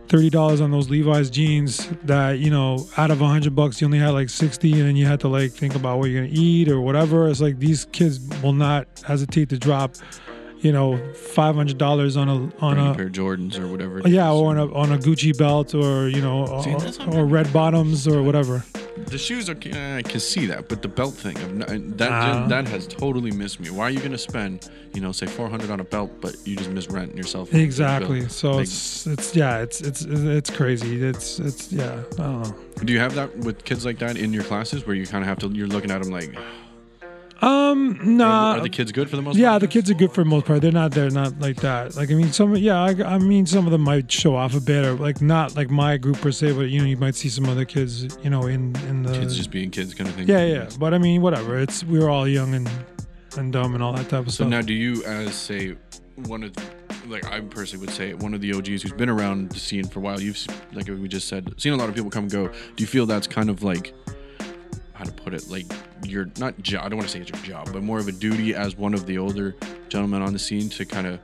thirty 0.08 0.30
dollars 0.30 0.62
on 0.62 0.72
those 0.72 0.90
Levi's 0.90 1.30
jeans, 1.30 1.88
that 2.04 2.40
you 2.40 2.50
know, 2.50 2.88
out 2.98 3.12
of 3.12 3.22
a 3.22 3.28
hundred 3.28 3.56
bucks, 3.56 3.82
you 3.82 3.86
only 3.86 4.00
had 4.00 4.10
like 4.10 4.30
sixty, 4.30 4.74
and 4.74 4.82
then 4.82 4.96
you 4.96 5.06
had 5.06 5.20
to 5.20 5.28
like 5.28 5.52
think 5.52 5.76
about 5.76 6.00
what 6.00 6.10
you're 6.10 6.24
gonna 6.24 6.34
eat 6.34 6.70
or 6.70 6.82
whatever. 6.82 7.30
It's 7.30 7.42
like 7.42 7.60
these 7.60 7.86
kids 7.92 8.20
will 8.42 8.54
not 8.54 8.88
hesitate 9.06 9.50
to 9.50 9.58
drop. 9.58 9.96
You 10.62 10.72
know, 10.72 10.98
five 11.14 11.54
hundred 11.54 11.78
dollars 11.78 12.18
on 12.18 12.28
a 12.28 12.52
on 12.64 12.80
a 12.80 12.92
a 12.92 12.96
pair 12.96 13.06
of 13.06 13.12
Jordans 13.12 13.60
or 13.60 13.68
whatever. 13.68 14.02
yeah, 14.06 14.32
is. 14.32 14.40
or 14.40 14.50
on 14.50 14.58
a 14.58 14.74
on 14.74 14.92
a 14.92 14.98
Gucci 14.98 15.38
belt, 15.38 15.76
or 15.76 16.08
you 16.10 16.22
know, 16.22 16.62
See, 16.64 16.74
or, 17.06 17.20
or 17.20 17.26
red 17.26 17.54
bottoms, 17.54 18.08
or 18.08 18.24
whatever. 18.24 18.64
The 18.98 19.18
shoes 19.18 19.50
are. 19.50 19.58
I 19.98 20.02
can 20.02 20.20
see 20.22 20.46
that, 20.46 20.70
but 20.70 20.82
the 20.82 20.88
belt 20.88 21.14
thing, 21.16 21.36
not, 21.58 21.68
that 21.98 22.12
Ah. 22.12 22.48
that 22.48 22.68
has 22.70 22.88
totally 22.88 23.32
missed 23.32 23.60
me. 23.60 23.70
Why 23.70 23.84
are 23.86 23.90
you 23.90 24.00
gonna 24.00 24.18
spend, 24.18 24.70
you 24.94 25.02
know, 25.02 25.12
say 25.12 25.26
400 25.26 25.70
on 25.70 25.80
a 25.82 25.84
belt, 25.84 26.12
but 26.22 26.36
you 26.46 26.56
just 26.56 26.70
miss 26.70 26.88
rent 26.90 27.16
yourself? 27.16 27.54
Exactly. 27.54 28.28
So 28.30 28.52
Like, 28.54 28.64
it's 28.64 29.06
it's 29.06 29.36
yeah, 29.36 29.60
it's 29.60 29.82
it's 29.82 30.02
it's 30.04 30.50
crazy. 30.50 31.04
It's 31.04 31.40
it's 31.40 31.72
yeah. 31.74 32.04
I 32.14 32.16
don't 32.18 32.44
know. 32.44 32.56
do 32.86 32.94
you 32.94 33.00
have 33.00 33.16
that 33.16 33.36
with 33.38 33.64
kids 33.66 33.86
like 33.86 34.00
that 34.00 34.16
in 34.18 34.32
your 34.32 34.44
classes, 34.44 34.88
where 34.88 34.96
you 34.96 35.06
kind 35.06 35.24
of 35.24 35.28
have 35.28 35.40
to? 35.40 35.50
You're 35.50 35.68
looking 35.68 35.92
at 35.92 36.02
them 36.02 36.12
like, 36.12 36.34
Um, 37.42 38.18
nah. 38.18 38.54
Are 38.54 38.62
the 38.62 38.70
kids 38.70 38.92
good 38.92 39.10
for 39.10 39.16
the 39.18 39.22
most 39.22 39.38
yeah, 39.38 39.50
part? 39.50 39.62
the 39.62 39.68
kids 39.68 39.92
are 39.92 39.94
good 39.94 40.12
for 40.14 40.24
the 40.24 40.30
most 40.30 40.46
part. 40.46 40.62
They're 40.62 40.72
not. 40.72 40.92
They're 40.92 41.10
not 41.10 41.40
like 41.40 41.58
that. 41.58 41.96
Like 41.96 42.10
I 42.10 42.14
mean, 42.14 42.32
some. 42.32 42.56
Yeah, 42.56 42.82
I, 42.82 42.96
I 43.04 43.18
mean, 43.18 43.46
some 43.46 43.66
of 43.66 43.72
them 43.72 43.82
might 43.82 44.12
show 44.12 44.36
off 44.36 44.56
a 44.56 44.62
bit, 44.62 44.86
or 44.86 44.94
like 44.94 45.22
not 45.22 45.56
like 45.56 45.70
my 45.70 45.98
group 45.98 46.20
per 46.22 46.32
se, 46.32 46.54
but 46.54 46.70
you 46.70 46.80
know, 46.80 46.86
you 46.86 46.98
might 46.98 47.16
see 47.16 47.30
some 47.30 47.46
other 47.50 47.66
kids, 47.66 48.18
you 48.24 48.30
know, 48.30 48.44
in 48.48 48.76
in 48.88 49.04
the 49.04 49.14
Kids 49.14 49.36
just 49.36 49.52
being 49.52 49.70
kids 49.70 49.94
kind 49.94 50.10
of 50.10 50.16
thing. 50.16 50.28
Yeah, 50.28 50.46
yeah. 50.46 50.70
But 50.80 50.94
I 50.94 50.98
mean, 50.98 51.22
whatever. 51.22 51.60
It's 51.60 51.84
we 51.84 52.00
were 52.00 52.10
all 52.10 52.28
young 52.28 52.54
and 52.56 52.70
and 53.38 53.52
dumb 53.52 53.74
and 53.74 53.84
all 53.84 53.94
that 53.94 54.10
type 54.10 54.22
of 54.26 54.32
So 54.32 54.36
stuff. 54.44 54.48
now, 54.48 54.62
do 54.62 54.74
you, 54.74 55.04
as 55.04 55.36
say, 55.36 55.76
one 56.16 56.44
of, 56.44 56.54
like 57.08 57.26
I 57.32 57.42
personally 57.42 57.86
would 57.86 57.94
say, 57.94 58.14
one 58.14 58.34
of 58.34 58.42
the 58.42 58.54
OGs 58.54 58.82
who's 58.84 58.94
been 58.94 59.10
around 59.10 59.50
the 59.50 59.60
scene 59.60 59.86
for 59.86 60.00
a 60.00 60.02
while, 60.02 60.22
you've, 60.22 60.46
like 60.74 60.88
we 60.88 61.08
just 61.10 61.28
said, 61.28 61.54
seen 61.58 61.74
a 61.74 61.76
lot 61.76 61.90
of 61.90 61.96
people 61.96 62.10
come 62.10 62.24
and 62.24 62.32
go. 62.32 62.48
Do 62.48 62.54
you 62.78 62.88
feel 62.88 63.06
that's 63.06 63.28
kind 63.28 63.50
of 63.50 63.62
like, 63.62 63.94
how 64.96 65.04
to 65.04 65.12
put 65.12 65.34
it, 65.34 65.50
like 65.50 65.66
your 66.04 66.30
not 66.38 66.60
job? 66.62 66.86
I 66.86 66.90
don't 66.90 66.98
want 66.98 67.10
to 67.10 67.14
say 67.14 67.22
it's 67.22 67.30
your 67.30 67.40
job, 67.42 67.72
but 67.72 67.84
more 67.84 68.00
of 68.00 68.08
a 68.08 68.12
duty 68.12 68.56
as 68.56 68.76
one 68.76 68.94
of 68.94 69.06
the 69.06 69.18
older 69.18 69.56
gentlemen 69.90 70.22
on 70.22 70.34
the 70.34 70.40
scene 70.40 70.70
to 70.70 70.86
kind 70.86 71.08
of, 71.08 71.20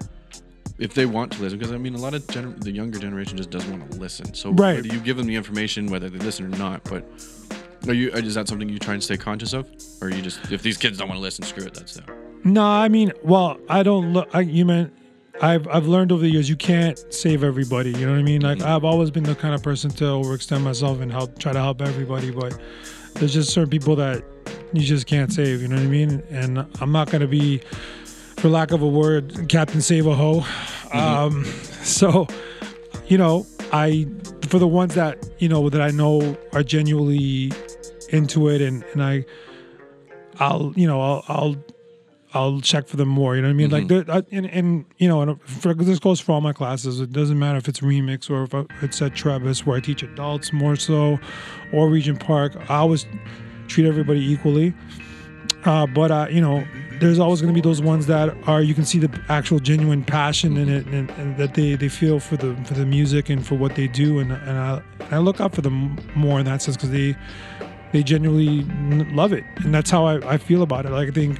if 0.78 0.94
they 0.94 1.06
want 1.06 1.32
to 1.34 1.42
listen, 1.42 1.58
because 1.60 1.74
I 1.74 1.78
mean, 1.78 1.96
a 1.96 2.00
lot 2.00 2.14
of 2.14 2.24
gener- 2.28 2.60
the 2.62 2.72
younger 2.72 3.00
generation 3.00 3.38
just 3.38 3.50
doesn't 3.50 3.72
want 3.72 3.92
to 3.92 3.98
listen. 3.98 4.34
So 4.34 4.52
Right. 4.52 4.76
whether 4.76 4.88
you 4.88 5.00
give 5.00 5.18
them 5.18 5.28
the 5.28 5.36
information, 5.36 5.88
whether 5.88 6.10
they 6.10 6.20
listen 6.20 6.46
or 6.54 6.58
not, 6.58 6.84
but. 6.86 7.04
Are 7.88 7.94
you? 7.94 8.12
Is 8.12 8.36
that 8.36 8.48
something 8.48 8.70
you 8.70 8.78
try 8.78 8.94
and 8.94 9.04
stay 9.04 9.18
conscious 9.18 9.54
of, 9.54 9.68
or 10.04 10.10
you 10.12 10.22
just 10.22 10.52
if 10.52 10.62
these 10.62 10.78
kids 10.78 11.00
don't 11.00 11.08
want 11.08 11.18
to 11.18 11.22
listen, 11.22 11.44
screw 11.44 11.64
it, 11.64 11.74
that's 11.74 11.98
it 11.98 12.04
No, 12.44 12.64
I 12.64 12.88
mean, 12.90 13.12
well, 13.24 13.58
I 13.68 13.82
don't 13.82 14.14
look. 14.14 14.30
I, 14.36 14.42
you 14.42 14.66
meant 14.66 14.94
I've 15.42 15.68
I've 15.68 15.88
learned 15.88 16.12
over 16.12 16.22
the 16.22 16.30
years 16.30 16.48
you 16.48 16.56
can't 16.56 17.04
save 17.12 17.44
everybody. 17.44 17.90
You 17.90 18.06
know 18.06 18.12
what 18.12 18.20
I 18.20 18.24
mean? 18.24 18.42
Like 18.42 18.60
mm-hmm. 18.60 18.68
I've 18.68 18.84
always 18.84 19.10
been 19.10 19.24
the 19.24 19.34
kind 19.34 19.56
of 19.56 19.64
person 19.64 19.90
to 19.90 20.04
overextend 20.04 20.62
myself 20.62 21.02
and 21.02 21.12
help 21.12 21.40
try 21.40 21.54
to 21.54 21.60
help 21.60 21.82
everybody, 21.82 22.30
but 22.30 22.56
there's 23.16 23.34
just 23.34 23.52
certain 23.52 23.70
people 23.70 23.96
that 23.98 24.24
you 24.74 24.82
just 24.82 25.08
can't 25.08 25.32
save. 25.32 25.62
You 25.62 25.68
know 25.68 25.76
what 25.76 25.84
I 25.84 25.88
mean? 25.88 26.24
And 26.30 26.66
I'm 26.80 26.92
not 26.92 27.12
gonna 27.12 27.28
be, 27.28 27.62
for 28.38 28.50
lack 28.50 28.72
of 28.72 28.82
a 28.82 28.88
word, 28.88 29.48
Captain 29.50 29.82
Save 29.82 30.08
a 30.08 30.16
Ho. 30.16 30.44
Um, 30.94 31.46
so, 31.84 32.28
you 33.08 33.18
know, 33.18 33.46
I 33.72 34.08
for 34.48 34.60
the 34.60 34.68
ones 34.68 34.96
that 34.96 35.30
you 35.40 35.48
know 35.48 35.70
that 35.70 35.82
I 35.82 35.92
know 35.92 36.38
are 36.54 36.64
genuinely 36.64 37.52
into 38.10 38.50
it, 38.50 38.62
and 38.62 38.84
and 38.94 39.04
I. 39.04 39.26
I'll 40.40 40.74
you 40.76 40.88
know 40.88 41.00
I'll 41.00 41.24
I'll 41.28 41.56
I'll 42.34 42.62
check 42.62 42.88
for 42.88 42.98
them 42.98 43.10
more. 43.10 43.36
You 43.36 43.42
know 43.42 43.50
what 43.50 43.54
I 43.54 43.84
mean? 43.84 43.90
Like, 43.90 44.10
I, 44.10 44.24
and, 44.32 44.46
and 44.48 44.86
you 44.98 45.08
know, 45.08 45.22
and 45.22 45.42
for, 45.42 45.74
this 45.74 46.00
goes 46.00 46.20
for 46.20 46.32
all 46.32 46.42
my 46.42 46.54
classes. 46.54 47.00
It 47.00 47.12
doesn't 47.12 47.38
matter 47.38 47.58
if 47.58 47.68
it's 47.68 47.82
remix 47.82 48.30
or 48.30 48.44
if 48.44 48.84
it's 48.84 49.02
at 49.02 49.16
Travis, 49.16 49.66
where 49.66 49.78
I 49.78 49.80
teach 49.80 50.04
adults 50.04 50.54
more 50.54 50.76
so, 50.76 51.20
or 51.74 51.90
Regent 51.90 52.20
Park. 52.20 52.56
I 52.70 52.76
always 52.76 53.06
treat 53.68 53.86
everybody 53.86 54.20
equally. 54.20 54.74
Uh, 55.66 55.86
but 55.86 56.12
uh, 56.12 56.28
you 56.30 56.42
know, 56.42 56.66
there's 57.00 57.20
always 57.20 57.42
going 57.42 57.54
to 57.54 57.60
be 57.60 57.62
those 57.62 57.82
ones 57.82 58.08
that 58.08 58.36
are 58.48 58.62
you 58.62 58.74
can 58.74 58.86
see 58.86 58.98
the 58.98 59.22
actual 59.30 59.60
genuine 59.60 60.04
passion 60.04 60.58
in 60.58 60.70
it, 60.70 60.86
and, 60.88 61.10
and 61.12 61.38
that 61.38 61.54
they, 61.54 61.76
they 61.76 61.90
feel 61.90 62.20
for 62.20 62.38
the 62.38 62.56
for 62.66 62.74
the 62.74 62.86
music 62.86 63.30
and 63.30 63.46
for 63.46 63.56
what 63.56 63.76
they 63.76 63.88
do, 63.88 64.20
and 64.20 64.32
and 64.32 64.58
I 64.58 64.82
and 65.00 65.14
I 65.14 65.18
look 65.20 65.40
out 65.40 65.54
for 65.54 65.62
them 65.62 66.00
more 66.16 66.40
in 66.40 66.46
that 66.46 66.62
sense 66.62 66.78
because 66.78 66.92
they 66.92 67.16
they 67.92 68.04
genuinely 68.04 68.64
love 69.14 69.34
it, 69.34 69.44
and 69.58 69.74
that's 69.74 69.90
how 69.90 70.06
I, 70.06 70.34
I 70.34 70.38
feel 70.38 70.64
about 70.64 70.86
it. 70.86 70.92
Like 70.92 71.10
I 71.10 71.12
think 71.12 71.40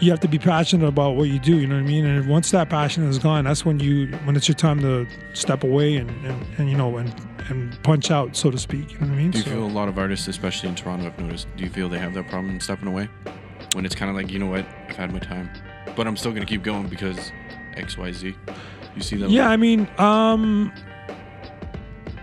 you 0.00 0.10
have 0.10 0.20
to 0.20 0.28
be 0.28 0.38
passionate 0.38 0.86
about 0.86 1.14
what 1.16 1.28
you 1.28 1.38
do. 1.38 1.58
You 1.58 1.66
know 1.66 1.74
what 1.76 1.84
I 1.84 1.86
mean? 1.86 2.04
And 2.06 2.28
once 2.28 2.50
that 2.52 2.68
passion 2.70 3.04
is 3.08 3.18
gone, 3.18 3.44
that's 3.44 3.64
when 3.64 3.78
you 3.80 4.08
when 4.24 4.34
it's 4.36 4.48
your 4.48 4.54
time 4.56 4.80
to 4.80 5.06
step 5.34 5.62
away 5.64 5.96
and 5.96 6.10
and, 6.24 6.46
and 6.58 6.70
you 6.70 6.76
know 6.76 6.96
and 6.96 7.12
and 7.48 7.82
punch 7.82 8.10
out, 8.10 8.36
so 8.36 8.50
to 8.50 8.58
speak. 8.58 8.92
You 8.92 8.98
know 9.00 9.06
what 9.08 9.12
I 9.14 9.16
mean? 9.16 9.30
Do 9.32 9.38
you 9.38 9.44
So- 9.44 9.50
feel 9.50 9.64
a 9.64 9.66
lot 9.66 9.88
of 9.88 9.98
artists, 9.98 10.28
especially 10.28 10.68
in 10.68 10.74
Toronto, 10.76 11.06
I've 11.06 11.18
noticed, 11.18 11.48
do 11.56 11.64
you 11.64 11.70
feel 11.70 11.88
they 11.88 11.98
have 11.98 12.14
that 12.14 12.28
problem 12.28 12.60
stepping 12.60 12.86
away? 12.88 13.08
When 13.74 13.84
it's 13.84 13.94
kind 13.94 14.08
of 14.10 14.16
like, 14.16 14.30
you 14.30 14.38
know 14.38 14.46
what, 14.46 14.64
I've 14.88 14.96
had 14.96 15.12
my 15.12 15.18
time, 15.18 15.50
but 15.96 16.06
I'm 16.06 16.16
still 16.16 16.30
going 16.32 16.42
to 16.42 16.46
keep 16.48 16.62
going 16.62 16.86
because 16.88 17.32
X, 17.76 17.96
Y, 17.98 18.12
Z. 18.12 18.34
You 18.96 19.02
see 19.02 19.16
that? 19.16 19.30
Yeah, 19.30 19.48
I 19.48 19.56
mean, 19.56 19.88
um, 19.98 20.72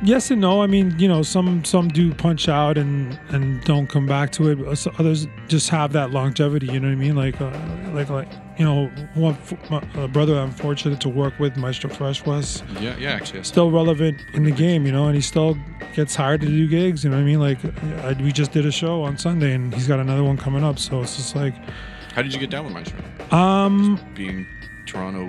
yes 0.01 0.31
and 0.31 0.41
no. 0.41 0.61
I 0.61 0.67
mean, 0.67 0.97
you 0.99 1.07
know, 1.07 1.23
some 1.23 1.63
some 1.65 1.87
do 1.87 2.13
punch 2.13 2.47
out 2.49 2.77
and 2.77 3.19
and 3.29 3.63
don't 3.63 3.87
come 3.87 4.05
back 4.05 4.31
to 4.33 4.49
it. 4.49 4.87
Others 4.99 5.27
just 5.47 5.69
have 5.69 5.93
that 5.93 6.11
longevity. 6.11 6.67
You 6.67 6.79
know 6.79 6.87
what 6.87 6.93
I 6.93 6.95
mean? 6.95 7.15
Like, 7.15 7.39
uh, 7.41 7.51
like, 7.93 8.09
like, 8.09 8.27
you 8.57 8.65
know, 8.65 8.87
one 9.15 9.37
my, 9.69 9.81
a 9.95 10.07
brother 10.07 10.37
I'm 10.39 10.51
fortunate 10.51 10.99
to 11.01 11.09
work 11.09 11.37
with, 11.39 11.57
Maestro 11.57 11.89
Fresh, 11.89 12.25
was 12.25 12.63
Yeah, 12.79 12.95
yeah, 12.97 13.11
actually. 13.11 13.43
Still 13.43 13.71
relevant 13.71 14.21
in 14.33 14.43
the 14.43 14.51
game. 14.51 14.85
You 14.85 14.91
know, 14.91 15.05
and 15.07 15.15
he 15.15 15.21
still 15.21 15.57
gets 15.95 16.15
hired 16.15 16.41
to 16.41 16.47
do 16.47 16.67
gigs. 16.67 17.03
You 17.03 17.09
know 17.09 17.17
what 17.17 17.23
I 17.23 17.25
mean? 17.25 17.39
Like, 17.39 17.59
I, 18.03 18.13
we 18.21 18.31
just 18.31 18.51
did 18.51 18.65
a 18.65 18.71
show 18.71 19.03
on 19.03 19.17
Sunday, 19.17 19.53
and 19.53 19.73
he's 19.73 19.87
got 19.87 19.99
another 19.99 20.23
one 20.23 20.37
coming 20.37 20.63
up. 20.63 20.79
So 20.79 21.01
it's 21.01 21.15
just 21.15 21.35
like, 21.35 21.55
How 22.13 22.21
did 22.21 22.33
you 22.33 22.39
get 22.39 22.49
down 22.49 22.65
with 22.65 22.73
Maestro? 22.73 22.99
um, 23.31 23.99
Being 24.13 24.45
Toronto. 24.85 25.27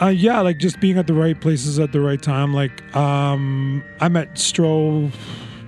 Uh, 0.00 0.08
yeah, 0.08 0.40
like 0.40 0.56
just 0.56 0.80
being 0.80 0.96
at 0.96 1.06
the 1.06 1.12
right 1.12 1.38
places 1.38 1.78
at 1.78 1.92
the 1.92 2.00
right 2.00 2.22
time. 2.22 2.54
Like, 2.54 2.82
um, 2.96 3.84
I 4.00 4.08
met 4.08 4.34
Stro 4.34 5.12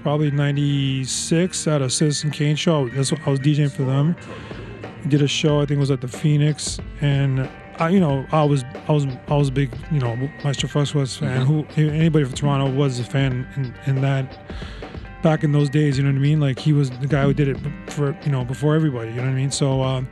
probably 0.03 0.31
'96 0.31 1.67
at 1.67 1.83
a 1.83 1.91
Citizen 1.91 2.31
Kane 2.31 2.57
show. 2.57 2.89
That's 2.89 3.13
what 3.13 3.21
I 3.27 3.31
was 3.31 3.41
DJing 3.41 3.71
for 3.71 3.83
them. 3.85 4.17
Did 5.09 5.21
a 5.21 5.29
show. 5.29 5.61
I 5.61 5.67
think 5.67 5.77
it 5.77 5.81
was 5.81 5.91
at 5.91 6.01
the 6.01 6.09
Phoenix, 6.09 6.79
and 7.03 7.47
I, 7.79 7.91
you 7.91 8.01
know, 8.01 8.25
I 8.33 8.43
was, 8.45 8.65
I 8.89 8.93
was, 8.93 9.07
I 9.29 9.37
was 9.37 9.49
a 9.49 9.53
big, 9.53 9.71
you 9.91 9.99
know, 9.99 10.17
Maestro 10.43 10.69
Fresh 10.69 10.95
was 10.95 11.17
fan. 11.17 11.45
Who 11.45 11.67
anybody 11.77 12.25
from 12.25 12.35
Toronto 12.35 12.73
was 12.75 13.01
a 13.01 13.05
fan 13.05 13.47
in, 13.57 13.75
in 13.87 14.01
that. 14.03 14.39
Back 15.23 15.45
in 15.45 15.53
those 15.53 15.69
days, 15.69 15.97
you 15.97 16.03
know 16.03 16.11
what 16.11 16.17
I 16.17 16.21
mean. 16.21 16.41
Like 16.41 16.59
he 16.59 16.73
was 16.73 16.91
the 16.91 17.07
guy 17.07 17.23
who 17.23 17.33
did 17.33 17.47
it 17.47 17.57
for, 17.91 18.17
you 18.25 18.33
know, 18.33 18.45
before 18.45 18.75
everybody. 18.75 19.11
You 19.11 19.17
know 19.17 19.25
what 19.25 19.29
I 19.29 19.35
mean. 19.35 19.51
So. 19.51 19.83
Um, 19.83 20.09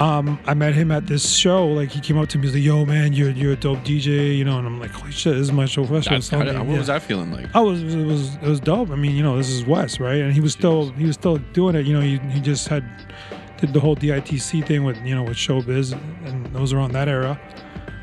um, 0.00 0.38
I 0.46 0.54
met 0.54 0.74
him 0.74 0.90
at 0.90 1.06
this 1.06 1.30
show. 1.36 1.66
Like 1.66 1.90
he 1.90 2.00
came 2.00 2.16
up 2.16 2.28
to 2.30 2.38
me, 2.38 2.46
he's 2.46 2.54
like, 2.54 2.64
"Yo, 2.64 2.86
man, 2.86 3.12
you're 3.12 3.30
you're 3.30 3.52
a 3.52 3.56
dope 3.56 3.80
DJ," 3.80 4.36
you 4.36 4.44
know, 4.44 4.58
and 4.58 4.66
I'm 4.66 4.80
like, 4.80 4.90
"Holy 4.92 5.12
shit, 5.12 5.34
this 5.34 5.42
is 5.42 5.52
my 5.52 5.66
show 5.66 5.84
festival." 5.84 6.16
That's 6.18 6.30
kinda, 6.30 6.54
what 6.64 6.78
was 6.78 6.86
that 6.86 7.02
feeling 7.02 7.30
like? 7.32 7.54
I 7.54 7.60
was 7.60 7.82
it 7.82 8.06
was 8.06 8.34
it 8.36 8.42
was 8.42 8.60
dope. 8.60 8.90
I 8.90 8.96
mean, 8.96 9.14
you 9.14 9.22
know, 9.22 9.36
this 9.36 9.50
is 9.50 9.66
Wes, 9.66 10.00
right? 10.00 10.22
And 10.22 10.32
he 10.32 10.40
was 10.40 10.54
still 10.54 10.90
he 10.92 11.04
was 11.04 11.16
still 11.16 11.36
doing 11.52 11.74
it. 11.74 11.84
You 11.84 11.92
know, 11.92 12.00
he, 12.00 12.18
he 12.30 12.40
just 12.40 12.68
had 12.68 12.82
did 13.58 13.74
the 13.74 13.80
whole 13.80 13.94
DITC 13.94 14.66
thing 14.66 14.84
with 14.84 14.96
you 15.04 15.14
know 15.14 15.22
with 15.22 15.36
Showbiz, 15.36 15.92
and 16.26 16.46
it 16.46 16.58
was 16.58 16.72
around 16.72 16.92
that 16.92 17.08
era. 17.08 17.38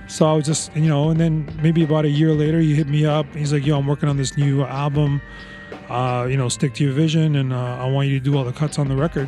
So 0.07 0.27
I 0.27 0.33
was 0.33 0.45
just 0.45 0.75
you 0.75 0.87
know, 0.87 1.09
and 1.09 1.19
then 1.19 1.49
maybe 1.63 1.83
about 1.83 2.05
a 2.05 2.09
year 2.09 2.31
later, 2.31 2.59
he 2.59 2.75
hit 2.75 2.87
me 2.87 3.07
up. 3.07 3.25
He's 3.33 3.51
like, 3.51 3.65
"Yo, 3.65 3.75
I'm 3.75 3.87
working 3.87 4.07
on 4.07 4.17
this 4.17 4.37
new 4.37 4.63
album. 4.63 5.19
Uh, 5.89 6.27
you 6.29 6.37
know, 6.37 6.47
stick 6.47 6.75
to 6.75 6.83
your 6.83 6.93
vision, 6.93 7.35
and 7.35 7.51
uh, 7.51 7.77
I 7.77 7.89
want 7.89 8.07
you 8.07 8.19
to 8.19 8.23
do 8.23 8.37
all 8.37 8.43
the 8.43 8.53
cuts 8.53 8.77
on 8.77 8.87
the 8.87 8.95
record." 8.95 9.27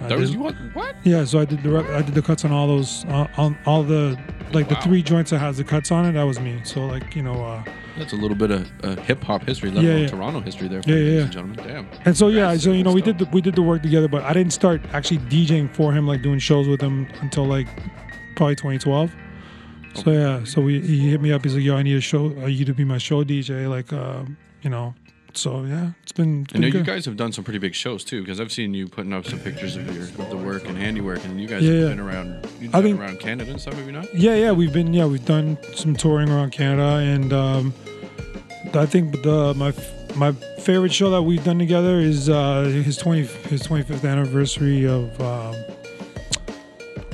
I 0.00 0.16
was, 0.16 0.30
did- 0.30 0.34
you 0.36 0.42
want, 0.44 0.56
what? 0.74 0.94
yeah, 1.04 1.24
so 1.24 1.40
I 1.40 1.44
did 1.44 1.62
the 1.62 1.78
I 1.94 2.02
did 2.02 2.14
the 2.14 2.22
cuts 2.22 2.44
on 2.44 2.52
all 2.52 2.66
those 2.68 3.04
uh, 3.06 3.26
on 3.36 3.58
all 3.66 3.82
the 3.82 4.18
like 4.52 4.68
the 4.68 4.76
three 4.76 5.02
joints 5.02 5.30
that 5.32 5.38
has 5.40 5.56
the 5.58 5.64
cuts 5.64 5.90
on 5.90 6.04
it. 6.06 6.12
That 6.12 6.22
was 6.24 6.38
me. 6.40 6.60
So 6.64 6.86
like 6.86 7.14
you 7.16 7.22
know, 7.22 7.44
uh, 7.44 7.64
That's 7.98 8.12
a 8.12 8.16
little 8.16 8.36
bit 8.36 8.50
of 8.50 8.70
uh, 8.84 8.96
hip 9.02 9.22
hop 9.24 9.42
history, 9.44 9.70
let 9.70 9.82
Yeah, 9.84 9.90
alone 9.90 10.02
yeah. 10.02 10.08
Toronto 10.08 10.40
history 10.40 10.68
there, 10.68 10.82
for 10.82 10.88
Yeah, 10.90 10.96
you, 10.96 11.02
yeah, 11.02 11.06
ladies 11.06 11.18
yeah. 11.18 11.40
and 11.40 11.54
gentlemen. 11.56 11.88
Damn. 11.90 12.00
and 12.04 12.16
so 12.16 12.28
yeah, 12.28 12.56
so 12.56 12.72
you 12.72 12.84
know 12.84 12.92
we 12.92 13.02
did 13.02 13.18
the, 13.18 13.24
we 13.32 13.40
did 13.40 13.54
the 13.56 13.62
work 13.62 13.82
together, 13.82 14.08
but 14.08 14.22
I 14.22 14.32
didn't 14.32 14.52
start 14.52 14.80
actually 14.92 15.18
DJing 15.18 15.74
for 15.74 15.92
him, 15.92 16.06
like 16.06 16.22
doing 16.22 16.38
shows 16.38 16.68
with 16.68 16.80
him 16.80 17.06
until 17.20 17.44
like 17.44 17.66
probably 18.36 18.54
2012. 18.56 19.10
So 19.94 20.12
yeah, 20.12 20.44
so 20.44 20.60
we 20.62 20.80
he 20.80 21.10
hit 21.10 21.20
me 21.20 21.32
up. 21.32 21.42
He's 21.42 21.54
like, 21.56 21.64
"Yo, 21.64 21.76
I 21.76 21.82
need 21.82 21.96
a 21.96 22.00
show, 22.00 22.26
uh, 22.42 22.46
you 22.46 22.64
to 22.66 22.72
be 22.74 22.84
my 22.84 22.98
show 22.98 23.24
DJ." 23.24 23.68
Like, 23.68 23.92
uh, 23.92 24.22
you 24.62 24.70
know, 24.70 24.94
so 25.38 25.64
yeah, 25.64 25.90
it's 26.02 26.12
been. 26.12 26.42
It's 26.42 26.54
I 26.54 26.58
know 26.58 26.68
been 26.70 26.78
you 26.78 26.84
guys 26.84 27.04
have 27.06 27.16
done 27.16 27.32
some 27.32 27.44
pretty 27.44 27.58
big 27.58 27.74
shows 27.74 28.04
too, 28.04 28.20
because 28.22 28.40
I've 28.40 28.52
seen 28.52 28.74
you 28.74 28.88
putting 28.88 29.12
up 29.12 29.24
some 29.26 29.38
pictures 29.38 29.76
of 29.76 29.94
your 29.94 30.04
of 30.04 30.30
the 30.30 30.36
work 30.36 30.66
and 30.68 30.76
handiwork, 30.76 31.24
and 31.24 31.40
you 31.40 31.46
guys 31.46 31.62
Yeah, 31.62 31.72
have 31.72 31.80
yeah. 31.82 31.88
been 31.88 32.00
around, 32.00 32.46
you've 32.60 32.72
been 32.72 32.82
think- 32.82 33.00
around 33.00 33.20
Canada 33.20 33.50
and 33.50 33.60
stuff, 33.60 33.74
have 33.74 33.86
you 33.86 33.92
not? 33.92 34.12
Yeah, 34.14 34.34
yeah, 34.34 34.52
we've 34.52 34.72
been 34.72 34.92
yeah 34.92 35.06
we've 35.06 35.24
done 35.24 35.56
some 35.74 35.94
touring 35.96 36.28
around 36.28 36.50
Canada, 36.52 36.96
and 36.96 37.32
um, 37.32 37.74
I 38.74 38.86
think 38.86 39.22
the 39.22 39.54
my 39.54 39.72
my 40.16 40.32
favorite 40.60 40.92
show 40.92 41.10
that 41.10 41.22
we've 41.22 41.44
done 41.44 41.58
together 41.58 42.00
is 42.00 42.28
uh, 42.28 42.62
his 42.64 42.96
twenty 42.96 43.24
his 43.24 43.62
twenty 43.62 43.84
fifth 43.84 44.04
anniversary 44.04 44.86
of 44.86 45.20
um, 45.20 45.54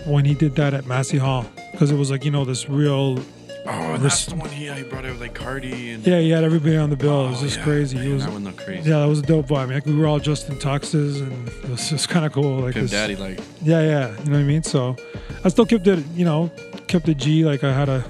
when 0.07 0.25
he 0.25 0.35
did 0.35 0.55
that 0.57 0.75
at 0.75 0.87
Massey 0.87 1.18
Hall 1.18 1.45
because 1.72 1.91
it 1.91 1.97
was 1.97 2.11
like 2.11 2.25
you 2.25 2.31
know 2.31 2.45
this 2.45 2.68
real 2.68 3.18
Oh, 3.66 3.96
that's 3.96 4.26
the 4.26 4.34
one 4.34 4.50
he, 4.50 4.70
he 4.70 4.82
brought 4.82 5.04
out 5.06 5.12
with 5.12 5.20
like 5.22 5.34
Cardi 5.34 5.90
and 5.92 6.06
yeah 6.06 6.18
he 6.18 6.30
had 6.30 6.44
everybody 6.44 6.76
on 6.76 6.90
the 6.90 6.96
bill. 6.96 7.26
it 7.26 7.30
was 7.30 7.38
Oh, 7.40 7.44
just 7.46 7.56
yeah. 7.58 7.64
crazy. 7.64 7.96
Man, 7.96 8.06
it 8.08 8.12
was 8.14 8.24
that 8.24 8.32
one 8.32 8.44
looked 8.44 8.58
crazy. 8.64 8.90
Yeah, 8.90 8.98
that 9.00 9.06
was 9.08 9.20
a 9.20 9.22
dope 9.22 9.46
vibe. 9.46 9.72
Like 9.72 9.86
we 9.86 9.94
were 9.94 10.06
all 10.06 10.18
just 10.20 10.48
in 10.50 10.56
tuxes, 10.56 11.20
and 11.22 11.48
it 11.48 11.70
was 11.70 11.88
just 11.88 12.08
kind 12.10 12.26
of 12.26 12.32
cool. 12.32 12.58
Like 12.60 12.74
Pimp 12.74 12.84
this- 12.84 12.90
Daddy, 12.90 13.16
like 13.16 13.38
yeah, 13.62 13.80
yeah, 13.80 14.08
you 14.18 14.24
know 14.26 14.32
what 14.32 14.40
I 14.40 14.42
mean. 14.42 14.62
So 14.62 14.96
I 15.44 15.48
still 15.48 15.64
kept 15.66 15.86
it, 15.86 16.04
you 16.14 16.24
know, 16.26 16.50
kept 16.88 17.06
the 17.06 17.14
G. 17.14 17.44
Like 17.44 17.64
I 17.64 17.72
had 17.72 17.88
a 17.88 18.04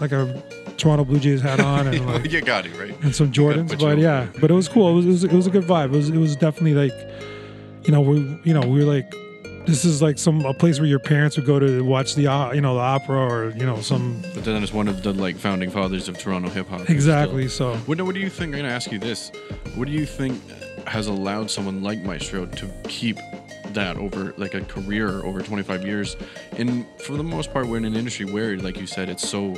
like 0.00 0.12
a 0.12 0.40
Toronto 0.76 1.04
Blue 1.04 1.18
Jays 1.18 1.40
hat 1.40 1.58
on, 1.58 1.88
and 1.88 2.06
like 2.24 2.30
you 2.30 2.40
got 2.40 2.64
it 2.66 2.76
right. 2.78 2.94
and 3.02 3.14
some 3.14 3.32
Jordans. 3.32 3.76
But 3.80 3.98
yeah, 3.98 4.28
but 4.40 4.50
it 4.52 4.54
was 4.54 4.68
cool. 4.68 4.88
It 4.90 4.94
was, 4.94 5.04
it 5.06 5.08
was 5.08 5.24
it 5.24 5.32
was 5.32 5.46
a 5.48 5.50
good 5.50 5.64
vibe. 5.64 5.86
It 5.86 5.90
was 5.96 6.08
it 6.10 6.16
was 6.18 6.36
definitely 6.36 6.74
like, 6.74 6.92
you 7.84 7.90
know, 7.92 8.00
we 8.00 8.18
you 8.44 8.54
know 8.54 8.60
we 8.60 8.84
were 8.84 8.92
like, 8.92 9.12
this 9.64 9.84
is 9.84 10.02
like 10.02 10.18
some 10.18 10.44
a 10.44 10.52
place 10.54 10.78
where 10.80 10.88
your 10.88 10.98
parents 10.98 11.36
would 11.36 11.46
go 11.46 11.58
to 11.58 11.82
watch 11.84 12.14
the 12.14 12.26
uh, 12.26 12.52
you 12.52 12.60
know 12.60 12.74
the 12.74 12.80
opera 12.80 13.16
or 13.16 13.50
you 13.50 13.64
know 13.64 13.80
some 13.80 14.20
But 14.34 14.44
then 14.44 14.62
it's 14.62 14.72
one 14.72 14.88
of 14.88 15.02
the 15.02 15.12
like 15.12 15.36
founding 15.36 15.70
fathers 15.70 16.08
of 16.08 16.18
Toronto 16.18 16.48
hip 16.48 16.68
hop. 16.68 16.90
exactly. 16.90 17.48
So 17.48 17.74
What, 17.86 18.00
what 18.02 18.14
do 18.14 18.20
you 18.20 18.30
think? 18.30 18.54
I'm 18.54 18.62
gonna 18.62 18.72
ask 18.74 18.90
you 18.90 18.98
this. 18.98 19.30
What 19.74 19.86
do 19.86 19.92
you 19.92 20.06
think? 20.06 20.40
has 20.88 21.06
allowed 21.06 21.48
someone 21.48 21.80
like 21.80 22.02
Maestro 22.02 22.44
to 22.44 22.68
keep 22.88 23.16
that 23.72 23.96
over 23.98 24.34
like 24.36 24.54
a 24.54 24.60
career 24.62 25.22
over 25.24 25.40
25 25.40 25.86
years 25.86 26.16
and 26.58 26.84
for 26.98 27.16
the 27.16 27.22
most 27.22 27.52
part 27.52 27.68
we're 27.68 27.76
in 27.76 27.84
an 27.84 27.94
industry 27.94 28.26
where 28.26 28.56
like 28.58 28.76
you 28.80 28.86
said 28.86 29.08
it's 29.08 29.26
so 29.26 29.54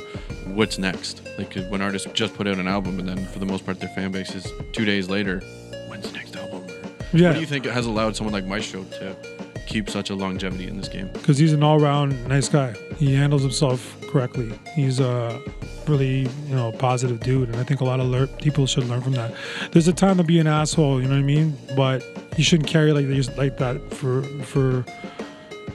what's 0.53 0.77
next 0.77 1.21
like 1.39 1.51
when 1.69 1.81
artists 1.81 2.07
just 2.13 2.33
put 2.35 2.47
out 2.47 2.59
an 2.59 2.67
album 2.67 2.99
and 2.99 3.09
then 3.09 3.25
for 3.25 3.39
the 3.39 3.45
most 3.45 3.65
part 3.65 3.79
their 3.79 3.89
fan 3.89 4.11
base 4.11 4.35
is 4.35 4.47
two 4.71 4.85
days 4.85 5.09
later 5.09 5.39
when's 5.87 6.05
the 6.07 6.13
next 6.15 6.35
album 6.35 6.63
Yeah. 7.11 7.29
what 7.29 7.33
do 7.33 7.39
you 7.41 7.47
think 7.47 7.65
it 7.65 7.73
has 7.73 7.87
allowed 7.87 8.15
someone 8.15 8.31
like 8.33 8.45
Maestro 8.45 8.83
to 8.83 9.17
keep 9.65 9.89
such 9.89 10.09
a 10.09 10.15
longevity 10.15 10.67
in 10.67 10.77
this 10.77 10.87
game 10.87 11.09
because 11.13 11.37
he's 11.37 11.53
an 11.53 11.63
all-round 11.63 12.27
nice 12.27 12.49
guy. 12.49 12.73
He 12.97 13.13
handles 13.13 13.41
himself 13.41 13.95
correctly. 14.09 14.51
He's 14.73 14.99
a 14.99 15.41
really 15.87 16.21
you 16.47 16.55
know 16.55 16.71
positive 16.71 17.19
dude, 17.19 17.49
and 17.49 17.57
I 17.57 17.63
think 17.63 17.81
a 17.81 17.85
lot 17.85 17.99
of 17.99 18.07
lear- 18.07 18.27
people 18.27 18.65
should 18.65 18.85
learn 18.85 19.01
from 19.01 19.13
that. 19.13 19.33
There's 19.71 19.87
a 19.87 19.93
time 19.93 20.17
to 20.17 20.23
be 20.23 20.39
an 20.39 20.47
asshole, 20.47 21.01
you 21.01 21.07
know 21.07 21.15
what 21.15 21.19
I 21.19 21.23
mean, 21.23 21.57
but 21.75 22.03
you 22.37 22.43
shouldn't 22.43 22.69
carry 22.69 22.91
like 22.93 23.07
like 23.37 23.57
that 23.57 23.93
for 23.93 24.23
for 24.43 24.85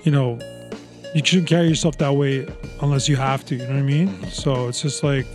you 0.05 0.13
know 0.13 0.39
you 1.15 1.23
shouldn't 1.25 1.49
carry 1.49 1.69
yourself 1.69 1.99
that 1.99 2.15
way 2.15 2.47
unless 2.81 3.09
you 3.09 3.17
have 3.17 3.45
to. 3.47 3.57
You 3.57 3.63
know 3.65 3.75
what 3.75 3.79
I 3.79 3.83
mean? 3.83 4.27
So 4.31 4.69
it's 4.69 4.83
just 4.83 5.03
like. 5.03 5.27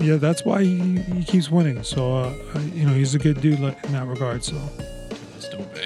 Yeah, 0.00 0.14
that's 0.14 0.44
why 0.44 0.62
he, 0.62 1.00
he 1.00 1.24
keeps 1.24 1.50
winning. 1.50 1.82
So, 1.82 2.14
uh, 2.14 2.32
you 2.72 2.86
know, 2.86 2.92
he's 2.94 3.16
a 3.16 3.18
good 3.18 3.40
dude 3.40 3.58
in 3.58 3.92
that 3.92 4.06
regard. 4.06 4.44
So. 4.44 4.54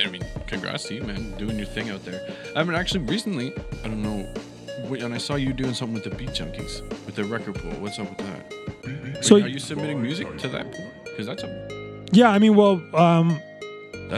I 0.05 0.09
mean, 0.11 0.23
congrats 0.47 0.85
to 0.85 0.95
you, 0.95 1.03
man, 1.03 1.33
doing 1.39 1.57
your 1.57 1.67
thing 1.67 1.91
out 1.91 2.05
there. 2.05 2.21
I 2.57 2.63
mean, 2.65 2.75
actually, 2.75 3.01
recently, 3.05 3.53
I 3.85 3.89
don't 3.89 4.03
know, 4.03 4.29
wh- 4.89 5.03
and 5.03 5.15
I 5.15 5.19
saw 5.19 5.35
you 5.37 5.53
doing 5.53 5.75
something 5.75 5.95
with 5.95 6.05
the 6.05 6.11
Beat 6.11 6.31
Junkies, 6.31 6.81
with 7.07 7.15
the 7.15 7.25
record 7.25 7.55
pool. 7.57 7.73
What's 7.81 7.99
up 7.99 8.09
with 8.09 8.19
that? 8.19 9.25
So- 9.25 9.37
are 9.37 9.49
you 9.49 9.59
submitting 9.59 10.01
music 10.03 10.37
to 10.39 10.49
that 10.49 10.71
pool? 10.73 10.91
Because 11.05 11.27
that's 11.27 11.43
a 11.43 12.05
Yeah, 12.13 12.31
I 12.31 12.39
mean, 12.39 12.57
well, 12.57 12.83
um, 12.95 13.41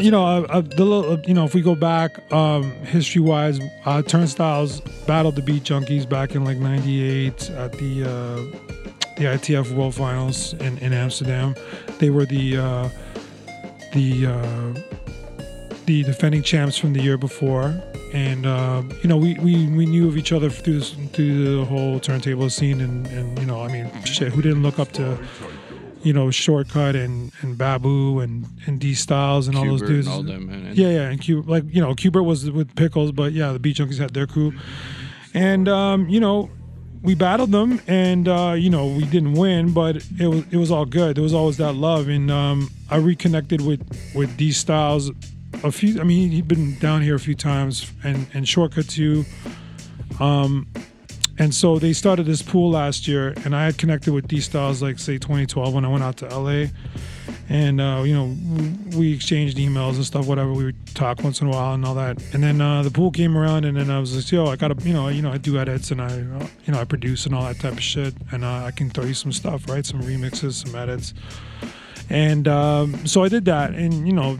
you 0.01 0.11
know, 0.11 0.25
uh, 0.25 0.41
uh, 0.49 0.61
the 0.61 0.85
little, 0.85 1.13
uh, 1.13 1.17
you 1.27 1.35
know, 1.35 1.45
if 1.45 1.55
we 1.55 1.61
go 1.63 1.75
back 1.77 2.11
um, 2.33 2.73
history-wise, 2.85 3.61
uh, 3.85 4.03
Turnstiles 4.03 4.81
battled 5.07 5.37
the 5.37 5.43
Beat 5.43 5.63
Junkies 5.63 6.09
back 6.09 6.35
in 6.35 6.45
like 6.45 6.59
'98 6.59 7.51
at 7.51 7.73
the 7.73 8.03
uh, 8.03 8.59
the 9.17 9.25
ITF 9.27 9.71
World 9.73 9.95
Finals 9.95 10.55
in, 10.55 10.79
in 10.79 10.93
Amsterdam. 10.93 11.55
They 12.01 12.11
were 12.11 12.27
the 12.27 12.57
uh, 12.57 12.89
the 13.93 14.27
uh, 14.27 14.94
the 15.87 16.03
defending 16.05 16.43
champs 16.43 16.77
from 16.79 16.93
the 16.93 17.03
year 17.03 17.17
before, 17.19 17.75
and 18.13 18.47
uh, 18.47 18.83
you 19.03 19.09
know, 19.09 19.17
we, 19.17 19.35
we, 19.35 19.67
we 19.69 19.87
knew 19.87 20.09
of 20.09 20.17
each 20.17 20.33
other 20.33 20.49
through 20.51 20.81
this, 20.81 20.93
through 21.13 21.59
the 21.59 21.65
whole 21.65 22.01
turntable 22.01 22.49
scene, 22.51 22.81
and, 22.81 23.07
and 23.09 23.39
you 23.39 23.47
know, 23.47 23.63
I 23.63 23.69
mean, 23.69 23.91
shit, 24.05 24.33
who 24.33 24.41
didn't 24.43 24.63
look 24.63 24.79
up 24.79 24.93
to 24.93 25.19
you 26.03 26.13
know, 26.13 26.31
Shortcut 26.31 26.95
and, 26.95 27.33
and 27.41 27.57
Babu 27.57 28.21
and, 28.21 28.45
and 28.67 28.79
D 28.79 28.93
Styles 28.93 29.49
and 29.49 29.57
all 29.57 29.65
those 29.65 29.81
dudes. 29.81 30.07
all 30.07 30.23
them. 30.23 30.51
And- 30.51 30.77
Yeah, 30.77 30.89
yeah, 30.91 31.09
and 31.09 31.19
Q 31.21 31.43
like 31.43 31.65
you 31.69 31.81
know, 31.81 31.95
Qbert 31.95 32.25
was 32.25 32.51
with 32.51 32.75
Pickles, 32.77 33.11
but 33.13 33.33
yeah, 33.33 33.53
the 33.53 33.59
Beat 33.59 33.77
Junkies 33.79 33.99
had 33.99 34.13
their 34.13 34.27
crew, 34.27 34.53
and 35.33 35.69
um, 35.69 36.09
you 36.09 36.21
know, 36.21 36.51
we 37.03 37.15
battled 37.15 37.53
them, 37.53 37.81
and 37.87 38.29
uh, 38.29 38.55
you 38.57 38.71
know, 38.71 38.87
we 38.87 39.05
didn't 39.07 39.33
win, 39.35 39.73
but 39.73 39.97
it 40.19 40.27
was 40.29 40.45
it 40.51 40.57
was 40.57 40.71
all 40.71 40.85
good. 40.85 41.17
There 41.17 41.23
was 41.23 41.35
always 41.35 41.57
that 41.57 41.73
love, 41.75 42.09
and 42.09 42.31
um, 42.31 42.71
I 42.91 42.97
reconnected 42.97 43.61
with 43.63 43.81
with 44.15 44.37
D 44.37 44.53
Styles 44.53 45.11
a 45.65 45.73
few. 45.73 46.01
I 46.01 46.05
mean, 46.05 46.31
he'd 46.31 46.47
been 46.47 46.79
down 46.79 47.03
here 47.03 47.15
a 47.15 47.21
few 47.21 47.35
times, 47.35 47.91
and 48.05 48.27
and 48.35 48.49
Shortcut 48.49 48.89
too. 48.89 49.25
Um, 50.21 50.69
and 51.37 51.53
so 51.53 51.81
they 51.81 51.93
started 51.93 52.27
this 52.27 52.43
pool 52.43 52.71
last 52.71 53.09
year, 53.09 53.35
and 53.45 53.57
I 53.57 53.65
had 53.65 53.77
connected 53.77 54.13
with 54.13 54.29
D 54.29 54.41
Styles 54.41 54.83
like 54.83 55.01
say 55.01 55.19
2012 55.19 55.75
when 55.75 55.85
I 55.85 55.89
went 55.89 56.05
out 56.05 56.17
to 56.19 56.29
LA, 56.29 56.67
and 57.49 57.81
uh, 57.81 58.03
you 58.07 58.15
know 58.15 58.37
we 58.97 59.13
exchanged 59.13 59.57
emails 59.57 59.97
and 59.97 60.05
stuff, 60.05 60.27
whatever. 60.27 60.53
We 60.53 60.65
would 60.65 60.95
talk 60.95 61.25
once 61.25 61.41
in 61.41 61.49
a 61.49 61.51
while 61.51 61.75
and 61.75 61.85
all 61.85 61.95
that. 61.95 62.23
And 62.35 62.43
then 62.43 62.61
uh, 62.61 62.83
the 62.83 62.91
pool 62.91 63.11
came 63.11 63.37
around, 63.37 63.65
and 63.65 63.77
then 63.77 63.91
I 63.91 63.99
was 63.99 64.15
like, 64.15 64.31
yo, 64.31 64.47
I 64.47 64.57
gotta, 64.57 64.77
you 64.87 64.93
know, 64.93 65.09
you 65.09 65.23
know, 65.23 65.33
I 65.33 65.39
do 65.39 65.59
edits 65.59 65.91
and 65.91 66.01
I, 66.01 66.15
you 66.17 66.73
know, 66.73 66.79
I 66.79 66.85
produce 66.85 67.27
and 67.27 67.35
all 67.35 67.43
that 67.45 67.59
type 67.59 67.73
of 67.73 67.83
shit, 67.83 68.15
and 68.31 68.45
uh, 68.45 68.65
I 68.65 68.71
can 68.71 68.91
throw 68.91 69.05
you 69.05 69.15
some 69.15 69.33
stuff, 69.33 69.69
right? 69.69 69.85
Some 69.85 70.03
remixes, 70.03 70.65
some 70.65 70.75
edits. 70.77 71.15
And 72.11 72.47
um, 72.47 73.07
so 73.07 73.25
I 73.25 73.29
did 73.29 73.47
that, 73.47 73.71
and 73.71 74.07
you 74.07 74.13
know, 74.13 74.39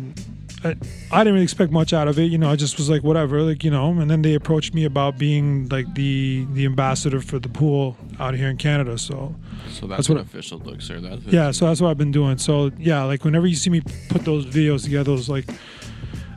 I, 0.65 0.77
I 1.13 1.19
didn't 1.21 1.35
really 1.35 1.45
expect 1.45 1.71
much 1.73 1.93
out 1.93 2.09
of 2.09 2.19
it. 2.19 2.25
You 2.33 2.39
know, 2.39 2.51
I 2.51 2.57
just 2.57 2.79
was 2.79 2.89
like, 2.89 3.03
whatever, 3.03 3.43
like 3.43 3.63
you 3.65 3.71
know. 3.71 3.91
And 3.91 4.11
then 4.11 4.23
they 4.23 4.35
approached 4.35 4.73
me 4.75 4.85
about 4.85 5.19
being 5.19 5.69
like 5.69 5.93
the 5.95 6.47
the 6.53 6.65
ambassador 6.65 7.21
for 7.21 7.39
the 7.39 7.49
pool 7.49 7.97
out 8.19 8.35
here 8.35 8.49
in 8.49 8.57
Canada. 8.57 8.97
So, 8.99 9.35
So 9.71 9.87
that's, 9.87 9.99
That's 9.99 10.09
what- 10.09 10.19
official 10.19 10.59
looks 10.61 10.85
sir. 10.87 11.01
That's 11.01 11.23
yeah, 11.27 11.51
so 11.51 11.67
that's 11.67 11.81
what 11.81 11.91
I've 11.91 11.99
been 11.99 12.13
doing. 12.13 12.39
So 12.39 12.71
yeah, 12.79 13.03
like 13.05 13.25
whenever 13.25 13.47
you 13.47 13.57
see 13.57 13.71
me 13.71 13.83
put 14.09 14.25
those 14.25 14.47
videos 14.47 14.85
together, 14.85 15.05
those 15.05 15.29
like 15.29 15.47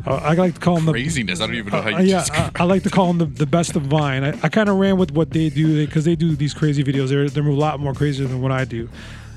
uh, 0.05 0.15
I 0.23 0.34
like 0.34 0.53
to 0.55 0.59
call 0.59 0.75
them 0.75 0.86
the 0.86 0.91
craziness. 0.93 1.41
I 1.41 1.47
don't 1.47 1.55
even 1.55 1.71
know 1.73 1.82
how 1.82 1.89
you 1.89 1.95
uh, 1.95 2.01
yeah, 2.01 2.25
I, 2.32 2.51
I 2.61 2.63
like 2.63 2.84
to 2.84 2.89
call 2.89 3.07
them 3.07 3.17
the, 3.17 3.25
the 3.25 3.45
best 3.45 3.75
of 3.75 3.84
Vine. 3.84 4.23
I, 4.23 4.30
I 4.43 4.49
kind 4.49 4.69
of 4.69 4.78
ran 4.78 4.97
with 4.97 5.11
what 5.11 5.32
they 5.32 5.49
do 5.49 5.86
because 5.86 6.05
they 6.05 6.15
do 6.15 6.36
these 6.36 6.53
crazy 6.53 6.84
videos. 6.84 7.09
They're 7.09 7.30
they're 7.30 7.45
a 7.45 7.53
lot 7.53 7.80
more 7.80 7.93
crazy 7.93 8.25
than 8.25 8.41
what 8.41 8.51
I 8.51 8.65
do, 8.65 8.89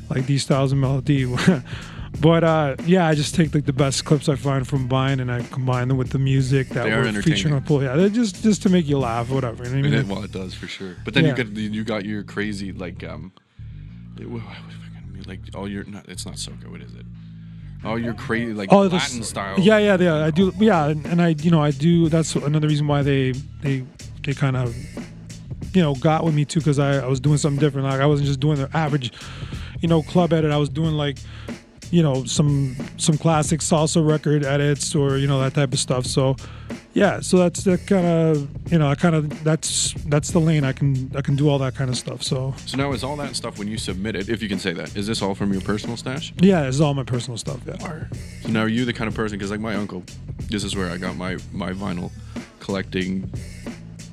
like 0.09 0.27
D 0.27 0.39
Styles 0.39 0.73
and 0.73 0.81
Melo-D. 0.81 1.35
but 2.21 2.45
uh, 2.45 2.77
yeah, 2.85 3.07
I 3.07 3.15
just 3.15 3.35
take 3.35 3.55
like 3.55 3.65
the 3.67 3.73
best 3.73 4.05
clips 4.05 4.29
I 4.29 4.35
find 4.35 4.67
from 4.67 4.89
Vine 4.89 5.21
and 5.21 5.31
I 5.31 5.43
combine 5.43 5.89
them 5.89 5.97
with 5.97 6.11
the 6.11 6.19
music 6.19 6.69
that 6.71 6.85
They 6.85 6.91
we're 6.91 7.23
featuring 7.23 7.55
on 7.55 7.63
pool. 7.63 7.83
Yeah, 7.83 7.97
they're 7.97 8.09
just 8.09 8.43
just 8.43 8.63
to 8.63 8.69
make 8.69 8.87
you 8.89 8.99
laugh, 8.99 9.31
whatever. 9.31 9.65
You 9.65 9.71
know 9.71 9.77
what 9.77 9.87
I 9.87 9.91
mean? 9.91 10.01
it, 10.01 10.07
well, 10.07 10.25
it 10.25 10.33
does 10.33 10.53
for 10.55 10.67
sure. 10.67 10.97
But 11.05 11.15
then 11.15 11.25
Yeah. 11.25 11.37
you 11.37 11.45
got 11.45 11.57
you 11.57 11.85
got 11.85 12.05
your 12.05 12.23
crazy 12.25 12.73
like 12.73 13.05
um, 13.05 13.33
it, 14.19 14.29
what, 14.29 14.43
what 14.43 14.53
if 14.53 14.77
I 14.85 15.01
can- 15.01 15.23
like 15.29 15.41
all 15.55 15.69
your 15.69 15.85
not 15.85 16.09
it's 16.09 16.27
not 16.27 16.35
soca. 16.35 16.69
What 16.71 16.81
is 16.83 16.95
it? 16.95 17.07
All 17.85 17.99
your 17.99 18.13
crazy 18.13 18.53
like 18.53 18.71
Oh, 18.73 18.83
Latin 18.83 19.23
style. 19.23 19.59
Yeah, 19.59 19.79
yeah, 19.79 19.97
yeah. 19.99 20.25
I 20.27 20.31
do. 20.31 20.53
Yeah, 20.59 20.89
and, 20.89 21.07
and 21.07 21.23
I, 21.23 21.29
you 21.29 21.51
know, 21.51 21.63
I 21.63 21.71
do. 21.71 22.11
That's 22.11 22.35
another 22.35 22.69
reason 22.69 22.87
why 22.87 23.01
they, 23.03 23.33
they, 23.63 23.87
they 24.23 24.35
kind 24.35 24.55
of, 24.55 24.77
you 25.75 25.81
know, 25.81 25.95
got 25.95 26.23
with 26.23 26.35
me 26.35 26.45
too 26.45 26.61
because 26.61 26.79
I, 26.79 26.97
I 26.99 27.07
was 27.07 27.21
doing 27.21 27.39
something 27.39 27.59
different. 27.59 27.87
Like 27.89 28.01
I 28.03 28.05
wasn't 28.05 28.27
just 28.27 28.39
doing 28.39 28.59
the 28.59 28.69
average, 28.77 29.15
you 29.81 29.89
know, 29.89 30.03
club 30.03 30.35
edit. 30.35 30.51
I 30.51 30.59
was 30.59 30.69
doing 30.69 30.93
like, 30.93 31.17
you 31.91 32.03
know, 32.03 32.25
some 32.25 32.77
some 32.97 33.17
classic 33.19 33.61
salsa 33.61 34.07
record 34.07 34.45
edits 34.45 34.95
or 34.95 35.19
you 35.19 35.27
know 35.27 35.41
that 35.41 35.55
type 35.55 35.73
of 35.73 35.79
stuff. 35.79 36.07
So, 36.07 36.37
yeah. 36.95 37.21
So 37.21 37.39
that's 37.39 37.65
the 37.65 37.79
kind 37.79 38.07
of, 38.07 38.49
you 38.73 38.79
know, 38.79 38.89
I 38.89 38.95
kind 38.95 39.15
of 39.15 39.43
that's 39.45 39.95
that's 40.07 40.31
the 40.31 40.39
lane 40.39 40.65
I 40.65 40.73
can 40.73 41.11
I 41.17 41.21
can 41.21 41.37
do 41.37 41.49
all 41.49 41.59
that 41.59 41.75
kind 41.75 41.91
of 41.91 41.97
stuff. 41.97 42.23
So 42.23 42.55
So 42.67 42.77
now 42.77 42.93
is 42.93 43.03
all 43.03 43.17
that 43.17 43.35
stuff 43.37 43.59
when 43.59 43.69
you 43.69 43.79
submit 43.79 44.15
it, 44.17 44.29
if 44.29 44.41
you 44.43 44.49
can 44.49 44.59
say 44.59 44.73
that, 44.75 44.97
is 44.97 45.07
this 45.07 45.21
all 45.23 45.35
from 45.35 45.53
your 45.53 45.63
personal 45.63 45.97
stash? 45.97 46.33
yeah, 46.39 46.63
it's 46.63 46.81
all 46.81 46.95
my 46.95 47.05
personal 47.05 47.37
stuff. 47.39 47.61
Yeah. 47.67 47.79
So 48.43 48.49
now 48.49 48.61
are 48.63 48.69
you 48.69 48.85
the 48.85 48.93
kind 48.93 49.09
of 49.09 49.15
person? 49.15 49.37
Because 49.39 49.51
like 49.51 49.61
my 49.61 49.75
uncle, 49.75 50.03
this 50.49 50.65
is 50.65 50.77
where 50.77 50.91
I 50.91 50.97
got 50.97 51.17
my 51.17 51.39
my 51.53 51.73
vinyl 51.73 52.11
collecting 52.61 53.33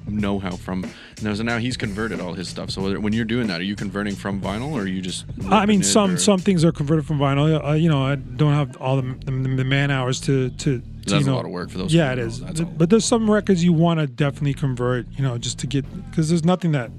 know-how 0.07 0.51
from. 0.57 0.85
Now, 1.21 1.33
so 1.33 1.43
now 1.43 1.57
he's 1.57 1.77
converted 1.77 2.19
all 2.19 2.33
his 2.33 2.47
stuff. 2.47 2.69
So 2.71 2.81
whether- 2.81 2.99
when 2.99 3.13
you're 3.13 3.25
doing 3.25 3.47
that, 3.47 3.59
are 3.61 3.63
you 3.65 3.75
converting 3.75 4.15
from 4.15 4.39
vinyl 4.41 4.71
or 4.73 4.81
are 4.81 4.87
you 4.87 5.01
just? 5.01 5.25
I 5.49 5.65
mean, 5.65 5.83
some 5.83 6.13
or- 6.15 6.17
some 6.17 6.39
things 6.39 6.63
are 6.65 6.71
converted 6.71 7.05
from 7.05 7.19
vinyl. 7.19 7.79
You 7.81 7.89
know, 7.89 8.03
I 8.03 8.15
don't 8.15 8.53
have 8.53 8.77
all 8.77 8.95
the 9.01 9.15
the, 9.25 9.31
the 9.31 9.63
man 9.65 9.91
hours 9.91 10.19
to 10.21 10.49
to. 10.49 10.79
to 10.79 10.83
That's 11.05 11.25
you 11.25 11.31
a 11.31 11.35
lot 11.35 11.45
of 11.45 11.51
work 11.51 11.69
for 11.69 11.77
those 11.77 11.93
Yeah, 11.93 12.11
it 12.11 12.15
people, 12.15 12.27
is. 12.29 12.39
that's. 12.41 12.61
But 12.61 12.89
there's 12.89 13.05
some 13.05 13.29
records 13.29 13.63
you 13.63 13.73
want 13.73 13.99
to 13.99 14.07
definitely 14.07 14.53
convert. 14.53 15.07
You 15.15 15.23
know, 15.23 15.37
just 15.37 15.59
to 15.59 15.67
get 15.67 15.85
because 16.09 16.29
there's 16.29 16.43
nothing 16.45 16.71
that 16.73 16.91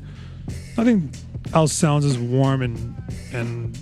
nothing 0.77 1.11
else 1.55 1.73
sounds 1.73 2.05
as 2.05 2.19
warm 2.19 2.63
and 2.63 2.95
and 3.33 3.79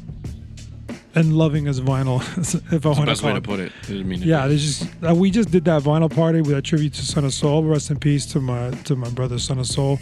and 1.16 1.36
loving 1.36 1.66
as 1.66 1.80
vinyl. 1.80 2.20
if 2.72 2.86
I 2.86 2.88
want 2.90 3.06
best 3.06 3.20
to 3.22 3.26
way 3.26 3.32
to 3.32 3.40
put 3.40 3.58
it. 3.58 3.72
I 3.88 3.92
mean, 4.04 4.22
Yeah, 4.22 4.46
just 4.48 4.88
uh, 5.08 5.14
we 5.14 5.30
just 5.30 5.50
did 5.50 5.64
that 5.64 5.82
vinyl 5.82 6.14
party 6.14 6.40
with 6.42 6.56
a 6.56 6.62
tribute 6.62 6.94
to 6.94 7.02
Son 7.02 7.24
of 7.24 7.32
Soul. 7.34 7.64
Rest 7.64 7.90
in 7.90 7.98
peace 7.98 8.26
to 8.26 8.40
my 8.40 8.70
to 8.84 8.94
my 8.94 9.10
brother 9.10 9.38
Son 9.38 9.58
of 9.58 9.66
Soul. 9.66 9.98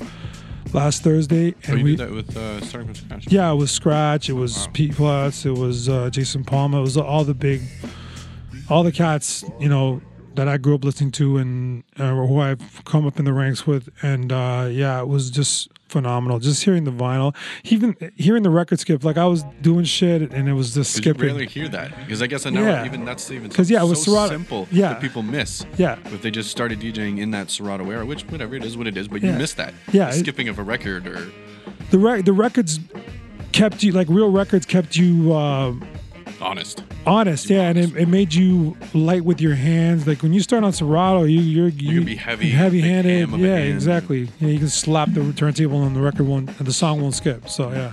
Last 0.72 1.04
Thursday, 1.04 1.52
Oh, 1.52 1.70
and 1.70 1.78
you 1.78 1.84
we 1.84 1.90
did 1.96 2.08
that 2.08 2.14
with 2.14 2.36
uh, 2.36 2.60
starting 2.62 2.92
from 2.92 2.96
scratch. 2.96 3.30
yeah, 3.30 3.50
it 3.52 3.54
was 3.54 3.70
Scratch. 3.70 4.28
It 4.28 4.32
was 4.32 4.66
Wow. 4.66 4.72
Pete 4.72 4.94
Platts. 4.96 5.46
It 5.46 5.52
was 5.56 5.88
uh, 5.88 6.10
Jason 6.10 6.42
Palma. 6.42 6.78
It 6.78 6.82
was 6.82 6.96
all 6.96 7.22
the 7.22 7.34
big, 7.34 7.62
all 8.68 8.82
the 8.82 8.90
cats, 8.90 9.44
you 9.60 9.68
know, 9.68 10.00
that 10.34 10.48
I 10.48 10.56
grew 10.56 10.74
up 10.74 10.84
listening 10.84 11.12
to 11.12 11.36
and 11.36 11.84
uh, 11.96 12.10
who 12.26 12.40
I've 12.40 12.82
come 12.86 13.06
up 13.06 13.20
in 13.20 13.24
the 13.24 13.32
ranks 13.32 13.68
with. 13.68 13.88
And 14.02 14.32
uh, 14.32 14.68
yeah, 14.68 15.00
it 15.00 15.06
was 15.06 15.30
just 15.30 15.68
phenomenal. 15.99 16.40
Just 16.40 16.64
hearing 16.64 16.82
the 16.84 16.90
vinyl, 16.90 17.34
even 17.64 17.97
hearing 18.16 18.42
the 18.42 18.51
record 18.51 18.80
skip. 18.80 19.05
Like 19.05 19.16
I 19.16 19.26
was 19.26 19.45
doing 19.62 19.84
shit 19.84 20.32
and 20.32 20.49
it 20.49 20.53
was 20.53 20.74
just 20.74 20.90
'Cause 20.90 20.97
you 21.07 21.12
skipping. 21.12 21.22
rarely 21.28 21.47
hear 21.47 21.68
that 21.68 21.97
because 22.01 22.20
I 22.20 22.26
guess 22.26 22.45
I 22.47 22.51
know 22.51 22.62
Yeah. 22.66 22.84
even 22.84 23.05
that's 23.05 23.30
even 23.30 23.49
'Cause, 23.51 23.70
yeah, 23.70 23.82
it 23.82 23.86
was 23.88 24.03
so 24.05 24.12
Serato- 24.12 24.32
simple 24.32 24.68
yeah. 24.72 24.88
that 24.88 25.01
people 25.01 25.22
miss. 25.22 25.64
Yeah. 25.78 25.97
if 26.12 26.20
they 26.22 26.30
just 26.32 26.51
started 26.51 26.80
DJing 26.80 27.18
in 27.20 27.30
that 27.30 27.51
Serato 27.51 27.88
era, 27.90 28.05
which 28.05 28.22
whatever 28.24 28.55
it 28.57 28.64
is, 28.64 28.76
what 28.76 28.86
it 28.88 28.97
is, 28.97 29.07
but 29.09 29.22
Yeah. 29.22 29.32
you 29.32 29.38
miss 29.38 29.53
that. 29.55 29.72
Yeah, 29.92 30.09
it- 30.09 30.14
skipping 30.14 30.49
of 30.49 30.59
a 30.59 30.62
record 30.62 31.07
or 31.07 31.28
The 31.90 31.99
rec- 31.99 32.24
the 32.24 32.32
records 32.32 32.80
kept 33.53 33.82
you 33.84 33.92
like 33.92 34.09
real 34.11 34.30
records 34.32 34.66
kept 34.66 34.97
you. 34.97 35.32
Uh, 35.32 35.74
honest. 36.45 36.82
honest 37.07 37.49
yeah 37.49 37.62
and 37.68 37.78
it, 37.78 37.97
it 37.97 38.07
made 38.07 38.34
you 38.34 38.76
light 38.92 39.24
with 39.24 39.40
your 39.40 39.55
hands 39.55 40.07
like 40.07 40.22
when 40.22 40.32
you 40.32 40.40
start 40.40 40.62
on 40.62 40.72
serato 40.72 41.24
you 41.24 41.40
you're 41.40 41.68
you, 41.68 41.97
can 41.97 42.05
be 42.05 42.16
heavy, 42.16 42.51
heavy 42.51 42.80
big 42.82 42.90
handed 42.90 43.11
ham 43.11 43.34
of 43.34 43.40
a 43.40 43.42
yeah 43.42 43.57
exactly 43.57 44.28
yeah 44.40 44.49
you 44.49 44.59
can 44.59 44.68
slap 44.68 45.09
the 45.12 45.32
turntable 45.32 45.82
and 45.84 45.97
the 45.97 46.01
record 46.01 46.26
won't 46.26 46.49
and 46.59 46.66
the 46.66 46.72
song 46.72 47.01
won't 47.01 47.14
skip 47.14 47.49
so 47.49 47.70
yeah 47.72 47.92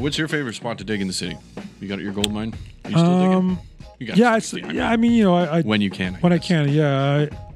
What's 0.00 0.16
your 0.16 0.28
favorite 0.28 0.54
spot 0.54 0.78
to 0.78 0.84
dig 0.84 1.02
in 1.02 1.08
the 1.08 1.12
city? 1.12 1.36
You 1.78 1.86
got 1.86 1.98
your 2.00 2.12
gold 2.12 2.32
mine? 2.32 2.54
Are 2.84 2.90
you 2.90 2.96
still 2.96 3.18
digging? 3.18 3.34
um 3.34 3.60
You 3.98 4.06
got 4.06 4.16
Yeah, 4.16 4.36
it's, 4.36 4.54
yeah. 4.54 4.90
I 4.90 4.96
mean, 4.96 5.12
you 5.12 5.24
know, 5.24 5.34
I, 5.34 5.58
I 5.58 5.62
when 5.62 5.82
you 5.82 5.90
can. 5.90 6.14
when 6.14 6.32
I 6.32 6.38
can, 6.38 6.70
yeah. 6.70 7.28
I, 7.30 7.49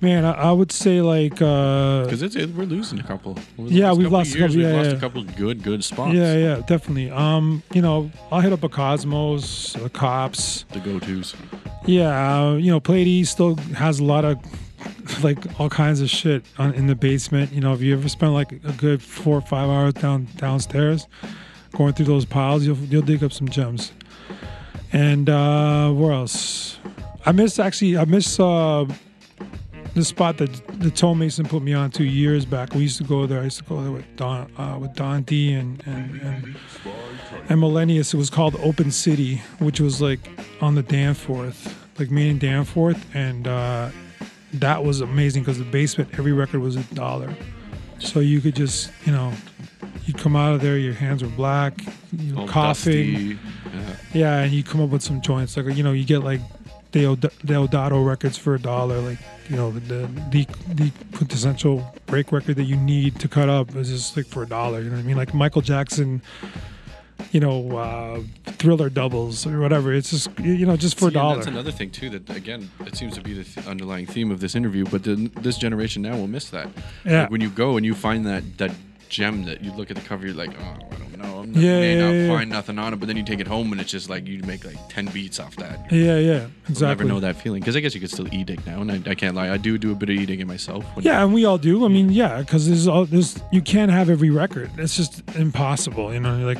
man, 0.00 0.24
I, 0.24 0.32
I 0.32 0.52
would 0.52 0.70
say 0.72 1.00
like, 1.00 1.40
uh, 1.42 2.04
Because 2.04 2.22
it's 2.22 2.36
it, 2.36 2.54
we're 2.54 2.64
losing 2.64 2.98
a 3.00 3.02
couple. 3.02 3.36
Yeah, 3.58 3.92
we've 3.92 4.10
lost 4.10 4.34
a 4.34 4.38
couple, 4.38 4.56
We've 4.56 4.64
yeah, 4.64 4.72
lost 4.76 4.90
yeah. 4.90 4.96
a 4.96 5.00
couple 5.00 5.22
good 5.24 5.62
good 5.62 5.84
spots. 5.84 6.14
yeah, 6.14 6.34
yeah, 6.36 6.56
definitely. 6.66 7.10
Um, 7.10 7.62
you 7.72 7.82
know, 7.82 8.10
I'll 8.30 8.40
hit 8.40 8.52
up 8.52 8.62
a 8.62 8.68
Cosmos, 8.68 9.72
the 9.74 9.90
Kops. 9.90 10.64
The 10.72 10.80
go 10.80 10.98
tos. 10.98 11.34
Yeah, 11.86 12.10
uh, 12.48 12.54
you 12.54 12.70
know, 12.70 12.80
Plady 12.80 13.24
still 13.24 13.56
has 13.76 13.98
a 14.00 14.04
lot 14.04 14.24
of 14.24 14.36
like 15.24 15.38
all 15.58 15.70
kinds 15.70 16.00
of 16.00 16.10
shit 16.10 16.44
on, 16.58 16.74
in 16.74 16.86
the 16.86 16.94
basement. 16.94 17.52
You 17.52 17.60
know, 17.60 17.72
if 17.72 17.80
you 17.80 17.94
ever 17.94 18.08
spend 18.08 18.34
like 18.34 18.52
a 18.52 18.72
good 18.72 19.02
four 19.02 19.38
or 19.38 19.40
five 19.40 19.68
hours 19.68 19.94
down 19.94 20.28
downstairs 20.36 21.06
going 21.72 21.94
through 21.94 22.06
those 22.06 22.24
piles, 22.24 22.64
you'll 22.66 22.76
you'll 22.76 23.02
dig 23.02 23.24
up 23.24 23.32
some 23.32 23.48
gems. 23.48 23.92
And 24.92 25.28
uh 25.28 25.90
where 25.92 26.12
else? 26.12 26.78
I 27.26 27.32
miss 27.32 27.58
actually 27.58 27.96
I 27.98 28.04
miss 28.04 28.38
uh 28.40 28.86
the 29.98 30.04
spot 30.04 30.36
that 30.38 30.50
the 30.80 30.90
Toe 30.90 31.14
Mason 31.14 31.44
put 31.44 31.60
me 31.60 31.74
on 31.74 31.90
two 31.90 32.04
years 32.04 32.44
back. 32.44 32.72
We 32.72 32.82
used 32.82 32.98
to 32.98 33.04
go 33.04 33.26
there. 33.26 33.40
I 33.40 33.44
used 33.44 33.58
to 33.58 33.64
go 33.64 33.82
there 33.82 33.90
with 33.90 34.04
Don 34.16 34.50
uh, 34.56 34.78
with 34.78 34.94
Don 34.94 35.22
D 35.22 35.52
and 35.52 35.82
and 35.86 36.20
and, 36.20 36.56
and 37.48 37.60
Millennius. 37.60 38.14
It 38.14 38.16
was 38.16 38.30
called 38.30 38.54
Open 38.62 38.92
City, 38.92 39.42
which 39.58 39.80
was 39.80 40.00
like 40.00 40.20
on 40.60 40.76
the 40.76 40.82
Danforth, 40.82 41.76
like 41.98 42.10
Main 42.12 42.30
and 42.30 42.40
Danforth, 42.40 43.04
and 43.12 43.48
uh, 43.48 43.90
that 44.54 44.84
was 44.84 45.00
amazing 45.00 45.42
because 45.42 45.58
the 45.58 45.64
basement 45.64 46.10
every 46.16 46.32
record 46.32 46.60
was 46.60 46.76
a 46.76 46.82
dollar, 46.94 47.34
so 47.98 48.20
you 48.20 48.40
could 48.40 48.54
just 48.54 48.90
you 49.04 49.12
know. 49.12 49.32
You'd 50.04 50.16
come 50.16 50.36
out 50.36 50.54
of 50.54 50.62
there, 50.62 50.78
your 50.78 50.94
hands 50.94 51.22
were 51.22 51.28
black, 51.28 51.84
you 52.16 52.34
know, 52.34 52.46
coughing. 52.46 53.38
Yeah. 53.74 53.96
Yeah, 54.14 54.38
and 54.38 54.52
you 54.52 54.64
come 54.64 54.80
up 54.80 54.88
with 54.88 55.02
some 55.02 55.20
joints 55.20 55.54
like 55.54 55.76
you 55.76 55.82
know 55.82 55.92
you 55.92 56.06
get 56.06 56.20
like 56.24 56.40
Deod- 56.92 57.30
Deodato 57.44 58.04
records 58.04 58.38
for 58.38 58.54
a 58.54 58.58
dollar, 58.58 58.98
like 59.00 59.18
you 59.50 59.56
know 59.56 59.70
the 59.72 60.06
the 60.30 60.46
the 60.74 60.90
quintessential 61.14 61.94
break 62.06 62.32
record 62.32 62.56
that 62.56 62.64
you 62.64 62.76
need 62.76 63.18
to 63.20 63.28
cut 63.28 63.48
up 63.48 63.74
is 63.76 63.90
just 63.90 64.16
like 64.16 64.26
for 64.26 64.42
a 64.42 64.46
dollar. 64.46 64.80
You 64.80 64.90
know 64.90 64.96
what 64.96 65.02
I 65.02 65.06
mean? 65.06 65.16
Like 65.16 65.34
Michael 65.34 65.60
Jackson, 65.60 66.22
you 67.32 67.40
know, 67.40 67.76
uh, 67.76 68.22
Thriller 68.52 68.88
doubles 68.88 69.46
or 69.46 69.60
whatever. 69.60 69.92
It's 69.92 70.10
just 70.10 70.30
you 70.40 70.64
know 70.64 70.76
just 70.76 70.98
for 70.98 71.08
a 71.08 71.10
dollar. 71.10 71.36
That's 71.36 71.46
another 71.46 71.72
thing 71.72 71.90
too. 71.90 72.08
That 72.10 72.34
again, 72.34 72.70
it 72.86 72.96
seems 72.96 73.14
to 73.16 73.20
be 73.20 73.34
the 73.34 73.44
th- 73.44 73.66
underlying 73.66 74.06
theme 74.06 74.30
of 74.30 74.40
this 74.40 74.54
interview. 74.54 74.84
But 74.86 75.04
the, 75.04 75.30
this 75.40 75.58
generation 75.58 76.02
now 76.02 76.16
will 76.16 76.26
miss 76.28 76.48
that. 76.50 76.68
Yeah. 77.04 77.22
Like 77.22 77.30
when 77.30 77.40
you 77.42 77.50
go 77.50 77.76
and 77.76 77.84
you 77.84 77.94
find 77.94 78.26
that 78.26 78.56
that 78.58 78.72
gem 79.10 79.44
that 79.44 79.62
you 79.62 79.72
look 79.72 79.90
at 79.90 79.96
the 79.96 80.02
cover, 80.08 80.26
you're 80.26 80.34
like, 80.34 80.54
oh, 80.58 80.86
I 80.90 80.96
don't 80.96 81.07
I'm 81.56 81.62
Yeah, 81.62 81.80
may 81.80 81.96
yeah, 81.96 82.04
not 82.04 82.10
yeah. 82.14 82.36
find 82.36 82.50
nothing 82.50 82.78
on 82.78 82.92
it. 82.92 82.96
But 83.00 83.06
then 83.06 83.16
you 83.16 83.22
take 83.24 83.40
it 83.40 83.46
home 83.46 83.72
and 83.72 83.80
it's 83.80 83.90
just 83.90 84.08
like 84.10 84.26
you 84.26 84.40
make 84.42 84.64
like 84.64 84.76
ten 84.88 85.06
beats 85.06 85.38
off 85.40 85.56
that. 85.56 85.90
Yeah, 85.92 86.18
yeah, 86.18 86.46
You'll 86.68 86.80
never 86.80 87.04
know 87.04 87.20
that 87.20 87.36
feeling 87.36 87.60
because 87.60 87.76
I 87.76 87.80
guess 87.80 87.94
you 87.94 88.00
could 88.00 88.10
still 88.10 88.32
e-dig 88.34 88.64
now, 88.66 88.80
and 88.80 88.90
I, 88.92 89.10
I 89.10 89.14
can't 89.14 89.34
lie. 89.34 89.50
I 89.50 89.56
do 89.56 89.78
do 89.78 89.92
a 89.92 89.94
bit 89.94 90.10
of 90.10 90.16
e-digging 90.16 90.46
myself. 90.46 90.84
When 90.94 91.04
Yeah, 91.04 91.22
and 91.24 91.32
we 91.32 91.44
all 91.44 91.58
do. 91.58 91.84
I 91.84 91.88
mean, 91.88 92.10
yeah, 92.10 92.40
because 92.40 92.66
there's 92.68 92.86
all 92.86 93.04
there's 93.06 93.40
you 93.52 93.62
can't 93.62 93.90
have 93.90 94.10
every 94.10 94.30
record. 94.30 94.70
It's 94.78 94.96
just 94.96 95.22
impossible. 95.36 96.12
You 96.12 96.20
know, 96.20 96.38
like 96.46 96.58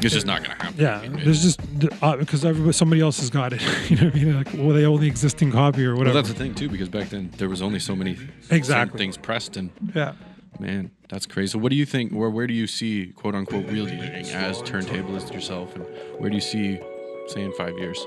It's 0.00 0.12
just 0.14 0.26
not 0.26 0.42
gonna 0.42 0.54
happen. 0.54 0.74
Yeah, 0.78 0.98
I 0.98 1.08
mean, 1.08 1.24
there's 1.24 1.42
just 1.42 1.60
uh, 2.02 2.16
because 2.16 2.44
everybody 2.44 2.72
somebody 2.72 3.00
else 3.00 3.18
has 3.20 3.30
got 3.30 3.52
it. 3.52 3.62
you 3.90 3.96
know 3.96 4.04
what 4.06 4.14
I 4.14 4.18
mean? 4.18 4.36
Like, 4.36 4.48
well, 4.54 4.68
they 4.70 4.84
own 4.84 5.00
the 5.00 5.06
existing 5.08 5.52
copy 5.52 5.84
or 5.84 5.92
whatever. 5.96 6.14
Well, 6.14 6.22
that's 6.22 6.28
the 6.32 6.38
thing 6.38 6.54
too, 6.54 6.68
because 6.68 6.88
back 6.88 7.08
then 7.08 7.30
there 7.38 7.48
was 7.48 7.62
only 7.62 7.78
so 7.78 7.94
many 7.96 8.16
Exactly. 8.50 8.98
things 8.98 9.16
pressed, 9.16 9.56
and 9.56 9.70
yeah. 9.94 10.12
Man, 10.58 10.90
that's 11.08 11.26
crazy. 11.26 11.52
So, 11.52 11.58
what 11.58 11.70
do 11.70 11.76
you 11.76 11.86
think? 11.86 12.12
Where 12.12 12.30
where 12.30 12.46
do 12.46 12.54
you 12.54 12.66
see 12.66 13.12
quote 13.16 13.34
unquote 13.34 13.66
real 13.66 13.86
DJing 13.86 14.32
as 14.32 14.62
turntablist 14.62 15.32
yourself, 15.32 15.74
and 15.74 15.84
where 16.18 16.30
do 16.30 16.36
you 16.36 16.40
see, 16.40 16.80
say, 17.28 17.42
in 17.42 17.52
five 17.52 17.76
years? 17.78 18.04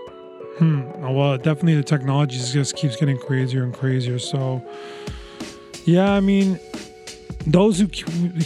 Hmm. 0.58 0.82
Well, 1.02 1.38
definitely 1.38 1.76
the 1.76 1.84
technology 1.84 2.38
just 2.38 2.76
keeps 2.76 2.96
getting 2.96 3.18
crazier 3.18 3.64
and 3.64 3.74
crazier. 3.74 4.20
So, 4.20 4.62
yeah, 5.86 6.12
I 6.12 6.20
mean, 6.20 6.60
those 7.48 7.80
who 7.80 7.88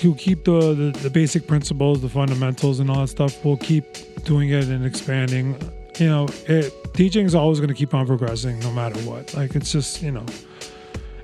who 0.01 0.15
keep 0.15 0.45
the, 0.45 0.73
the 0.73 0.99
the 1.01 1.09
basic 1.09 1.47
principles, 1.47 2.01
the 2.01 2.09
fundamentals, 2.09 2.79
and 2.79 2.89
all 2.89 3.01
that 3.01 3.07
stuff 3.07 3.43
will 3.43 3.57
keep 3.57 3.85
doing 4.23 4.49
it 4.49 4.65
and 4.65 4.85
expanding. 4.85 5.59
You 5.97 6.07
know, 6.07 6.25
it, 6.47 6.73
DJing 6.93 7.25
is 7.25 7.35
always 7.35 7.59
going 7.59 7.69
to 7.69 7.75
keep 7.75 7.93
on 7.93 8.05
progressing, 8.05 8.59
no 8.59 8.71
matter 8.71 8.99
what. 9.01 9.33
Like 9.33 9.55
it's 9.55 9.71
just 9.71 10.01
you 10.01 10.11
know, 10.11 10.25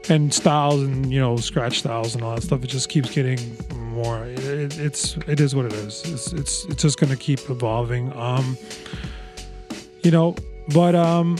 and 0.10 0.34
styles 0.34 0.82
and 0.82 1.12
you 1.12 1.20
know 1.20 1.38
scratch 1.38 1.80
styles 1.80 2.16
and 2.16 2.24
all 2.24 2.36
that 2.36 2.42
stuff. 2.42 2.64
It 2.64 2.68
just 2.68 2.90
keeps 2.90 3.14
getting 3.14 3.40
more. 3.92 4.26
It, 4.26 4.40
it, 4.40 4.80
it's 4.80 5.18
it 5.28 5.40
is 5.40 5.56
what 5.56 5.66
it 5.66 5.74
is. 5.74 6.04
It's 6.06 6.34
it's 6.34 6.66
it's 6.66 6.82
just 6.82 7.00
going 7.00 7.12
to 7.12 7.18
keep 7.18 7.50
evolving. 7.50 8.12
Um, 8.18 8.58
you 10.04 10.12
know, 10.12 10.36
but 10.74 10.96
um, 10.96 11.38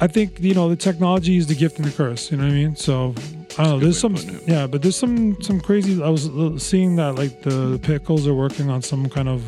I 0.00 0.06
think 0.06 0.40
you 0.40 0.54
know 0.54 0.68
the 0.68 0.76
technology 0.76 1.36
is 1.36 1.46
the 1.46 1.54
gift 1.54 1.78
and 1.78 1.86
the 1.86 1.92
curse. 1.92 2.30
You 2.30 2.36
know 2.36 2.44
what 2.44 2.52
I 2.52 2.54
mean? 2.54 2.76
So 2.76 3.14
I 3.58 3.64
don't 3.64 3.72
know. 3.72 3.78
There's 3.80 3.98
some 3.98 4.16
yeah, 4.46 4.66
but 4.66 4.82
there's 4.82 4.96
some 4.96 5.40
some 5.42 5.60
crazy. 5.60 6.02
I 6.02 6.08
was 6.08 6.30
seeing 6.62 6.96
that 6.96 7.14
like 7.16 7.42
the 7.42 7.78
pickles 7.82 8.26
are 8.26 8.34
working 8.34 8.70
on 8.70 8.82
some 8.82 9.08
kind 9.08 9.28
of 9.28 9.42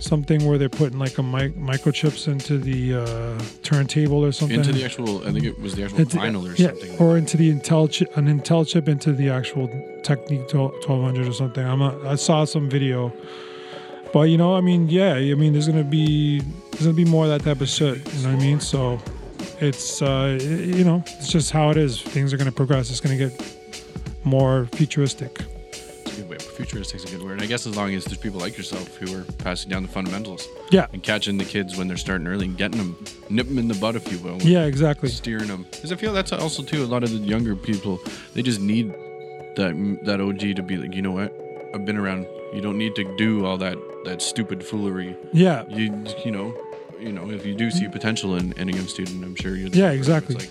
something 0.00 0.44
where 0.46 0.58
they're 0.58 0.68
putting 0.68 0.98
like 0.98 1.18
a 1.18 1.22
mic- 1.22 1.56
microchips 1.56 2.26
into 2.26 2.58
the 2.58 2.94
uh, 2.94 3.40
turntable 3.62 4.24
or 4.24 4.32
something. 4.32 4.58
Into 4.58 4.72
the 4.72 4.84
actual, 4.84 5.26
I 5.26 5.32
think 5.32 5.44
it 5.44 5.58
was 5.60 5.74
the 5.74 5.84
actual 5.84 6.00
Into- 6.00 6.16
vinyl 6.16 6.50
or 6.50 6.54
yeah, 6.56 6.68
something. 6.68 6.98
or 6.98 7.16
into 7.16 7.36
the 7.36 7.52
Intel 7.52 7.90
chip, 7.90 8.16
an 8.16 8.26
Intel 8.26 8.66
chip 8.66 8.88
into 8.88 9.12
the 9.12 9.28
actual 9.30 9.68
Technics 10.02 10.52
1200 10.54 11.28
or 11.28 11.32
something. 11.32 11.64
I'm 11.64 11.78
not, 11.78 12.04
I 12.06 12.14
saw 12.16 12.44
some 12.44 12.68
video, 12.70 13.12
but 14.12 14.22
you 14.22 14.38
know, 14.38 14.56
I 14.56 14.60
mean, 14.60 14.88
yeah, 14.88 15.14
I 15.14 15.34
mean, 15.34 15.52
there's 15.52 15.68
gonna 15.68 15.84
be 15.84 16.40
there's 16.72 16.82
gonna 16.84 16.94
be 16.94 17.04
more 17.04 17.24
of 17.26 17.30
that 17.30 17.42
type 17.42 17.60
of 17.60 17.68
shit. 17.68 17.98
You 18.14 18.22
know 18.22 18.34
what 18.34 18.42
I 18.42 18.44
mean? 18.44 18.60
So 18.60 18.98
it's 19.60 20.00
uh, 20.02 20.38
you 20.40 20.84
know, 20.84 21.02
it's 21.06 21.28
just 21.30 21.50
how 21.50 21.70
it 21.70 21.76
is. 21.76 22.00
Things 22.00 22.32
are 22.32 22.36
gonna 22.36 22.50
progress. 22.52 22.90
It's 22.90 23.00
gonna 23.00 23.16
get 23.18 23.32
more 24.24 24.66
futuristic. 24.72 25.44
A 26.60 26.62
way. 26.62 26.66
Futuristic's 26.66 27.04
a 27.04 27.16
good 27.16 27.24
word. 27.24 27.42
I 27.42 27.46
guess 27.46 27.66
as 27.66 27.76
long 27.76 27.94
as 27.94 28.04
there's 28.04 28.18
people 28.18 28.40
like 28.40 28.56
yourself 28.56 28.96
who 28.96 29.16
are 29.16 29.24
passing 29.38 29.70
down 29.70 29.82
the 29.82 29.88
fundamentals. 29.88 30.46
Yeah. 30.70 30.86
And 30.92 31.02
catching 31.02 31.38
the 31.38 31.44
kids 31.44 31.76
when 31.76 31.88
they're 31.88 31.96
starting 31.96 32.26
early 32.26 32.46
and 32.46 32.56
getting 32.56 32.78
them, 32.78 32.96
nip 33.28 33.48
them 33.48 33.58
in 33.58 33.68
the 33.68 33.74
butt, 33.74 33.96
if 33.96 34.10
you 34.10 34.18
will. 34.18 34.38
Yeah, 34.42 34.64
exactly. 34.64 35.08
Steering 35.08 35.48
them. 35.48 35.66
Because 35.70 35.92
I 35.92 35.96
feel 35.96 36.12
that's 36.12 36.32
also 36.32 36.62
too 36.62 36.82
a 36.82 36.86
lot 36.86 37.02
of 37.02 37.10
the 37.10 37.18
younger 37.18 37.56
people. 37.56 38.00
They 38.34 38.42
just 38.42 38.60
need 38.60 38.92
that 39.56 39.98
that 40.04 40.20
OG 40.20 40.56
to 40.56 40.62
be 40.62 40.76
like, 40.76 40.94
you 40.94 41.02
know 41.02 41.12
what? 41.12 41.34
I've 41.74 41.84
been 41.84 41.96
around. 41.96 42.26
You 42.52 42.60
don't 42.60 42.78
need 42.78 42.94
to 42.96 43.16
do 43.16 43.46
all 43.46 43.58
that 43.58 43.78
that 44.04 44.22
stupid 44.22 44.64
foolery. 44.64 45.16
Yeah. 45.32 45.64
You 45.68 46.04
you 46.24 46.30
know, 46.30 46.56
you 46.98 47.12
know, 47.12 47.30
if 47.30 47.46
you 47.46 47.54
do 47.54 47.70
see 47.70 47.88
potential 47.88 48.36
in 48.36 48.52
any 48.58 48.72
young 48.72 48.86
student, 48.86 49.24
I'm 49.24 49.36
sure 49.36 49.56
you're. 49.56 49.68
Yeah, 49.68 49.90
exactly. 49.90 50.48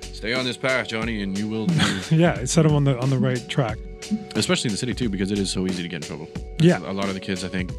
Stay 0.00 0.32
on 0.32 0.44
this 0.44 0.56
path, 0.56 0.88
Johnny, 0.88 1.22
and 1.22 1.38
you 1.38 1.46
will. 1.48 1.66
Do, 2.08 2.16
yeah, 2.16 2.36
it's 2.36 2.52
set 2.52 2.62
them 2.62 2.74
on 2.74 2.84
the 2.84 2.98
on 2.98 3.10
the 3.10 3.18
right 3.18 3.46
track. 3.48 3.78
Especially 4.34 4.68
in 4.68 4.72
the 4.72 4.78
city 4.78 4.94
too, 4.94 5.08
because 5.08 5.30
it 5.30 5.38
is 5.38 5.50
so 5.50 5.66
easy 5.66 5.82
to 5.82 5.88
get 5.88 5.96
in 5.96 6.02
trouble. 6.02 6.28
Yeah. 6.60 6.78
a 6.78 6.92
lot 6.92 7.08
of 7.08 7.14
the 7.14 7.20
kids, 7.20 7.44
I 7.44 7.48
think, 7.48 7.70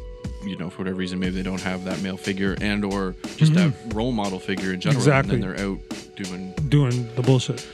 you 0.44 0.56
know, 0.56 0.70
for 0.70 0.78
whatever 0.78 0.96
reason, 0.96 1.18
maybe 1.18 1.34
they 1.36 1.42
don't 1.42 1.60
have 1.62 1.84
that 1.84 2.00
male 2.02 2.16
figure 2.16 2.56
and 2.60 2.84
or 2.84 3.14
just 3.36 3.54
that 3.54 3.72
role 3.94 4.12
model 4.12 4.38
figure 4.38 4.72
in 4.72 4.80
general, 4.80 5.00
Mm-hmm. 5.00 5.08
Exactly. 5.10 5.34
and 5.34 5.42
then 5.44 5.56
they're 5.56 5.66
out 5.68 5.78
doing 6.16 6.52
Doing 6.68 7.14
the 7.14 7.22
bullshit. 7.22 7.66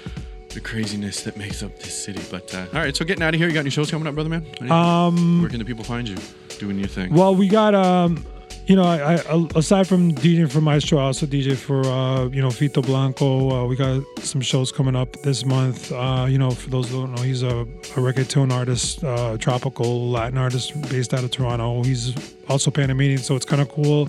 the 0.50 0.60
craziness 0.60 1.22
that 1.24 1.36
makes 1.36 1.62
up 1.62 1.78
this 1.80 2.04
city. 2.04 2.20
But 2.30 2.54
uh, 2.54 2.66
all 2.72 2.80
right, 2.80 2.94
so 2.96 3.04
getting 3.04 3.22
out 3.22 3.34
of 3.34 3.40
here, 3.40 3.48
you 3.48 3.54
got 3.54 3.60
any 3.60 3.70
shows 3.70 3.90
coming 3.90 4.06
up, 4.06 4.14
brother 4.14 4.30
man? 4.30 4.44
Anything? 4.46 4.70
Um, 4.70 5.40
Where 5.40 5.50
can 5.50 5.58
the 5.58 5.64
people 5.64 5.84
find 5.84 6.08
you 6.08 6.16
doing 6.58 6.78
your 6.78 6.88
thing? 6.88 7.12
Well, 7.12 7.34
we 7.34 7.48
got 7.48 7.74
um, 7.74 8.24
you 8.66 8.76
know, 8.76 8.84
I, 8.84 9.16
I 9.16 9.48
aside 9.56 9.86
from 9.86 10.12
DJing 10.12 10.50
for 10.50 10.60
Maestro, 10.60 10.98
I 10.98 11.02
also 11.04 11.26
DJ 11.26 11.56
for 11.56 11.84
uh, 11.84 12.28
you 12.28 12.40
know, 12.40 12.48
Fito 12.48 12.84
Blanco. 12.84 13.50
Uh, 13.50 13.66
we 13.66 13.76
got 13.76 14.02
some 14.20 14.40
shows 14.40 14.72
coming 14.72 14.96
up 14.96 15.12
this 15.22 15.44
month. 15.44 15.92
Uh, 15.92 16.26
you 16.28 16.38
know, 16.38 16.50
for 16.50 16.70
those 16.70 16.88
who 16.88 17.02
don't 17.02 17.14
know, 17.14 17.22
he's 17.22 17.42
a, 17.42 17.60
a 17.60 18.00
reggaeton 18.00 18.52
artist, 18.52 19.04
uh, 19.04 19.36
tropical 19.38 20.08
Latin 20.10 20.38
artist 20.38 20.80
based 20.90 21.12
out 21.12 21.24
of 21.24 21.30
Toronto. 21.30 21.82
He's 21.82 22.14
also 22.48 22.70
Panamanian, 22.70 23.18
so 23.18 23.36
it's 23.36 23.44
kind 23.44 23.60
of 23.60 23.68
cool. 23.68 24.08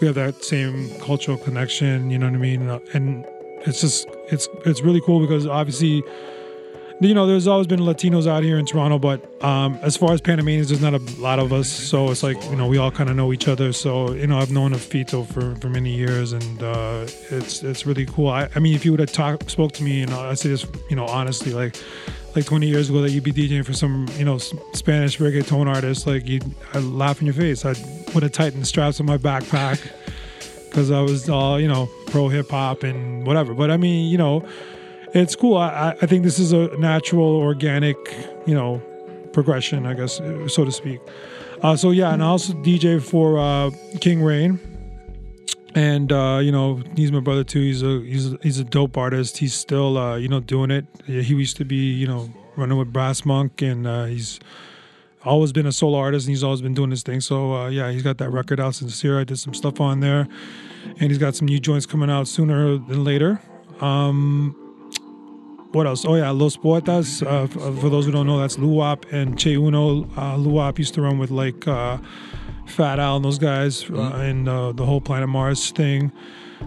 We 0.00 0.06
have 0.06 0.16
that 0.16 0.44
same 0.44 0.90
cultural 1.00 1.38
connection. 1.38 2.10
You 2.10 2.18
know 2.18 2.26
what 2.26 2.34
I 2.34 2.38
mean? 2.38 2.68
And 2.92 3.24
it's 3.66 3.80
just 3.80 4.06
it's 4.30 4.48
it's 4.66 4.82
really 4.82 5.00
cool 5.00 5.20
because 5.20 5.46
obviously 5.46 6.02
you 7.00 7.14
know, 7.14 7.26
there's 7.26 7.46
always 7.46 7.68
been 7.68 7.80
Latinos 7.80 8.26
out 8.26 8.42
here 8.42 8.58
in 8.58 8.66
Toronto, 8.66 8.98
but 8.98 9.42
um, 9.44 9.78
as 9.82 9.96
far 9.96 10.12
as 10.12 10.20
Panamanians, 10.20 10.68
there's 10.68 10.80
not 10.80 10.94
a 10.94 11.20
lot 11.20 11.38
of 11.38 11.52
us. 11.52 11.68
So 11.68 12.10
it's 12.10 12.24
like, 12.24 12.42
you 12.46 12.56
know, 12.56 12.66
we 12.66 12.78
all 12.78 12.90
kind 12.90 13.08
of 13.08 13.14
know 13.14 13.32
each 13.32 13.46
other. 13.46 13.72
So, 13.72 14.12
you 14.12 14.26
know, 14.26 14.38
I've 14.38 14.50
known 14.50 14.72
of 14.72 14.80
Fito 14.80 15.24
for, 15.26 15.54
for 15.60 15.68
many 15.68 15.94
years 15.94 16.32
and 16.32 16.62
uh, 16.62 17.06
it's 17.30 17.62
it's 17.62 17.86
really 17.86 18.06
cool. 18.06 18.28
I, 18.28 18.48
I 18.54 18.58
mean, 18.58 18.74
if 18.74 18.84
you 18.84 18.90
would 18.90 19.00
have 19.00 19.12
talked, 19.12 19.48
spoke 19.48 19.72
to 19.72 19.84
me, 19.84 20.02
and 20.02 20.12
I 20.12 20.34
say 20.34 20.48
this, 20.48 20.66
you 20.90 20.96
know, 20.96 21.06
honestly, 21.06 21.52
like, 21.52 21.76
like 22.34 22.46
20 22.46 22.66
years 22.66 22.90
ago 22.90 23.00
that 23.02 23.10
you'd 23.12 23.24
be 23.24 23.32
DJing 23.32 23.64
for 23.64 23.72
some, 23.72 24.08
you 24.16 24.24
know, 24.24 24.38
Spanish 24.38 25.18
reggaeton 25.18 25.72
artist, 25.72 26.06
like 26.06 26.26
you'd 26.26 26.44
I'd 26.74 26.82
laugh 26.82 27.20
in 27.20 27.26
your 27.26 27.34
face. 27.34 27.64
I 27.64 27.74
would 28.12 28.24
have 28.24 28.32
tightened 28.32 28.62
the 28.62 28.66
straps 28.66 28.98
on 28.98 29.06
my 29.06 29.18
backpack 29.18 29.80
because 30.68 30.90
I 30.90 31.00
was 31.00 31.28
all, 31.28 31.60
you 31.60 31.68
know, 31.68 31.88
pro 32.06 32.28
hip 32.28 32.50
hop 32.50 32.82
and 32.82 33.24
whatever. 33.26 33.54
But 33.54 33.70
I 33.70 33.76
mean, 33.76 34.10
you 34.10 34.18
know, 34.18 34.46
it's 35.14 35.34
cool. 35.36 35.56
I, 35.56 35.96
I- 36.00 36.06
think 36.06 36.24
this 36.24 36.38
is 36.38 36.52
a 36.52 36.76
natural, 36.78 37.24
organic, 37.36 37.96
you 38.46 38.54
know, 38.54 38.80
progression, 39.32 39.86
I 39.86 39.94
guess, 39.94 40.16
so 40.48 40.64
to 40.64 40.72
speak. 40.72 41.00
Uh, 41.62 41.76
so 41.76 41.90
yeah, 41.90 42.12
and 42.12 42.22
I 42.22 42.26
also 42.26 42.52
DJ 42.54 43.02
for 43.02 43.38
uh, 43.38 43.70
King 44.00 44.22
Reign. 44.22 44.60
and 45.74 46.12
uh, 46.12 46.38
you 46.42 46.52
know 46.52 46.82
he's 46.96 47.10
my 47.12 47.20
brother 47.20 47.44
too. 47.44 47.60
He's 47.60 47.82
a 47.82 48.00
he's 48.00 48.32
a, 48.32 48.38
he's 48.42 48.58
a 48.58 48.64
dope 48.64 48.96
artist. 48.96 49.38
He's 49.38 49.54
still 49.54 49.98
uh, 49.98 50.16
you 50.16 50.28
know 50.28 50.40
doing 50.40 50.70
it. 50.70 50.86
He 51.06 51.20
used 51.34 51.56
to 51.58 51.64
be 51.64 51.92
you 51.92 52.06
know 52.06 52.30
running 52.56 52.78
with 52.78 52.92
Brassmunk, 52.92 53.60
and 53.68 53.86
uh, 53.86 54.04
he's 54.04 54.38
always 55.24 55.52
been 55.52 55.66
a 55.66 55.72
solo 55.72 55.98
artist, 55.98 56.26
and 56.26 56.30
he's 56.30 56.44
always 56.44 56.62
been 56.62 56.74
doing 56.74 56.90
his 56.90 57.02
thing. 57.02 57.20
So 57.20 57.54
uh, 57.54 57.68
yeah, 57.68 57.90
he's 57.90 58.02
got 58.04 58.18
that 58.18 58.30
record 58.30 58.60
out, 58.60 58.76
Sincere. 58.76 59.18
I 59.20 59.24
did 59.24 59.38
some 59.38 59.52
stuff 59.54 59.80
on 59.80 59.98
there, 60.00 60.28
and 60.84 61.10
he's 61.10 61.18
got 61.18 61.34
some 61.34 61.46
new 61.46 61.58
joints 61.58 61.86
coming 61.86 62.08
out 62.10 62.28
sooner 62.28 62.78
than 62.78 63.02
later. 63.04 63.40
Um, 63.80 64.67
what 65.72 65.86
else? 65.86 66.04
Oh 66.04 66.14
yeah, 66.14 66.30
Los 66.30 66.56
Poetas. 66.56 67.22
Uh, 67.22 67.42
uh, 67.42 67.48
for 67.48 67.88
those 67.88 68.06
who 68.06 68.12
don't 68.12 68.26
know, 68.26 68.38
that's 68.38 68.56
Luwap 68.56 69.10
and 69.12 69.38
Che 69.38 69.54
Uno. 69.54 70.04
Uh, 70.16 70.36
Luwap 70.36 70.78
used 70.78 70.94
to 70.94 71.02
run 71.02 71.18
with 71.18 71.30
like 71.30 71.66
uh, 71.66 71.98
Fat 72.66 72.98
Al 72.98 73.16
and 73.16 73.24
those 73.24 73.38
guys, 73.38 73.88
uh, 73.90 74.12
and 74.16 74.48
uh, 74.48 74.72
the 74.72 74.84
whole 74.84 75.00
Planet 75.00 75.28
Mars 75.28 75.70
thing. 75.70 76.12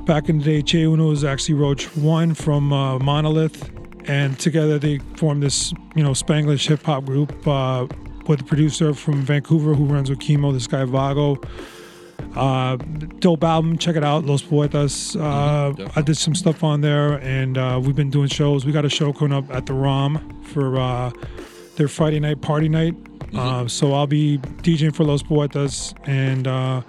Back 0.05 0.29
in 0.29 0.39
the 0.39 0.45
day, 0.45 0.61
Che 0.61 0.83
Uno 0.83 1.09
was 1.09 1.23
actually 1.23 1.55
Roach 1.55 1.85
One 1.97 2.33
from 2.33 2.71
uh, 2.71 2.99
Monolith, 2.99 3.71
and 4.05 4.37
together 4.39 4.79
they 4.79 4.99
formed 5.15 5.43
this, 5.43 5.73
you 5.95 6.03
know, 6.03 6.11
Spanglish 6.11 6.67
hip 6.67 6.83
hop 6.83 7.05
group 7.05 7.47
uh, 7.47 7.87
with 8.27 8.41
a 8.41 8.43
producer 8.43 8.93
from 8.93 9.21
Vancouver 9.21 9.73
who 9.73 9.85
runs 9.85 10.09
with 10.09 10.19
Chemo, 10.19 10.53
this 10.53 10.67
guy 10.67 10.85
Vago. 10.85 11.39
Uh, 12.35 12.77
dope 13.19 13.43
album. 13.43 13.77
Check 13.77 13.95
it 13.95 14.03
out, 14.03 14.25
Los 14.25 14.41
Poetas. 14.41 15.15
Uh, 15.15 15.73
I 15.95 16.01
did 16.01 16.17
some 16.17 16.33
stuff 16.35 16.63
on 16.63 16.81
there, 16.81 17.13
and 17.19 17.57
uh, 17.57 17.79
we've 17.83 17.95
been 17.95 18.09
doing 18.09 18.27
shows. 18.29 18.65
We 18.65 18.71
got 18.71 18.85
a 18.85 18.89
show 18.89 19.11
coming 19.13 19.33
up 19.37 19.49
at 19.53 19.65
the 19.65 19.73
ROM 19.73 20.41
for 20.43 20.79
uh, 20.79 21.11
their 21.75 21.87
Friday 21.87 22.19
night 22.19 22.41
party 22.41 22.69
night. 22.69 22.95
Uh, 23.33 23.67
so 23.67 23.93
I'll 23.93 24.07
be 24.07 24.37
DJing 24.63 24.93
for 24.95 25.03
Los 25.05 25.23
Poetas, 25.23 25.93
and 26.05 26.47
uh, 26.47 26.81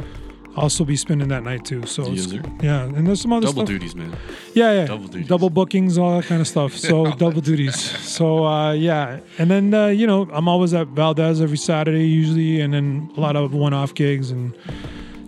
also 0.56 0.84
be 0.84 0.96
spending 0.96 1.28
that 1.28 1.42
night 1.44 1.64
too. 1.64 1.86
So 1.86 2.08
yeah, 2.10 2.82
and 2.84 3.06
there's 3.06 3.20
some 3.20 3.32
other 3.32 3.46
Double 3.46 3.62
stuff. 3.62 3.68
duties, 3.68 3.94
man. 3.94 4.16
Yeah, 4.54 4.72
yeah. 4.72 4.86
Double 4.86 5.06
duties. 5.08 5.28
Double 5.28 5.50
bookings, 5.50 5.98
all 5.98 6.18
that 6.20 6.26
kind 6.26 6.40
of 6.40 6.46
stuff. 6.48 6.74
So 6.74 7.10
double 7.16 7.40
duties. 7.40 7.80
So 7.80 8.44
uh, 8.44 8.72
yeah, 8.72 9.20
and 9.38 9.50
then 9.50 9.72
uh, 9.74 9.86
you 9.88 10.06
know 10.06 10.28
I'm 10.32 10.46
always 10.48 10.74
at 10.74 10.88
Valdez 10.88 11.40
every 11.40 11.58
Saturday 11.58 12.06
usually, 12.06 12.60
and 12.60 12.74
then 12.74 13.10
a 13.16 13.20
lot 13.20 13.34
of 13.36 13.54
one-off 13.54 13.94
gigs 13.94 14.30
and 14.30 14.52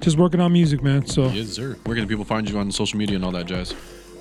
just 0.05 0.19
working 0.19 0.41
on 0.41 0.53
music, 0.53 0.83
man. 0.83 1.07
So 1.07 1.29
Yes, 1.29 1.49
sir. 1.51 1.77
Where 1.85 1.97
can 1.97 2.07
people 2.07 2.25
find 2.25 2.49
you 2.49 2.59
on 2.59 2.71
social 2.71 2.99
media 2.99 3.17
and 3.17 3.25
all 3.25 3.33
that 3.33 3.47
jazz? 3.47 3.75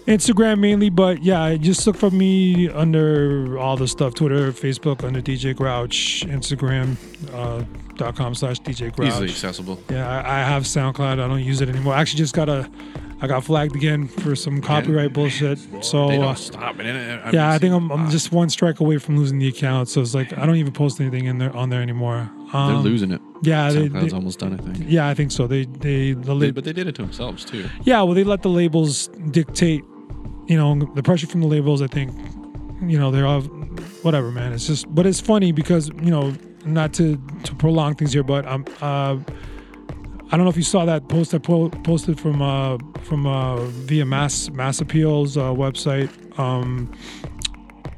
Instagram 0.08 0.60
mainly, 0.60 0.90
but 0.90 1.24
yeah, 1.24 1.56
just 1.56 1.88
look 1.88 1.96
for 1.96 2.12
me 2.12 2.68
under 2.70 3.58
all 3.58 3.78
the 3.78 3.88
stuff: 3.88 4.14
Twitter, 4.16 4.52
Facebook 4.52 5.02
under 5.04 5.22
DJ 5.22 5.56
Grouch, 5.56 6.26
Instagram. 6.28 6.98
Uh, 7.34 7.64
dot 7.96 8.16
com 8.16 8.34
slash 8.34 8.60
DJ 8.60 8.92
Grouch. 8.94 9.10
Easily 9.10 9.30
accessible. 9.30 9.80
Yeah, 9.90 10.10
I, 10.10 10.40
I 10.40 10.44
have 10.44 10.64
SoundCloud. 10.64 11.14
I 11.24 11.28
don't 11.28 11.44
use 11.44 11.62
it 11.62 11.70
anymore. 11.70 11.94
I 11.94 12.02
actually 12.02 12.18
just 12.18 12.34
got 12.34 12.50
a, 12.50 12.68
I 13.22 13.28
got 13.28 13.44
flagged 13.44 13.76
again 13.76 14.08
for 14.08 14.36
some 14.36 14.62
copyright 14.62 15.14
bullshit. 15.14 15.60
So 15.82 16.08
They 16.08 16.18
don't 16.18 16.26
uh, 16.30 16.34
stop, 16.36 16.76
man. 16.78 17.22
I- 17.24 17.30
yeah, 17.32 17.52
I 17.52 17.60
think 17.60 17.72
I'm, 17.74 17.92
I'm 17.92 18.10
just 18.10 18.32
one 18.32 18.50
strike 18.50 18.80
away 18.80 18.98
from 18.98 19.16
losing 19.18 19.38
the 19.38 19.48
account. 19.48 19.90
So 19.90 20.02
it's 20.02 20.16
like 20.16 20.36
I 20.38 20.46
don't 20.48 20.56
even 20.56 20.74
post 20.74 21.00
anything 21.00 21.26
in 21.26 21.38
there 21.38 21.56
on 21.56 21.70
there 21.70 21.82
anymore. 21.84 22.30
They're 22.52 22.62
Um, 22.62 22.82
losing 22.84 23.12
it. 23.12 23.22
Yeah, 23.44 23.70
SoundCloud's 23.70 24.12
they- 24.12 24.16
almost 24.16 24.40
done, 24.40 24.54
I 24.54 24.58
think. 24.74 24.86
Yeah, 24.90 25.08
I 25.08 25.14
think 25.14 25.32
so. 25.32 25.48
They 25.48 25.66
they 25.66 26.14
the 26.14 26.34
lab- 26.36 26.56
but 26.56 26.64
they 26.64 26.74
did 26.74 26.88
it 26.88 26.96
to 26.96 27.02
themselves 27.02 27.46
too. 27.46 27.70
yeah, 27.84 28.02
well, 28.02 28.14
they 28.16 28.24
let 28.24 28.42
the 28.42 28.50
labels 28.50 29.08
dictate. 29.32 29.84
You 30.48 30.58
know, 30.58 30.76
the 30.96 31.04
pressure 31.04 31.28
from 31.28 31.42
the 31.42 31.48
labels. 31.48 31.82
I 31.82 31.88
think, 31.88 32.12
you 32.92 33.00
know, 33.00 33.12
they're 33.12 33.26
all 33.28 33.42
whatever, 34.04 34.30
man. 34.32 34.52
It's 34.54 34.68
just, 34.68 34.94
but 34.94 35.06
it's 35.06 35.22
funny 35.22 35.52
because 35.54 35.90
you 36.02 36.12
know, 36.12 36.34
not 36.66 36.94
to 36.96 37.18
to 37.44 37.56
prolong 37.56 37.96
things 37.96 38.12
here, 38.14 38.24
but 38.24 38.46
um, 38.46 38.66
uh, 38.82 39.18
I 40.32 40.38
don't 40.38 40.44
know 40.46 40.50
if 40.50 40.58
you 40.58 40.64
saw 40.64 40.84
that 40.86 41.08
post 41.10 41.34
I 41.34 41.38
po- 41.38 41.70
posted 41.70 42.20
from 42.20 42.42
uh 42.42 42.78
from 43.04 43.26
uh 43.26 43.58
via 43.88 44.06
Mass 44.06 44.50
Mass 44.50 44.82
Appeals 44.82 45.38
uh, 45.38 45.44
website. 45.54 46.10
Um, 46.40 46.92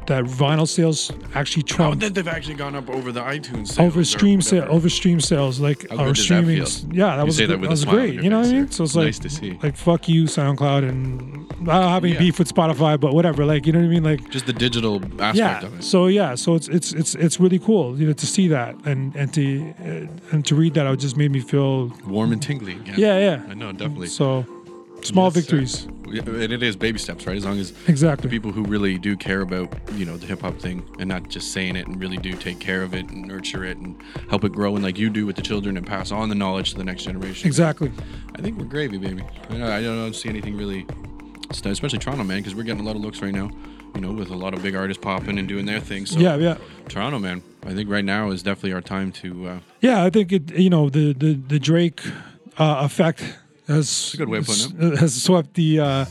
that 0.08 0.24
vinyl 0.26 0.68
sales 0.68 1.12
actually 1.34 1.64
Oh, 1.64 1.76
trumped 1.76 1.99
then 2.01 2.14
they've 2.14 2.28
actually 2.28 2.56
gone 2.56 2.76
up 2.76 2.89
over 2.89 3.12
the 3.12 3.22
iTunes 3.22 3.68
sales 3.70 3.80
over 3.80 4.03
stream 4.03 4.41
sale 4.41 4.60
whatever. 4.62 4.76
over 4.78 4.89
stream 4.89 5.20
sales 5.20 5.60
like 5.60 5.89
How 5.89 5.95
or 5.95 5.97
good 5.97 6.16
does 6.16 6.18
that 6.18 6.24
streaming 6.24 6.66
feel? 6.66 6.93
yeah 6.93 7.16
that 7.16 7.22
You 7.22 7.26
was 7.26 7.36
say 7.38 7.45
that 7.45 7.53
good- 7.53 7.62
with 7.62 7.70
a 7.70 7.72
was 7.72 7.82
smile 7.82 7.95
great 7.95 8.22
you 8.24 8.30
know 8.30 8.39
what 8.39 8.49
I 8.49 8.53
mean 8.53 8.72
so 8.72 8.84
it's 8.84 8.95
like 8.95 9.06
Nice 9.06 9.20
to 9.20 9.30
see. 9.30 9.60
like 9.64 9.76
fuck 9.76 10.08
you 10.10 10.26
SoundCloud 10.26 10.88
and 10.89 11.45
I 11.70 11.80
don't 11.82 11.89
have 11.89 12.03
any 12.03 12.14
Yeah. 12.14 12.20
beef 12.20 12.39
with 12.39 12.53
Spotify 12.53 12.99
but 12.99 13.14
whatever 13.14 13.45
like 13.45 13.66
you 13.66 13.74
know 13.74 13.80
what 13.80 13.86
I 13.86 13.89
mean 13.89 14.03
like 14.03 14.30
Just 14.30 14.45
the 14.45 14.53
digital 14.53 14.95
aspect 15.22 15.36
yeah 15.38 15.66
of 15.66 15.80
it. 15.80 15.84
so 15.84 16.08
yeah 16.08 16.36
so 16.36 16.56
it's 16.56 16.68
it's 16.68 16.93
it's 16.93 17.16
it's 17.16 17.39
really 17.39 17.60
cool 17.60 17.99
you 17.99 18.08
know 18.08 18.14
to 18.14 18.26
see 18.28 18.47
that 18.49 18.76
and 18.86 19.16
and 19.16 19.34
to 19.34 19.74
uh, 19.84 20.34
and 20.34 20.45
to 20.45 20.56
read 20.56 20.74
that 20.76 20.86
it 20.88 20.97
just 20.99 21.18
made 21.18 21.32
me 21.32 21.39
feel 21.39 21.91
Warm 22.08 22.32
and 22.32 22.41
tingly. 22.41 22.74
Again. 22.74 22.95
yeah 22.97 23.18
yeah 23.20 23.41
I 23.49 23.53
know, 23.53 23.72
definitely. 23.72 24.08
so 24.08 24.45
small 25.06 25.26
Yes, 25.28 25.36
victories 25.36 25.88
and 26.08 26.53
it 26.53 26.62
is 26.64 26.76
baby 26.76 26.99
steps, 26.99 27.26
right? 27.28 27.36
As 27.36 27.43
long 27.45 27.60
as 27.60 27.74
Exactly. 27.88 28.30
the 28.30 28.36
people 28.36 28.51
who 28.51 28.64
really 28.64 28.97
do 28.97 29.18
care 29.18 29.41
about 29.41 29.74
you 29.93 30.06
know 30.06 30.18
the 30.18 30.26
hip 30.28 30.41
hop 30.41 30.58
thing 30.60 30.88
and 30.99 31.10
not 31.10 31.28
just 31.30 31.51
saying 31.51 31.76
it 31.76 31.88
and 31.88 31.99
really 31.99 32.18
do 32.18 32.34
take 32.34 32.60
care 32.60 32.84
of 32.84 32.93
it 32.93 33.10
and 33.10 33.26
nurture 33.28 33.64
it 33.66 33.78
and 33.78 33.95
help 34.30 34.43
it 34.43 34.51
grow 34.53 34.76
and 34.76 34.84
like 34.84 34.97
you 34.97 35.10
do 35.10 35.26
with 35.26 35.36
the 35.36 35.41
children 35.41 35.76
and 35.78 35.86
pass 35.86 36.12
on 36.12 36.30
the 36.30 36.36
knowledge 36.36 36.72
to 36.72 36.78
the 36.78 36.84
next 36.84 37.03
generation. 37.03 37.47
Exactly. 37.47 37.91
I 38.36 38.41
think 38.41 38.58
we're 38.58 38.66
gravy, 38.66 38.97
baby. 38.97 39.24
I 39.49 39.53
don't, 39.53 39.62
I 39.64 39.82
don't 39.82 40.16
see 40.16 40.30
anything 40.30 40.56
really, 40.56 40.86
especially 41.49 41.99
Toronto, 41.99 42.24
man, 42.24 42.39
because 42.39 42.56
we're 42.56 42.64
getting 42.64 42.82
a 42.82 42.86
lot 42.86 42.95
of 42.95 43.01
looks 43.01 43.22
right 43.22 43.34
now. 43.34 43.49
You 43.95 44.01
know, 44.01 44.12
with 44.12 44.30
a 44.30 44.36
lot 44.36 44.53
of 44.53 44.62
big 44.62 44.76
artists 44.76 45.01
popping 45.01 45.39
and 45.39 45.47
doing 45.47 45.66
their 45.66 45.80
thing. 45.80 46.06
So 46.06 46.20
Yeah, 46.20 46.36
yeah. 46.36 46.58
Toronto, 46.89 47.18
man. 47.18 47.41
I 47.66 47.74
think 47.74 47.89
right 47.89 48.03
now 48.03 48.30
is 48.30 48.43
definitely 48.43 48.74
our 48.74 48.82
time 48.82 49.12
to. 49.14 49.47
Uh, 49.47 49.60
Yeah, 49.80 50.03
I 50.03 50.10
think 50.10 50.34
it. 50.34 50.51
You 50.53 50.70
know, 50.70 50.89
the 50.89 51.14
the 51.14 51.34
the 51.36 51.60
Drake 51.60 52.01
uh, 52.58 52.82
effect 52.84 53.38
has 53.68 54.13
a 54.13 54.18
good 54.18 54.30
way 54.30 54.39
of 54.39 54.45
putting 54.45 54.95
has 54.97 55.22
swept 55.22 55.53
the 55.55 55.80
uh, 55.80 56.05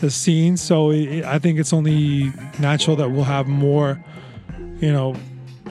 the 0.00 0.10
scene. 0.10 0.56
So 0.56 0.90
it, 0.90 1.24
I 1.24 1.38
think 1.38 1.58
it's 1.58 1.72
only 1.72 2.32
natural 2.58 2.96
that 2.96 3.10
we'll 3.10 3.24
have 3.24 3.46
more. 3.46 4.02
You 4.80 4.92
know, 4.92 5.16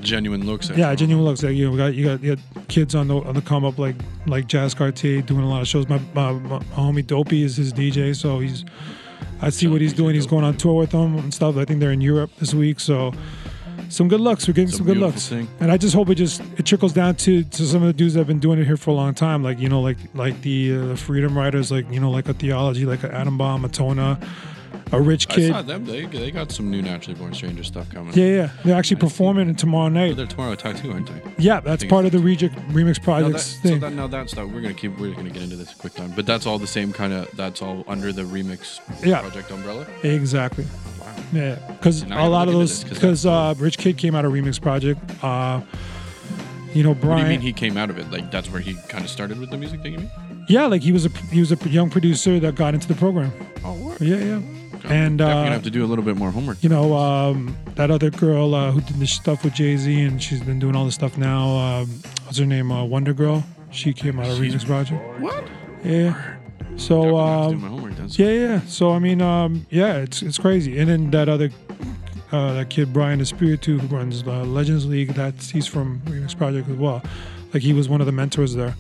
genuine 0.02 0.46
looks. 0.46 0.70
Yeah, 0.70 0.94
genuine 0.96 1.26
looks. 1.26 1.44
Like 1.44 1.56
you 1.56 1.66
know, 1.66 1.72
we 1.72 1.78
got 1.78 1.94
you 1.94 2.06
got, 2.06 2.24
you 2.24 2.36
got 2.36 2.68
kids 2.68 2.96
on 2.96 3.08
the 3.08 3.18
on 3.18 3.36
the 3.36 3.42
come 3.42 3.66
up 3.66 3.78
like 3.78 3.96
like 4.26 4.48
Jazz 4.48 4.74
Cartier 4.74 5.22
doing 5.22 5.44
a 5.44 5.50
lot 5.50 5.62
of 5.62 5.68
shows. 5.68 5.88
My, 5.88 6.00
my, 6.14 6.34
my 6.34 6.60
homie 6.60 7.06
Dopey 7.06 7.44
is 7.44 7.58
his 7.58 7.74
DJ, 7.74 8.16
so 8.16 8.40
he's. 8.40 8.66
I 9.40 9.50
see 9.50 9.68
what 9.68 9.82
he's 9.82 9.94
doing. 9.94 10.16
He's 10.16 10.26
going 10.26 10.44
on 10.44 10.58
tour 10.58 10.74
with 10.74 10.92
them 10.92 11.16
and 11.18 11.32
stuff. 11.32 11.58
I 11.58 11.66
think 11.66 11.80
they're 11.80 11.92
in 11.92 12.02
Europe 12.02 12.32
this 12.40 12.56
week, 12.56 12.80
so 12.80 13.14
some 13.90 14.08
good 14.08 14.20
looks. 14.20 14.48
We're 14.48 14.54
getting 14.54 14.72
some 14.72 14.86
good 14.86 14.98
looks, 14.98 15.28
thing. 15.28 15.48
and 15.60 15.72
I 15.72 15.78
just 15.78 15.94
hope 15.96 16.10
it 16.10 16.16
just 16.16 16.42
it 16.58 16.66
trickles 16.66 16.94
down 16.94 17.16
to 17.18 17.44
to 17.44 17.64
some 17.66 17.82
of 17.82 17.88
the 17.88 17.94
dudes 17.94 18.14
that 18.14 18.20
have 18.22 18.28
been 18.28 18.40
doing 18.40 18.60
it 18.60 18.66
here 18.66 18.78
for 18.78 18.92
a 18.92 18.96
long 18.96 19.14
time. 19.14 19.44
Like 19.44 19.60
you 19.60 19.70
know, 19.70 19.82
like 19.82 19.98
like 20.14 20.42
the 20.42 20.76
uh, 20.78 20.96
Freedom 20.96 21.38
Riders, 21.38 21.72
like 21.72 21.90
you 21.92 22.00
know, 22.00 22.12
like 22.12 22.28
a 22.30 22.34
Theology, 22.34 22.86
like 22.86 23.04
an 23.04 23.12
Adam 23.12 23.38
Bomb, 23.38 23.66
a 23.66 23.70
Tona, 23.70 24.22
a 24.92 25.02
Rich 25.02 25.28
Kidd. 25.30 25.52
I 25.52 25.54
saw 25.58 25.62
them. 25.64 25.86
They, 25.86 26.06
they 26.06 26.32
got 26.32 26.52
some 26.52 26.70
new 26.70 26.82
Naturally 26.82 27.18
Born 27.20 27.34
Stranger 27.34 27.64
stuff 27.64 27.90
coming. 27.92 28.14
Yeah, 28.14 28.26
yeah, 28.26 28.50
they're 28.64 28.76
actually 28.78 28.98
performing 28.98 29.50
it 29.50 29.58
tomorrow 29.58 29.90
night. 29.90 30.16
They're 30.16 30.26
tomorrow 30.28 30.54
at 30.54 30.60
Tattoo, 30.60 30.92
aren't 30.92 31.08
they? 31.08 31.22
Yeah, 31.38 31.60
that's 31.60 31.84
part 31.86 32.06
of 32.06 32.12
the 32.12 32.20
Reject 32.20 32.56
Remix 32.70 32.86
Now 32.86 32.94
that, 32.94 33.04
Projects 33.04 33.44
so 33.56 33.62
thing. 33.70 33.80
that, 33.80 33.94
now 33.94 34.08
that's 34.08 34.34
that 34.36 34.48
we're 34.48 34.62
gonna 34.62 34.74
keep 34.74 34.98
we're 35.00 35.14
gonna 35.14 35.30
get 35.30 35.44
into 35.44 35.56
this 35.56 35.74
quick 35.74 35.94
time, 35.94 36.12
but 36.16 36.26
that's 36.26 36.46
all 36.46 36.60
the 36.60 36.68
same 36.68 36.94
kind 36.94 37.14
of 37.14 37.30
that's 37.36 37.62
all 37.62 37.84
under 37.88 38.12
the 38.12 38.24
remix 38.24 38.80
Yeah. 39.06 39.22
project 39.22 39.52
umbrella. 39.52 39.86
Exactly. 40.04 40.66
Yeah, 41.34 41.56
because 41.68 42.04
Now 42.06 42.16
I 42.16 42.20
a 42.20 42.22
gotta 42.24 42.30
lot 42.30 42.48
of 42.48 42.54
look 42.56 42.62
into 42.62 42.74
those, 42.74 42.84
this, 42.84 42.90
'cause 42.90 42.98
because 43.00 43.26
uh, 43.26 43.54
Rich 43.58 43.78
Kidd 43.78 43.98
came 43.98 44.16
out 44.16 44.26
of 44.26 44.32
Remix 44.32 44.62
Project. 44.62 45.00
Uh, 45.24 45.62
you 46.74 46.84
know, 46.84 46.94
What 46.94 47.18
do 47.18 47.24
you 47.24 47.28
mean 47.30 47.42
he 47.42 47.54
came 47.54 47.76
out 47.78 47.90
of 47.90 47.98
it? 47.98 48.10
Like 48.12 48.30
that's 48.32 48.50
where 48.52 48.62
he 48.62 48.76
kind 48.88 49.04
of 49.04 49.10
started 49.10 49.40
with 49.40 49.50
the 49.50 49.58
music 49.58 49.82
thing. 49.82 49.94
You 49.94 50.00
mean? 50.00 50.12
yeah, 50.48 50.66
like 50.68 50.82
he 50.82 50.92
was 50.92 51.06
a 51.06 51.10
he 51.32 51.40
was 51.40 51.52
a 51.52 51.58
young 51.70 51.90
producer 51.90 52.40
that 52.40 52.56
got 52.56 52.74
into 52.74 52.88
the 52.88 52.96
program. 52.96 53.32
Oh? 53.66 53.96
Yeah, 54.00 54.18
yeah. 54.18 54.42
And 54.90 55.18
Definitely 55.18 55.24
uh, 55.26 55.28
gonna 55.44 55.52
have 55.52 55.64
to 55.64 55.70
do 55.72 55.84
a 55.84 55.88
little 55.88 56.06
bit 56.06 56.16
more 56.16 56.32
homework. 56.32 56.64
you 56.64 56.70
know, 56.70 56.96
um, 56.96 57.58
that 57.76 57.90
other 57.92 58.10
girl 58.12 58.54
uh, 58.56 58.72
who 58.72 58.80
did 58.82 59.00
the 59.00 59.08
stuff 59.08 59.44
with 59.44 59.54
Jay 59.54 59.76
Z, 59.76 60.02
and 60.04 60.22
she's 60.22 60.40
been 60.42 60.60
doing 60.60 60.76
all 60.76 60.86
this 60.86 60.96
stuff 60.96 61.18
now. 61.18 61.50
Um, 61.58 61.90
what's 62.26 62.38
her 62.38 62.46
name? 62.46 62.72
Uh, 62.72 62.84
WondaGurl. 62.86 63.44
She 63.72 63.92
came 63.92 64.18
out 64.20 64.28
of 64.30 64.38
Remix 64.38 64.66
Project. 64.66 65.20
What? 65.20 65.44
Yeah. 65.84 66.36
So 66.78 67.02
Definitely 67.02 67.18
have 67.18 67.50
to 67.50 67.56
do 67.58 67.66
um, 67.66 67.72
homework 67.72 67.87
then. 68.16 68.26
yeah, 68.26 68.48
yeah. 68.48 68.62
So 68.62 68.92
I 68.92 69.00
mean, 69.00 69.22
um, 69.22 69.66
yeah, 69.70 69.98
it's 69.98 70.22
it's 70.22 70.38
crazy. 70.38 70.80
And 70.80 70.90
then 70.90 71.12
that 71.12 71.30
other 71.30 71.50
uh, 72.32 72.54
that 72.54 72.70
kid 72.70 72.94
Brian 72.94 73.20
Espiritu 73.22 73.80
who 73.80 73.96
runs 73.96 74.26
uh, 74.28 74.44
Legends 74.44 74.86
League. 74.86 75.10
That's 75.10 75.50
he's 75.50 75.68
from 75.68 76.02
Remix 76.06 76.38
Project 76.38 76.70
as 76.70 76.76
well. 76.76 77.02
Like 77.54 77.64
he 77.64 77.74
was 77.74 77.88
one 77.90 78.02
of 78.02 78.08
the 78.08 78.14
mentors 78.14 78.56
there. 78.56 78.76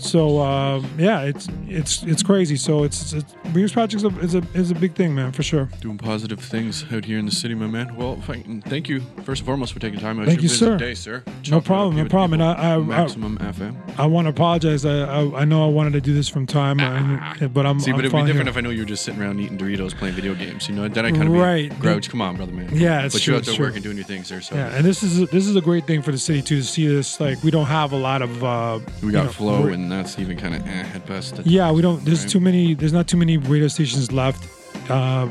So 0.00 0.40
um, 0.40 0.88
yeah, 0.98 1.22
it's 1.22 1.48
it's 1.68 2.02
it's 2.04 2.22
crazy. 2.22 2.56
So 2.56 2.84
it's, 2.84 3.12
it's 3.12 3.32
Remix 3.52 3.72
Project 3.72 4.02
is 4.02 4.04
a, 4.04 4.18
is 4.20 4.34
a 4.34 4.42
is 4.54 4.70
a 4.70 4.74
big 4.74 4.94
thing, 4.94 5.14
man, 5.14 5.32
for 5.32 5.42
sure. 5.42 5.68
Doing 5.80 5.98
positive 5.98 6.40
things 6.40 6.84
out 6.92 7.04
here 7.04 7.18
in 7.18 7.26
the 7.26 7.32
city, 7.32 7.54
my 7.54 7.66
man. 7.66 7.96
Well, 7.96 8.16
thank, 8.16 8.88
you 8.88 9.00
first 9.24 9.40
and 9.42 9.46
foremost 9.46 9.72
for 9.72 9.80
taking 9.80 10.00
time 10.00 10.18
out. 10.20 10.26
Thank 10.26 10.38
your 10.38 10.44
you, 10.44 10.48
sir. 10.48 10.76
Day, 10.76 10.94
sir. 10.94 11.22
No 11.26 11.32
Chopping 11.42 11.62
problem, 11.62 11.96
no 11.96 12.04
problem. 12.08 12.40
And. 12.40 12.42
I, 12.42 12.52
I, 12.52 12.74
I 12.74 12.78
Maximum 12.78 13.38
FM. 13.38 13.76
I 13.98 14.06
want 14.06 14.26
to 14.26 14.30
apologize. 14.30 14.84
I, 14.84 15.00
I 15.04 15.40
I 15.40 15.44
know 15.44 15.64
I 15.64 15.68
wanted 15.68 15.92
to 15.92 16.00
do 16.00 16.14
this 16.14 16.28
from 16.28 16.46
time, 16.46 16.80
uh, 16.80 17.48
but 17.48 17.66
I'm 17.66 17.78
See, 17.80 17.90
I'm 17.90 17.96
but 17.96 18.04
it'd 18.04 18.12
be 18.12 18.18
different 18.24 18.28
here. 18.42 18.48
if 18.48 18.56
I 18.56 18.60
know 18.60 18.70
you 18.70 18.80
were 18.80 18.88
just 18.88 19.04
sitting 19.04 19.20
around 19.20 19.40
eating 19.40 19.58
Doritos, 19.58 19.94
playing 19.96 20.14
video 20.14 20.34
games. 20.34 20.68
You 20.68 20.74
know, 20.74 20.88
then 20.88 21.04
I 21.06 21.10
kind 21.10 21.24
of 21.24 21.30
Right. 21.34 21.70
Be, 21.70 21.76
Grouch, 21.76 22.08
come 22.10 22.20
on, 22.22 22.36
brother, 22.36 22.52
man. 22.52 22.68
Yeah, 22.74 23.04
it's 23.04 23.14
but 23.14 23.22
true, 23.22 23.32
you're 23.32 23.40
out 23.40 23.46
there 23.46 23.54
true. 23.54 23.66
working, 23.66 23.82
doing 23.82 23.96
your 23.96 24.06
thing, 24.06 24.24
sir. 24.24 24.40
So 24.40 24.54
Yeah, 24.54 24.74
and 24.74 24.84
this 24.84 25.02
is 25.02 25.20
a, 25.20 25.26
this 25.26 25.46
is 25.46 25.56
a 25.56 25.60
great 25.60 25.86
thing 25.86 26.02
for 26.02 26.12
the 26.12 26.18
city 26.18 26.42
too 26.42 26.56
to 26.58 26.64
see 26.64 26.86
this. 26.86 27.20
Like 27.20 27.42
we 27.42 27.50
don't 27.50 27.66
have 27.66 27.92
a 27.92 27.96
lot 27.96 28.22
of 28.22 28.44
uh, 28.44 28.80
We 29.02 29.08
you 29.08 29.12
got 29.12 29.24
know, 29.26 29.30
flow 29.32 29.66
and 29.66 29.89
and 29.90 29.98
that's 30.04 30.18
even 30.18 30.36
kind 30.36 30.54
of 30.54 30.66
eh, 30.66 30.86
at 30.94 31.06
best. 31.06 31.40
Yeah, 31.44 31.72
we 31.72 31.82
don't. 31.82 32.04
There's 32.04 32.22
Right. 32.22 32.30
too 32.30 32.40
many. 32.40 32.74
There's 32.74 32.92
not 32.92 33.08
too 33.08 33.16
many 33.16 33.36
radio 33.38 33.68
stations 33.68 34.12
left. 34.12 34.42
Uh, 34.90 35.28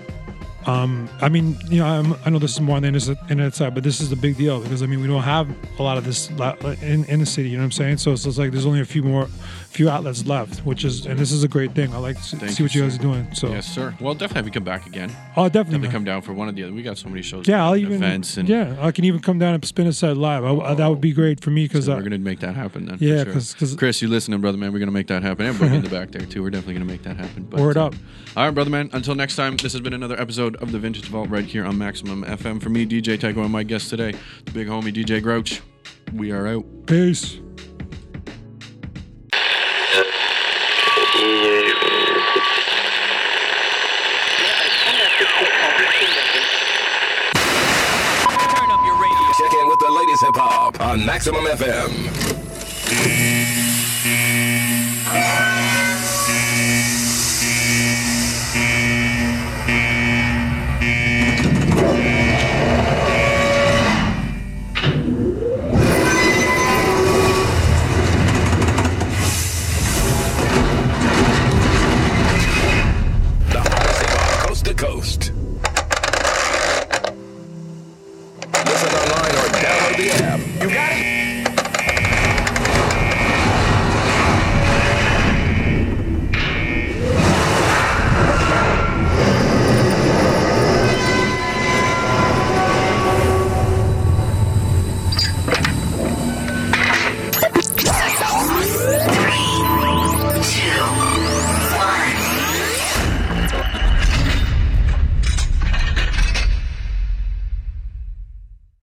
um, 0.66 1.10
I 1.22 1.30
mean, 1.30 1.58
you 1.70 1.80
know, 1.80 1.86
I'm, 1.88 2.14
I 2.26 2.30
know 2.30 2.38
this 2.40 2.54
is 2.54 2.62
more 2.62 2.76
on 2.76 2.82
the 2.84 2.90
internet, 2.90 3.56
side, 3.56 3.74
but 3.74 3.84
this 3.84 4.02
is 4.02 4.10
the 4.10 4.16
big 4.16 4.38
deal 4.38 4.60
because 4.62 4.84
I 4.84 4.86
mean, 4.86 5.02
we 5.02 5.08
don't 5.08 5.24
have 5.24 5.48
a 5.80 5.84
lot 5.84 5.98
of 5.98 6.04
this 6.06 6.30
in, 6.30 7.06
in 7.06 7.20
the 7.20 7.26
city. 7.26 7.50
You 7.50 7.58
know 7.58 7.62
what 7.64 7.66
I'm 7.66 7.72
saying? 7.72 7.98
So 7.98 8.12
it's, 8.12 8.26
it's 8.26 8.38
like 8.38 8.52
there's 8.52 8.66
only 8.66 8.82
a 8.82 8.86
few 8.86 9.02
more, 9.02 9.28
few 9.70 9.90
outlets 9.90 10.26
left, 10.26 10.60
which 10.66 10.84
is, 10.84 11.06
and 11.06 11.18
this 11.18 11.32
is 11.32 11.44
a 11.44 11.48
great 11.48 11.72
thing. 11.74 11.94
I 11.94 11.98
like 11.98 12.18
to 12.18 12.36
Thank 12.38 12.52
see 12.52 12.64
what 12.64 12.76
you, 12.76 12.82
you 12.84 12.88
guys 12.90 12.96
sir. 12.98 13.00
are 13.00 13.04
doing. 13.04 13.34
So 13.34 13.50
Yes, 13.50 13.74
sir. 13.74 13.96
Well, 14.00 14.14
definitely 14.14 14.36
have 14.36 14.46
you 14.48 14.52
come 14.52 14.64
back 14.64 14.86
again. 14.86 15.12
Oh, 15.38 15.48
definitely, 15.48 15.80
man. 15.88 15.92
come 15.92 16.04
down 16.04 16.22
for 16.22 16.34
one 16.34 16.50
of 16.50 16.56
the 16.56 16.64
other. 16.64 16.74
We 16.74 16.84
got 16.84 16.98
so 16.98 17.08
many 17.10 17.22
shows. 17.22 17.48
yeah, 17.48 17.66
I'll 17.66 17.76
even 17.78 17.94
events 17.96 18.36
and 18.38 18.48
yeah, 18.50 18.76
I 18.80 18.92
can 18.92 19.06
even 19.06 19.22
come 19.22 19.40
down 19.40 19.54
and 19.56 19.66
spin 19.66 19.88
a 19.88 19.94
set 19.94 20.18
live. 20.18 20.44
I, 20.44 20.52
I- 20.54 20.74
that 20.76 20.88
would 20.88 21.02
be 21.02 21.14
great 21.14 21.40
for 21.42 21.50
me 21.52 21.64
because 21.68 21.86
So 21.86 21.96
we're 21.96 22.04
gonna 22.04 22.18
make 22.20 22.40
that 22.42 22.56
happen 22.56 22.86
then. 22.86 22.98
Yeah, 23.00 23.24
sure. 23.24 23.34
'cause- 23.34 23.54
'cause- 23.54 23.76
Chris, 23.76 24.02
you 24.02 24.08
listening, 24.08 24.42
brother 24.42 24.58
man? 24.58 24.74
We're 24.74 24.80
gonna 24.80 24.92
make 24.92 25.08
that 25.08 25.24
happen. 25.24 25.46
And 25.46 25.56
Boogie 25.58 25.74
in 25.76 25.82
the 25.84 25.90
back 26.00 26.12
there 26.12 26.26
too. 26.26 26.44
We're 26.44 26.50
definitely 26.50 26.74
gonna 26.76 26.86
make 26.86 27.04
that 27.04 27.18
happen. 27.18 27.48
But, 27.50 27.60
Word 27.62 27.78
uh, 27.78 27.88
up. 27.88 27.96
All 28.36 28.46
right, 28.46 28.54
brother 28.54 28.70
man. 28.70 28.90
Until 28.94 29.16
next 29.16 29.36
time, 29.36 29.58
this 29.58 29.72
has 29.74 29.82
been 29.82 29.94
another 29.94 30.20
episode 30.20 30.49
of 30.58 30.72
the 30.72 30.80
Vintage 30.80 31.06
Vault 31.06 31.30
right 31.30 31.46
here 31.46 31.66
on 31.66 31.78
Maximum 31.78 32.24
FM. 32.24 32.62
For 32.62 32.70
me, 32.70 32.86
DJ 32.86 33.20
Tycho, 33.20 33.42
and 33.42 33.52
my 33.52 33.64
guest 33.64 33.90
today, 33.90 34.14
the 34.46 34.52
big 34.52 34.68
homie 34.68 34.94
DJ 34.94 35.22
Grouch. 35.22 35.62
We 36.14 36.32
are 36.32 36.48
out. 36.48 36.66
Peace. 36.86 37.40
Check 49.38 49.54
in 49.54 49.68
with 49.70 49.80
the 49.80 49.90
latest 49.90 50.26
hip 50.26 50.36
hop 50.36 50.82
on 50.82 51.06
Maximum 51.06 51.46
FM. 51.46 53.59